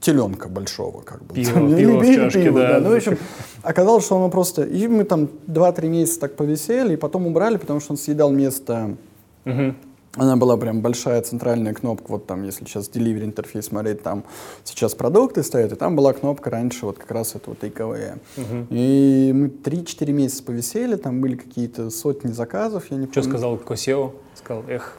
[0.00, 1.34] теленка большого, как бы.
[1.34, 2.68] Пиво, там, пиво в чашке, пиво, да.
[2.68, 2.80] да.
[2.80, 3.18] Ну, в общем,
[3.62, 4.62] оказалось, что оно просто...
[4.62, 8.96] И мы там 2-3 месяца так повисели, и потом убрали, потому что он съедал место...
[9.44, 9.74] Mm-hmm
[10.16, 14.24] она была прям большая центральная кнопка, вот там, если сейчас delivery интерфейс смотреть, там
[14.64, 18.18] сейчас продукты стоят, и там была кнопка раньше вот как раз этого takeaway.
[18.36, 18.66] Угу.
[18.70, 23.30] И мы 3-4 месяца повисели, там были какие-то сотни заказов, я не Что помню.
[23.30, 24.12] сказал Косео?
[24.34, 24.98] Сказал, эх,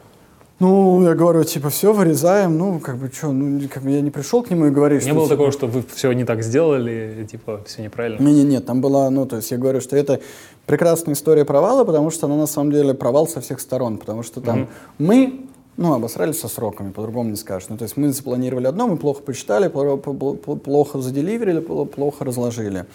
[0.63, 4.11] ну, я говорю, типа, все, вырезаем, ну, как бы, что, ну, как бы я не
[4.11, 5.09] пришел к нему и говорю, что...
[5.09, 5.35] Не было типа...
[5.35, 8.23] такого, что вы все не так сделали, типа, все неправильно?
[8.23, 10.21] Не-не-не, там была, ну, то есть я говорю, что это
[10.65, 14.39] прекрасная история провала, потому что она на самом деле провал со всех сторон, потому что
[14.39, 14.67] там mm-hmm.
[14.99, 15.39] мы
[15.77, 17.69] ну, обосрались со сроками, по-другому не скажешь.
[17.69, 22.85] Ну, то есть мы запланировали одно, мы плохо посчитали, плохо заделиверили, плохо разложили.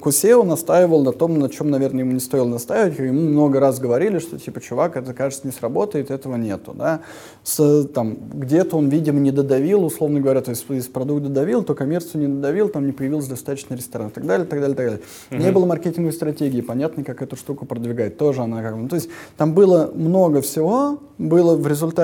[0.00, 2.98] Кусео настаивал на том, на чем, наверное, ему не стоило настаивать.
[3.00, 7.00] Ему много раз говорили, что, типа, чувак, это, кажется, не сработает, этого нету, да.
[7.42, 11.74] С, там, где-то он, видимо, не додавил, условно говоря, то есть, если продукт додавил, то
[11.74, 15.02] коммерцию не додавил, там не появилось достаточно ресторанов, так далее, так далее, так далее.
[15.30, 15.38] Mm-hmm.
[15.38, 18.96] Не было маркетинговой стратегии, понятно, как эту штуку продвигать, тоже она как бы, ну, то
[18.96, 21.95] есть, там было много всего, было в результате,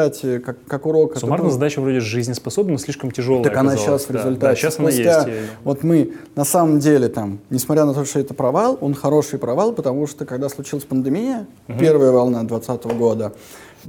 [0.45, 1.17] как, как урок.
[1.17, 1.53] Суммарно был...
[1.53, 3.79] задача вроде жизнеспособна, но слишком тяжелая Так оказалась.
[3.79, 4.41] она сейчас в результате.
[4.41, 5.51] Да, да, сейчас Спустя, она есть.
[5.65, 9.73] Вот мы, на самом деле, там, несмотря на то, что это провал, он хороший провал,
[9.73, 11.79] потому что когда случилась пандемия, угу.
[11.79, 13.33] первая волна 2020 года,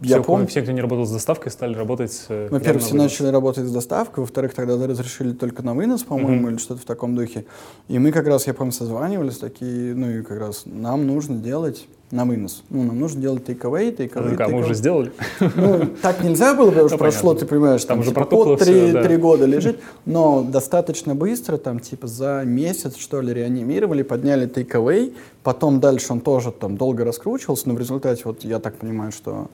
[0.01, 2.25] я все, помню, все, кто не работал с доставкой, стали работать с...
[2.29, 6.51] Э, во-первых, все начали работать с доставкой, во-вторых, тогда разрешили только на вынос, по-моему, mm-hmm.
[6.51, 7.45] или что-то в таком духе.
[7.87, 11.85] И мы как раз, я помню, созванивались такие, ну и как раз нам нужно делать
[12.13, 12.63] на вынос.
[12.69, 15.11] Ну, нам нужно делать takeaway, takeaway, ну, мы уже сделали.
[15.55, 19.03] Ну, так нельзя было, потому что ну, прошло, ты понимаешь, там, уже типа, три, все,
[19.03, 25.13] три года лежит, но достаточно быстро, там, типа, за месяц, что ли, реанимировали, подняли takeaway,
[25.41, 29.47] потом дальше он тоже там долго раскручивался, но в результате, вот я так понимаю, что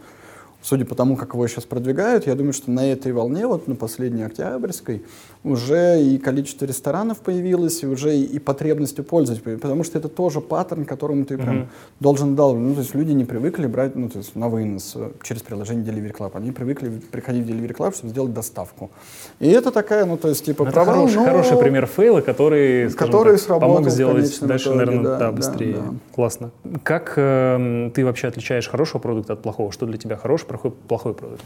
[0.62, 3.76] судя по тому, как его сейчас продвигают, я думаю, что на этой волне, вот на
[3.76, 5.04] последней Октябрьской,
[5.44, 10.42] уже и количество ресторанов появилось, и уже и потребность у пользователей, потому что это тоже
[10.42, 11.68] паттерн, которому ты прям mm-hmm.
[12.02, 12.56] должен дал.
[12.56, 15.86] Ну, то есть люди не привыкли брать, ну, то есть на вынос э, через приложение
[15.86, 16.32] Delivery Club.
[16.34, 18.92] Они привыкли приходить в Delivery Club, чтобы сделать доставку.
[19.40, 21.26] И это такая, ну, то есть, типа, это провал, хороший, но...
[21.26, 25.74] хороший пример фейла, который, который так, сработал, помог сделать дальше, итоге, наверное, да, да, быстрее.
[25.74, 25.94] Да, да.
[26.14, 26.52] Классно.
[26.84, 29.72] Как э, ты вообще отличаешь хорошего продукта от плохого?
[29.72, 31.42] Что для тебя хороший, плохой продукт?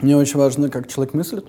[0.00, 1.44] Мне очень важно, как человек мыслит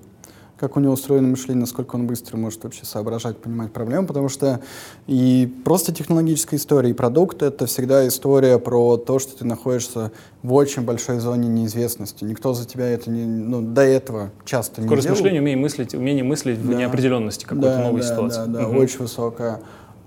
[0.62, 4.62] как у него устроено мышление, насколько он быстро может вообще соображать, понимать проблему, потому что
[5.08, 10.12] и просто технологическая история, и продукт— это всегда история про то, что ты находишься
[10.44, 12.24] в очень большой зоне неизвестности.
[12.24, 15.02] Никто за тебя это не, ну, до этого часто Скорость не делал.
[15.02, 16.74] Скорость мышления, умение мыслить, умение мыслить да.
[16.76, 18.40] в неопределенности какой-то да, новой да, ситуации.
[18.46, 18.78] Да, да, угу.
[18.78, 19.62] очень высокая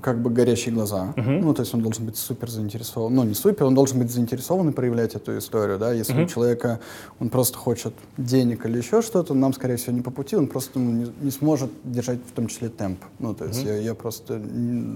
[0.05, 1.15] как бы горящие глаза.
[1.17, 1.41] Uh-huh.
[1.41, 3.15] Ну, то есть он должен быть супер заинтересован.
[3.15, 5.93] Ну, не супер, он должен быть заинтересован и проявлять эту историю, да.
[5.93, 6.25] Если uh-huh.
[6.25, 6.81] у человека
[7.21, 10.79] он просто хочет денег или еще что-то, нам, скорее всего, не по пути, он просто
[10.79, 12.99] ну, не, не сможет держать в том числе темп.
[13.19, 13.79] Ну, то есть uh-huh.
[13.79, 14.43] я, я просто...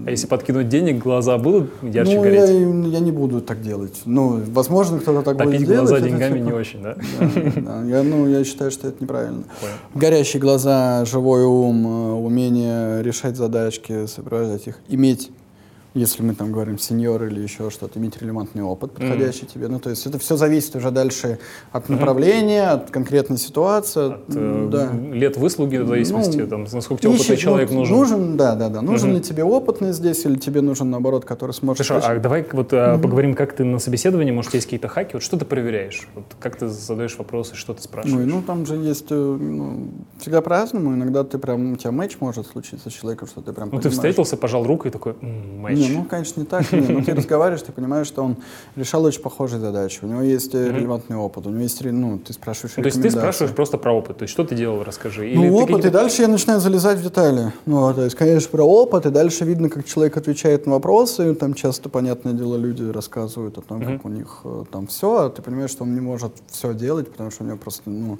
[0.05, 2.49] А если подкинуть денег, глаза будут ярче ну, гореть?
[2.49, 4.01] Я, я не буду так делать.
[4.05, 5.89] Ну, возможно, кто-то так Топить будет делать.
[5.89, 6.45] глаза деньгами типа...
[6.45, 6.95] не очень, да?
[7.19, 7.83] Да, да.
[7.83, 9.43] Я, ну, я считаю, что это неправильно.
[9.95, 15.31] Горящие глаза, живой ум, э, умение решать задачки, сопровождать их, иметь
[15.95, 19.53] если мы там говорим сеньор или еще что-то, иметь релевантный опыт, подходящий mm-hmm.
[19.53, 19.67] тебе.
[19.67, 21.39] Ну, то есть это все зависит уже дальше
[21.71, 22.83] от направления, mm-hmm.
[22.83, 24.13] от конкретной ситуации.
[24.13, 24.91] От э, да.
[24.93, 27.97] лет выслуги, в зависимости, ну, там, насколько тебе опытный человек нужен.
[27.97, 28.81] Нужен, да, да, да.
[28.81, 29.15] Нужен mm-hmm.
[29.15, 31.87] ли тебе опытный здесь, или тебе нужен, наоборот, который сможет...
[31.87, 33.01] Хорошо, а давай вот mm-hmm.
[33.01, 36.07] поговорим, как ты на собеседовании, может, есть какие-то хаки, вот что ты проверяешь?
[36.13, 38.27] Вот как ты задаешь вопросы, что ты спрашиваешь?
[38.27, 42.17] Ну, ну там же есть, э, ну, всегда по-разному, иногда ты прям, у тебя матч
[42.19, 43.83] может случиться с человеком, что ты прям Ну, понимаешь.
[43.83, 45.78] ты встретился, пожал руку и такой, матч.
[45.79, 46.71] Не, ну, конечно, не так.
[46.71, 48.37] Не, ну, ты разговариваешь, ты понимаешь, что он
[48.75, 49.99] решал очень похожие задачи.
[50.01, 53.01] У него есть э, релевантный опыт, у него есть, ну, ты спрашиваешь Ну, то есть
[53.01, 54.17] ты спрашиваешь просто про опыт.
[54.17, 55.31] То есть что ты делал, расскажи.
[55.35, 57.51] Ну, опыт, и дальше я начинаю залезать в детали.
[57.65, 61.33] Ну, то есть, конечно, про опыт, и дальше видно, как человек отвечает на вопросы.
[61.35, 65.29] Там часто, понятное дело, люди рассказывают о том, как у них э, там все, а
[65.29, 68.17] ты понимаешь, что он не может все делать, потому что у него просто, ну,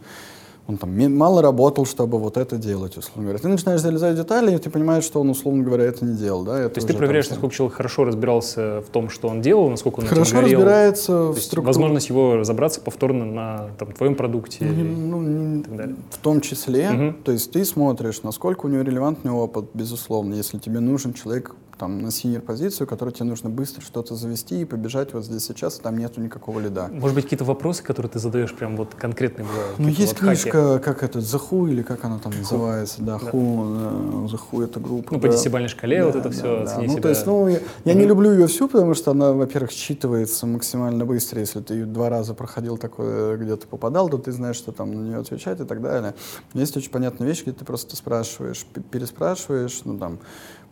[0.70, 3.40] он там мало работал, чтобы вот это делать, условно говоря.
[3.40, 6.44] Ты начинаешь залезать в детали, и ты понимаешь, что он, условно говоря, это не делал,
[6.44, 6.60] да?
[6.60, 7.34] это То есть ты там проверяешь, всё.
[7.34, 10.60] насколько человек хорошо разбирался в том, что он делал, насколько он Хорошо горел.
[10.60, 11.66] разбирается То в структуре.
[11.66, 14.58] возможность его разобраться повторно на там, твоем продукте.
[14.66, 15.96] Ну, или- ну, не- так далее.
[16.12, 17.14] в том числе, Мгм.
[17.24, 20.36] то есть ты смотришь, насколько у него релевантный опыт, безусловно.
[20.36, 24.66] Если тебе нужен человек там, на синер позицию, который тебе нужно быстро что-то завести и
[24.66, 26.90] побежать вот здесь сейчас, там нету никакого лида.
[26.92, 29.48] Может быть, какие-то вопросы, которые ты задаешь, прям вот конкретные?
[29.78, 30.42] Ну, есть вот хаки?
[30.42, 34.80] книжка, как это, The Who, или как она там называется, да, да, The Who это
[34.80, 35.14] группа.
[35.14, 35.68] Ну, по да.
[35.68, 36.64] шкале вот это все, да.
[36.64, 37.02] оцени Ну, себя.
[37.02, 41.06] то есть, ну, я, я не люблю ее всю, потому что она, во-первых, считывается максимально
[41.06, 41.40] быстро.
[41.40, 45.08] Если ты два раза проходил такое, где ты попадал, то ты знаешь, что там на
[45.08, 46.14] нее отвечать и так далее.
[46.54, 50.20] Есть очень понятная вещь, где ты просто спрашиваешь, переспрашиваешь, ну, там,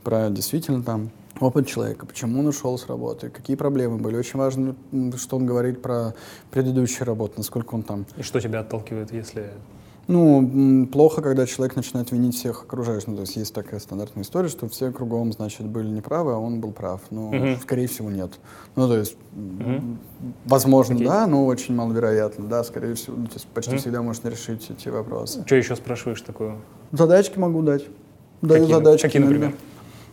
[0.07, 1.09] про действительно там
[1.41, 4.15] опыт человека, почему он ушел с работы, какие проблемы были.
[4.15, 4.73] Очень важно,
[5.17, 6.13] что он говорит про
[6.49, 9.49] предыдущую работу, насколько он там И что тебя отталкивает, если...
[10.07, 13.07] ну, плохо, когда человек начинает винить всех окружающих.
[13.09, 16.61] Ну, то есть есть такая стандартная история, что все кругом, значит, были неправы, а он
[16.61, 17.01] был прав.
[17.09, 17.57] Но, Мгм.
[17.61, 18.31] скорее всего, нет.
[18.77, 19.99] Ну, то есть, м,
[20.45, 21.05] возможно, Окей.
[21.05, 22.45] да, но очень маловероятно.
[22.47, 23.79] Да, скорее всего, ну, то есть почти Мгм.
[23.81, 25.43] всегда можно решить эти вопросы.
[25.45, 26.55] Что еще спрашиваешь такое?
[26.93, 27.83] Задачки могу дать.
[28.39, 29.01] Даю Какие, задачки.
[29.01, 29.35] какие, иногда.
[29.47, 29.57] например?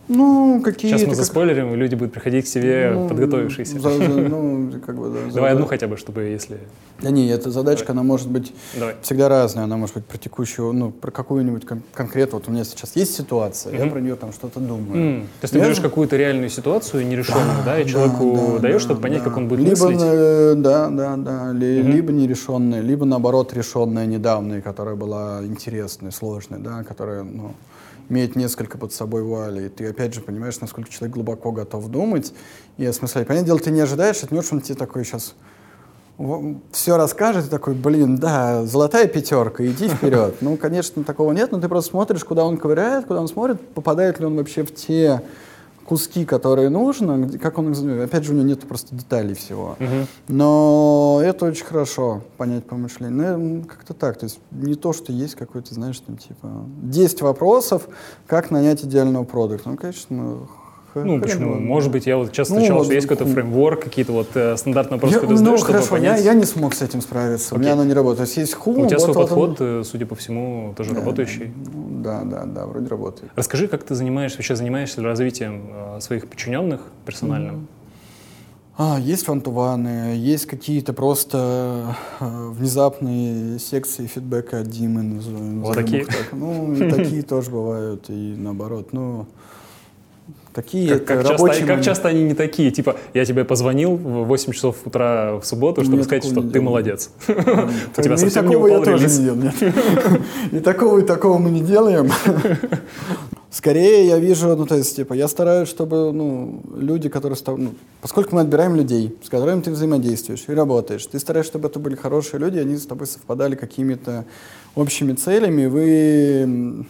[0.07, 3.79] Ну, какие Сейчас мы как- заспойлерим, и люди будут приходить к себе ну, подготовившиеся.
[3.79, 6.59] за- за- ну, как бы, да, за- Давай одну хотя бы, чтобы если...
[7.01, 8.95] Да не, эта задачка, она может быть Давай.
[9.01, 9.63] всегда разная.
[9.65, 12.37] Она может быть про текущую, ну, про какую-нибудь кон- конкретно.
[12.37, 13.91] Вот у меня сейчас есть ситуация, я Мгм.
[13.91, 14.95] про нее там что-то думаю.
[15.17, 18.73] М, То есть ты Я- берешь какую-то реальную ситуацию, нерешенную, да, и человеку да, даешь,
[18.75, 19.29] да, чтобы понять, да.
[19.29, 19.99] как он будет либо, мыслить.
[20.01, 21.51] э, Да, да, да.
[21.51, 21.91] Ли- Мгм.
[21.91, 27.51] Либо нерешенная, либо наоборот решенная недавно, которая была интересной, сложной, да, которая, ну,
[28.09, 29.69] имеет несколько под собой вуалей.
[29.69, 32.33] Ты опять же понимаешь, насколько человек глубоко готов думать
[32.77, 33.27] и осмыслять.
[33.27, 35.35] Понятное дело, ты не ожидаешь от него, что он тебе такой сейчас
[36.71, 40.35] все расскажет, и такой, блин, да, золотая пятерка, иди вперед.
[40.39, 44.19] Ну, конечно, такого нет, но ты просто смотришь, куда он ковыряет, куда он смотрит, попадает
[44.19, 45.21] ли он вообще в те
[45.85, 49.75] куски, которые нужно, как он их Опять же, у него нет просто деталей всего.
[49.79, 50.07] Мгм.
[50.27, 53.37] Но это очень хорошо понять по мышлению.
[53.37, 54.17] Ну, как-то так.
[54.17, 57.87] То есть не то, что есть какой-то, знаешь, там типа 10 вопросов,
[58.27, 59.69] как нанять идеального продукта.
[59.69, 60.47] Ну, конечно,
[61.03, 61.51] Ну, хрен почему?
[61.51, 61.59] его.
[61.59, 64.55] Может быть, я вот часто Ну, встречал, вот, что есть какой-то фреймворк, какие-то вот э,
[64.57, 67.53] стандартные вопросы, Я- которые ну, задаешь, хорошо, я, я не смог с этим справиться.
[67.53, 67.65] У Окей.
[67.65, 68.29] меня оно не работает.
[68.37, 71.51] Есть хум, У тебя свой подход, э, судя по всему, тоже Да, работающий.
[71.73, 73.31] ну, Да, да, да, вроде работает.
[73.35, 75.63] Расскажи, как ты занимаешься, вообще занимаешься развитием
[75.97, 77.67] э, своих подчиненных персональным?
[78.77, 85.01] А, есть вантуваны, есть какие-то просто э, внезапные секции фидбэка от Димы.
[85.01, 86.05] назовем- Вот такие?
[86.05, 86.27] так.
[86.33, 88.89] Ну, и такие тоже бывают, и наоборот.
[88.91, 89.27] Ну,
[90.55, 91.85] такие Как, как часто, рабочие как моменты.
[91.85, 92.71] часто они не такие?
[92.71, 96.61] Типа, я тебе позвонил в 8 часов утра в субботу, чтобы Нет, сказать, что ты
[96.61, 97.11] молодец.
[97.27, 99.19] У тебя и совсем не упал релиз?
[100.51, 102.09] И такого, и такого мы не делаем.
[103.51, 108.35] Скорее я вижу, ну, то есть, типа, я стараюсь, чтобы, ну, люди, которые, ну, поскольку
[108.35, 112.39] мы отбираем людей, с которыми ты взаимодействуешь и работаешь, ты стараешься, чтобы это были хорошие
[112.39, 114.25] люди, они с тобой совпадали какими-то
[114.75, 116.85] общими целями, вы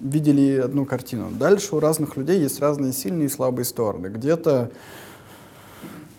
[0.00, 1.30] видели одну картину.
[1.30, 4.08] Дальше у разных людей есть разные сильные и слабые стороны.
[4.08, 4.70] Где-то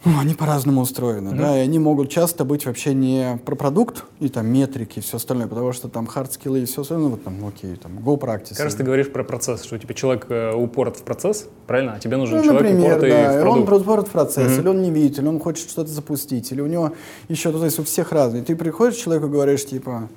[0.05, 4.29] ну, они по-разному устроены, да, и они могут часто быть вообще не про продукт и
[4.29, 7.75] там метрики и все остальное, потому что там хардскиллы и все остальное, вот там, окей,
[7.75, 8.55] там, GoPractice.
[8.55, 11.95] Кажется, ты говоришь про процесс, что типа человек э, упорот в процесс, правильно?
[11.95, 13.83] А тебе нужен ну, человек например, упоротый да, в и он продукт.
[13.83, 14.61] упорот в процесс, Мгм.
[14.61, 16.93] или он не видит, или он хочет что-то запустить, или у него
[17.27, 18.41] еще, ну, то есть у всех разные.
[18.41, 20.07] Ты приходишь к человеку и говоришь, типа,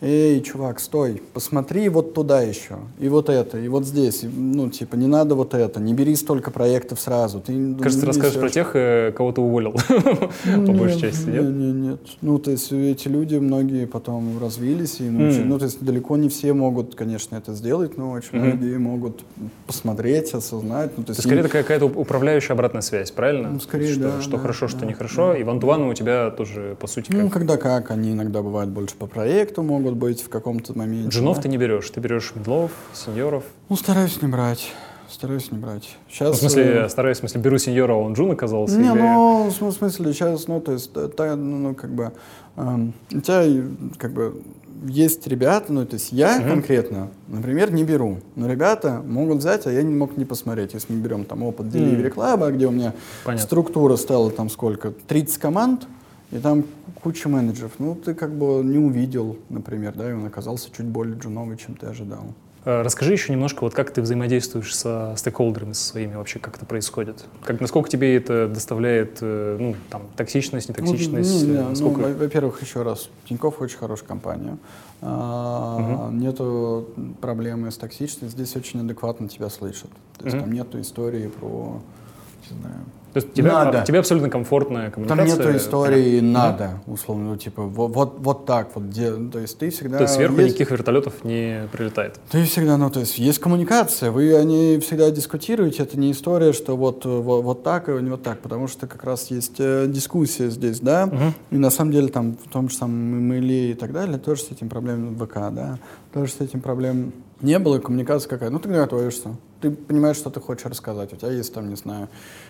[0.00, 4.70] эй, чувак, стой, посмотри вот туда еще, и вот это, и вот здесь, и, ну,
[4.70, 7.40] типа, не надо вот это, не бери столько проектов сразу.
[7.40, 9.72] Ты, ну, Кажется, ты расскажешь про тех, э, кого ты уволил,
[10.44, 11.54] по большей части, нет, нет?
[11.54, 12.00] нет, нет.
[12.22, 16.52] Ну, то есть эти люди, многие потом развились, и ну, то есть далеко не все
[16.52, 19.22] могут, конечно, это сделать, но очень многие могут
[19.66, 20.92] посмотреть, осознать.
[20.96, 23.50] Ну, то есть скорее, такая какая-то управляющая обратная связь, правильно?
[23.50, 25.34] Ну, скорее, да, Что хорошо, что нехорошо.
[25.34, 29.06] И вантуваны у тебя тоже, по сути, ну, когда как, они иногда бывают больше по
[29.06, 31.08] проекту, могут быть в каком-то моменте.
[31.08, 31.42] Джинов да.
[31.42, 33.44] ты не берешь, ты берешь медлов, сеньоров.
[33.68, 34.72] Ну, стараюсь не брать.
[35.08, 35.96] Стараюсь не брать.
[36.06, 38.78] Ну, Сейчас, в смысле, э, стараюсь, в смысле, беру сеньора, а он джун оказался?
[38.78, 42.12] Не, или- ну, в см- смысле, сейчас, ну, то есть, та- ну, ну, как бы,
[42.56, 43.44] эм, у тебя,
[43.98, 44.40] как бы,
[44.86, 46.48] есть ребята, ну, то есть я угу.
[46.48, 50.74] конкретно, например, не беру, но ребята могут взять, а я не мог не посмотреть.
[50.74, 52.94] Если мы берем там опыт Delivery Club, где у меня
[53.24, 53.44] Понятно.
[53.46, 55.86] структура стала там сколько, 30 команд,
[56.30, 56.64] и там
[57.02, 57.72] куча менеджеров.
[57.78, 61.74] Ну, ты как бы не увидел, например, да, и он оказался чуть более джуновый, чем
[61.74, 62.34] ты ожидал.
[62.64, 66.66] Э, расскажи еще немножко, вот как ты взаимодействуешь со стейкхолдерами, со своими вообще, как это
[66.66, 67.24] происходит?
[67.42, 71.46] Как, насколько тебе это доставляет, э, ну, там, токсичность, нетоксичность?
[71.46, 72.00] Ну, не, не, сколько...
[72.00, 74.58] ну, во-первых, еще раз, Тинькофф очень хорошая компания.
[75.00, 76.14] А, угу.
[76.14, 76.88] Нету
[77.22, 79.90] проблемы с токсичностью, здесь очень адекватно тебя слышат.
[80.18, 80.44] То есть угу.
[80.44, 81.80] там нету истории про,
[82.50, 82.80] не знаю,
[83.12, 83.82] то есть тебе, надо.
[83.84, 85.36] тебе абсолютно комфортная коммуникация?
[85.36, 88.84] Там нету истории «надо», условно, ну, типа вот, вот, вот так вот.
[88.84, 89.98] Где, то есть ты всегда...
[89.98, 90.50] То есть сверху есть...
[90.50, 92.20] никаких вертолетов не прилетает?
[92.30, 96.52] Ты всегда, ну то есть есть коммуникация, вы о ней всегда дискутируете, это не история,
[96.52, 99.86] что вот, вот, вот так и не вот так, потому что как раз есть э,
[99.88, 101.34] дискуссия здесь, да, угу.
[101.50, 104.50] и на самом деле там в том же самом мейле и так далее тоже с
[104.52, 105.78] этим проблемами в ВК, да,
[106.12, 110.40] тоже с этим проблем не было, коммуникация какая, ну ты готовишься, ты понимаешь, что ты
[110.40, 112.08] хочешь рассказать, у тебя есть там, не знаю,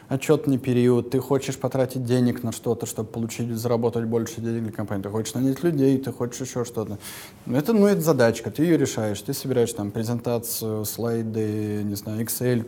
[0.09, 5.03] отчетный период, ты хочешь потратить денег на что-то, чтобы получить, заработать больше денег для компании,
[5.03, 6.99] ты хочешь нанять людей, ты хочешь еще что-то.
[7.47, 12.24] Ну, это, ну, это задачка, ты ее решаешь, ты собираешь там презентацию, слайды, не знаю,
[12.24, 12.61] excel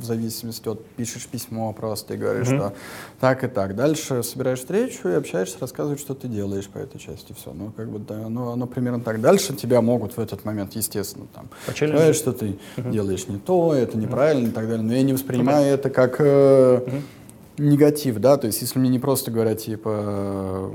[0.00, 2.58] в зависимости от, пишешь письмо просто и говоришь, mm-hmm.
[2.58, 2.74] что
[3.20, 3.74] так и так.
[3.76, 7.52] Дальше собираешь встречу и общаешься, рассказываешь, что ты делаешь по этой части, все.
[7.52, 9.20] Ну, как бы, да, ну, оно примерно так.
[9.20, 12.90] Дальше тебя могут в этот момент, естественно, там, сказать, что ты mm-hmm.
[12.90, 14.84] делаешь не то, это неправильно и так далее.
[14.84, 16.16] Но я не воспринимаю это как...
[16.18, 16.80] Э,
[17.58, 20.70] негатив, да, то есть если мне не просто говорят типа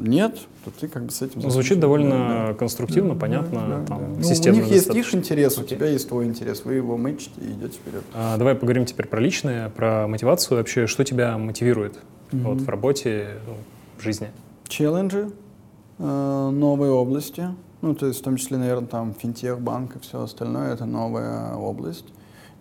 [0.00, 1.40] нет, то ты как бы с этим...
[1.40, 4.20] Ну, звучит довольно да, конструктивно, да, понятно, да, там, да.
[4.20, 5.62] Ну, у них есть их интерес, okay.
[5.62, 8.02] у тебя есть твой интерес, вы его мэчите и идете вперед.
[8.14, 11.94] А, давай поговорим теперь про личное, про мотивацию вообще, что тебя мотивирует
[12.30, 12.42] mm-hmm.
[12.42, 13.54] вот, в работе, ну,
[13.98, 14.28] в жизни?
[14.68, 15.30] Челленджи,
[15.98, 17.48] э, новые области,
[17.80, 21.54] ну, то есть в том числе, наверное, там финтех, банк и все остальное, это новая
[21.54, 22.04] область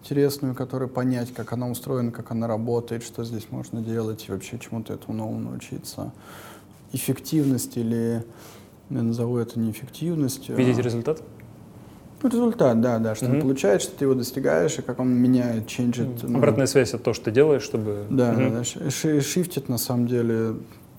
[0.08, 4.58] интересную, которую понять, как она устроена, как она работает, что здесь можно делать и вообще
[4.58, 6.14] чему-то этому новому научиться.
[6.94, 8.24] Эффективность или,
[8.90, 10.56] я назову это неэффективностью.
[10.56, 11.22] Видеть результат?
[12.24, 13.36] Ну, результат, да, да, что mm-hmm.
[13.36, 16.08] ты получаешь, что ты его достигаешь, и как он меняет, ченджит.
[16.08, 16.28] Mm-hmm.
[16.30, 18.06] Ну, Обратная связь от того, что ты делаешь, чтобы...
[18.10, 18.80] Да, mm-hmm.
[18.80, 20.56] да, да, шифтит на самом деле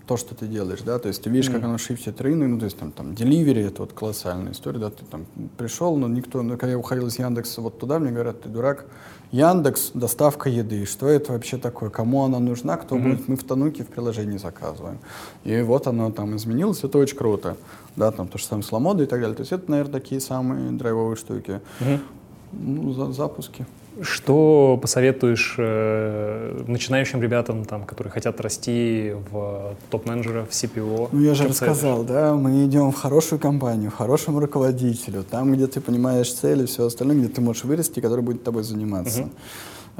[0.08, 1.52] то, что ты делаешь, да, то есть ты видишь, mm.
[1.52, 4.90] как оно шифтит рынок, ну, то есть там, там, delivery, это вот колоссальная история, да,
[4.90, 5.26] ты там
[5.58, 8.86] пришел, но никто, ну, когда я уходил из Яндекса вот туда, мне говорят, ты дурак,
[9.32, 13.02] Яндекс, доставка еды, что это вообще такое, кому она нужна, кто mm-hmm.
[13.02, 14.98] будет, мы в Тануке в приложении заказываем.
[15.44, 17.58] И вот оно там изменилось, это очень круто,
[17.94, 20.22] да, там то же самое с Ламодой и так далее, то есть это, наверное, такие
[20.22, 21.60] самые драйвовые штуки.
[21.80, 21.98] Mm-hmm.
[22.52, 23.66] Ну, за, запуски.
[24.00, 31.08] Что посоветуешь э, начинающим ребятам, там, которые хотят расти в топ-менеджера, в CPO?
[31.10, 35.80] Ну, я же рассказал, да, мы идем в хорошую компанию, хорошему руководителю, там, где ты
[35.80, 39.20] понимаешь цели, все остальное, где ты можешь вырасти, который будет тобой заниматься.
[39.20, 39.30] Uh-huh.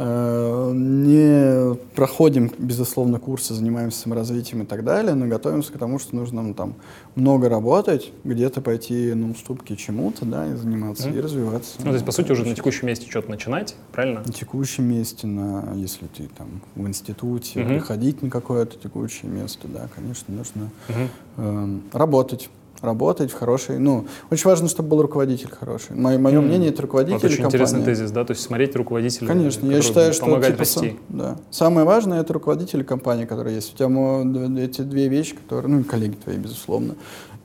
[0.01, 6.15] Э, не проходим, безусловно, курсы, занимаемся саморазвитием и так далее, но готовимся к тому, что
[6.15, 6.75] нужно ну, там
[7.17, 11.19] много работать, где-то пойти на уступки чему-то, да, и заниматься, mm.
[11.19, 11.75] и развиваться.
[11.81, 14.23] Ну, то есть, по сути, уже на текущем месте что-то начинать, правильно?
[14.25, 17.69] На текущем месте, на, если ты там в институте, mm-hmm.
[17.69, 21.81] приходить на какое-то текущее место, да, конечно, нужно mm-hmm.
[21.93, 22.51] э, работать
[22.81, 25.97] работать в хорошей, ну, очень важно, чтобы был руководитель хороший.
[25.97, 26.41] Мое, мое mm.
[26.41, 27.57] мнение, это руководитель вот очень компании.
[27.57, 30.97] интересный тезис, да, то есть смотреть руководителя, Конечно, я считаю, что типа, расти.
[31.09, 31.37] да.
[31.51, 33.75] самое важное это руководитель компании, который есть.
[33.75, 36.95] У тебя эти две вещи, которые, ну, коллеги твои, безусловно,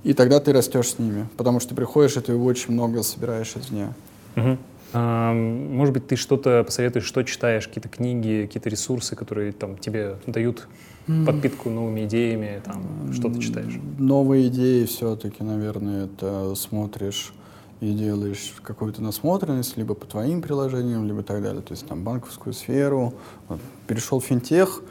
[0.03, 3.53] и тогда ты растешь с ними, потому что ты приходишь, и ты очень много собираешь
[3.55, 3.93] извне.
[4.35, 4.57] Угу.
[4.93, 10.18] А, может быть, ты что-то посоветуешь, что читаешь, какие-то книги, какие-то ресурсы, которые там тебе
[10.27, 10.68] дают
[11.05, 13.80] подпитку новыми идеями, там, что ты читаешь?
[13.97, 17.34] Новые идеи все-таки, наверное, это смотришь
[17.81, 21.61] и делаешь какую-то насмотренность, либо по твоим приложениям, либо так далее.
[21.61, 23.13] То есть там банковскую сферу.
[23.49, 24.81] Вот, перешел в финтех,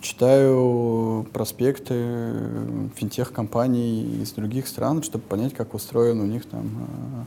[0.00, 2.32] читаю проспекты
[2.96, 7.24] финтех-компаний из других стран, чтобы понять, как устроены у них там а,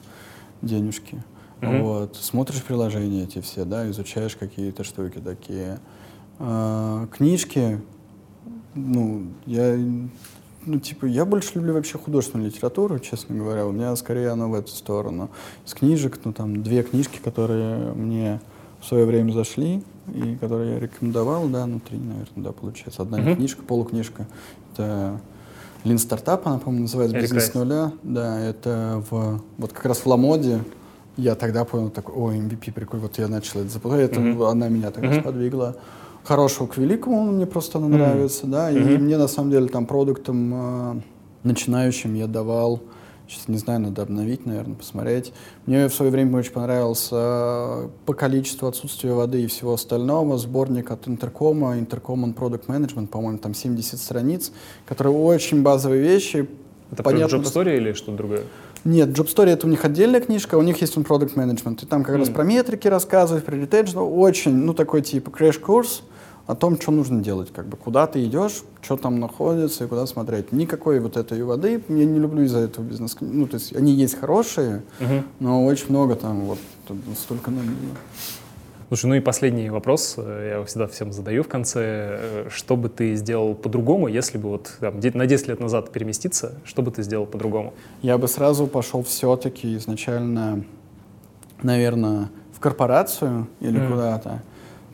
[0.62, 1.24] денежки.
[1.62, 1.82] Mm-hmm.
[1.82, 2.16] Вот.
[2.18, 5.80] Смотришь приложения эти все, да, изучаешь какие-то штуки такие.
[6.40, 7.82] А, книжки,
[8.80, 9.78] ну, я,
[10.66, 13.66] ну, типа, я больше люблю вообще художественную литературу, честно говоря.
[13.66, 15.30] У меня скорее оно в эту сторону.
[15.66, 18.40] С книжек, ну, там, две книжки, которые мне
[18.82, 19.84] в свое время зашли,
[20.14, 23.02] и которые я рекомендовал, да, ну, три, наверное, да, получается.
[23.02, 23.36] Одна mm-hmm.
[23.36, 24.26] книжка, полукнижка.
[24.74, 25.20] Это
[25.84, 27.92] Лин Стартап, она, по-моему, называется «Бизнес с нуля».
[28.04, 30.64] Да, это в, вот как раз в Ламоде
[31.18, 34.50] я тогда понял, такой, о, MVP, прикольно, вот я начал это запускать, это mm-hmm.
[34.50, 35.22] она меня тогда mm-hmm.
[35.22, 35.76] сподвигла
[36.24, 37.98] хорошего к великому, мне просто она mm-hmm.
[37.98, 38.96] нравится, да, mm-hmm.
[38.96, 41.02] и мне на самом деле там продуктом э,
[41.44, 42.82] начинающим я давал
[43.30, 45.34] Сейчас не знаю, надо обновить, наверное, посмотреть.
[45.68, 50.90] Мне в свое время очень понравился э, по количеству отсутствия воды и всего остального сборник
[50.90, 54.52] от Интеркома, Intercommon Product Management, по-моему, там 70 страниц,
[54.88, 56.50] которые очень базовые вещи.
[56.92, 58.42] Это Понятно, про Job Story или что-то другое?
[58.84, 61.84] Нет, Job Story это у них отдельная книжка, у них есть он Product Management.
[61.84, 62.20] И там как mm.
[62.20, 64.00] раз про метрики рассказывают, про retention.
[64.00, 66.02] Очень, ну, такой типа crash-курс
[66.50, 70.08] о том, что нужно делать, как бы куда ты идешь, что там находится и куда
[70.08, 70.52] смотреть.
[70.52, 73.16] Никакой вот этой воды, я не люблю из-за этого бизнес.
[73.22, 75.24] Ну, то есть они есть хорошие, uh-huh.
[75.40, 76.58] но очень много там вот
[77.16, 77.62] столько на
[78.88, 81.82] Слушай, ну и последний вопрос, э, я его всегда всем задаю в конце.
[81.84, 86.56] Э, что бы ты сделал по-другому, если бы вот там, на 10 лет назад переместиться,
[86.66, 87.76] что бы ты сделал по-другому?
[88.02, 90.64] Я бы сразу пошел все-таки изначально,
[91.62, 93.92] наверное, в корпорацию или mm.
[93.92, 94.42] куда-то.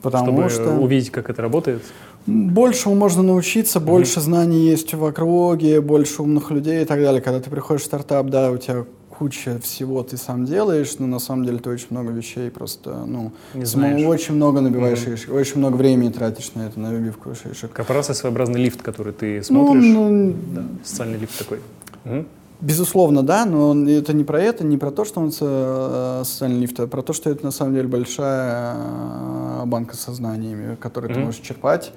[0.06, 1.82] Потому Чтобы что увидеть, как это работает?
[2.28, 4.24] Большему можно научиться, больше mm-hmm.
[4.24, 7.22] знаний есть в округе, больше умных людей и так далее.
[7.22, 11.18] Когда ты приходишь в стартап, да, у тебя куча всего ты сам делаешь, но на
[11.18, 14.06] самом деле ты очень много вещей просто, ну, Не знаешь.
[14.06, 15.18] очень много набиваешь mm-hmm.
[15.18, 17.72] шишек, очень много времени тратишь на это, на выбивку шишек.
[17.72, 21.60] Корпорация своеобразный лифт, который ты смотришь, ну, ну, да, социальный лифт такой.
[22.06, 22.26] Угу.
[22.66, 26.80] Безусловно, да, но это не про это, не про то, что он э, социальный лифт,
[26.80, 31.14] а про то, что это на самом деле большая э, банка со знаниями, которые mm-hmm.
[31.14, 31.94] ты можешь черпать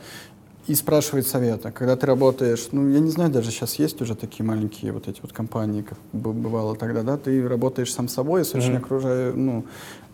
[0.66, 1.72] и спрашивает совета.
[1.72, 5.22] Когда ты работаешь, ну, я не знаю, даже сейчас есть уже такие маленькие вот эти
[5.22, 8.76] вот компании, как бывало тогда, да, ты работаешь сам собой очень mm-hmm.
[8.76, 9.64] окружая, ну,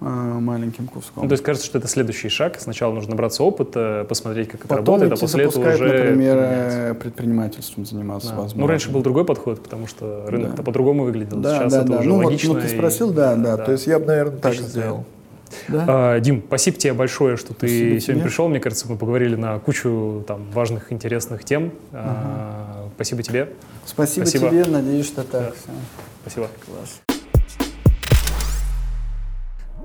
[0.00, 1.22] маленьким куском.
[1.22, 2.56] Ну, то есть кажется, что это следующий шаг.
[2.58, 5.84] Сначала нужно набраться опыта, посмотреть, как это Потом работает, а после этого уже...
[5.84, 6.98] например, менять.
[6.98, 8.36] предпринимательством заниматься, да.
[8.36, 8.60] возможно.
[8.60, 10.62] Ну, раньше был другой подход, потому что рынок-то да.
[10.62, 11.38] по-другому выглядел.
[11.38, 11.98] Да, сейчас да, это да.
[12.00, 12.48] уже ну, логично.
[12.50, 13.14] Вот, ну, ты спросил, и...
[13.14, 13.64] да, да, да.
[13.64, 15.04] То есть я бы, наверное, так сделал.
[15.68, 15.84] Да?
[15.86, 18.22] А, Дим, спасибо тебе большое, что ты спасибо сегодня тебе.
[18.22, 18.48] пришел.
[18.48, 21.66] Мне кажется, мы поговорили на кучу там, важных, интересных тем.
[21.66, 21.72] Угу.
[21.92, 23.50] А, спасибо тебе.
[23.86, 24.64] Спасибо, спасибо тебе.
[24.64, 25.54] Надеюсь, что так.
[25.66, 25.72] Да.
[26.22, 26.48] Спасибо.
[26.66, 27.13] Класс.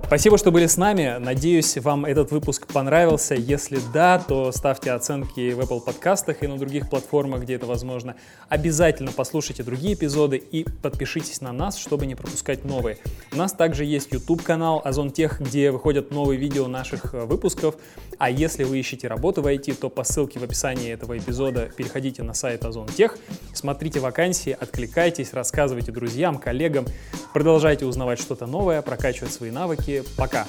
[0.09, 1.17] Спасибо, что были с нами.
[1.19, 3.35] Надеюсь, вам этот выпуск понравился.
[3.35, 8.15] Если да, то ставьте оценки в Apple подкастах и на других платформах, где это возможно.
[8.47, 12.97] Обязательно послушайте другие эпизоды и подпишитесь на нас, чтобы не пропускать новые.
[13.31, 17.75] У нас также есть YouTube-канал Озон Тех, где выходят новые видео наших э, выпусков.
[18.17, 22.23] А если вы ищете работу в IT, то по ссылке в описании этого эпизода переходите
[22.23, 23.15] на сайт Озон Тех,
[23.53, 26.87] смотрите вакансии, откликайтесь, рассказывайте друзьям, коллегам,
[27.31, 30.47] продолжайте узнавать что-то новое, прокачивать свои навыки пока!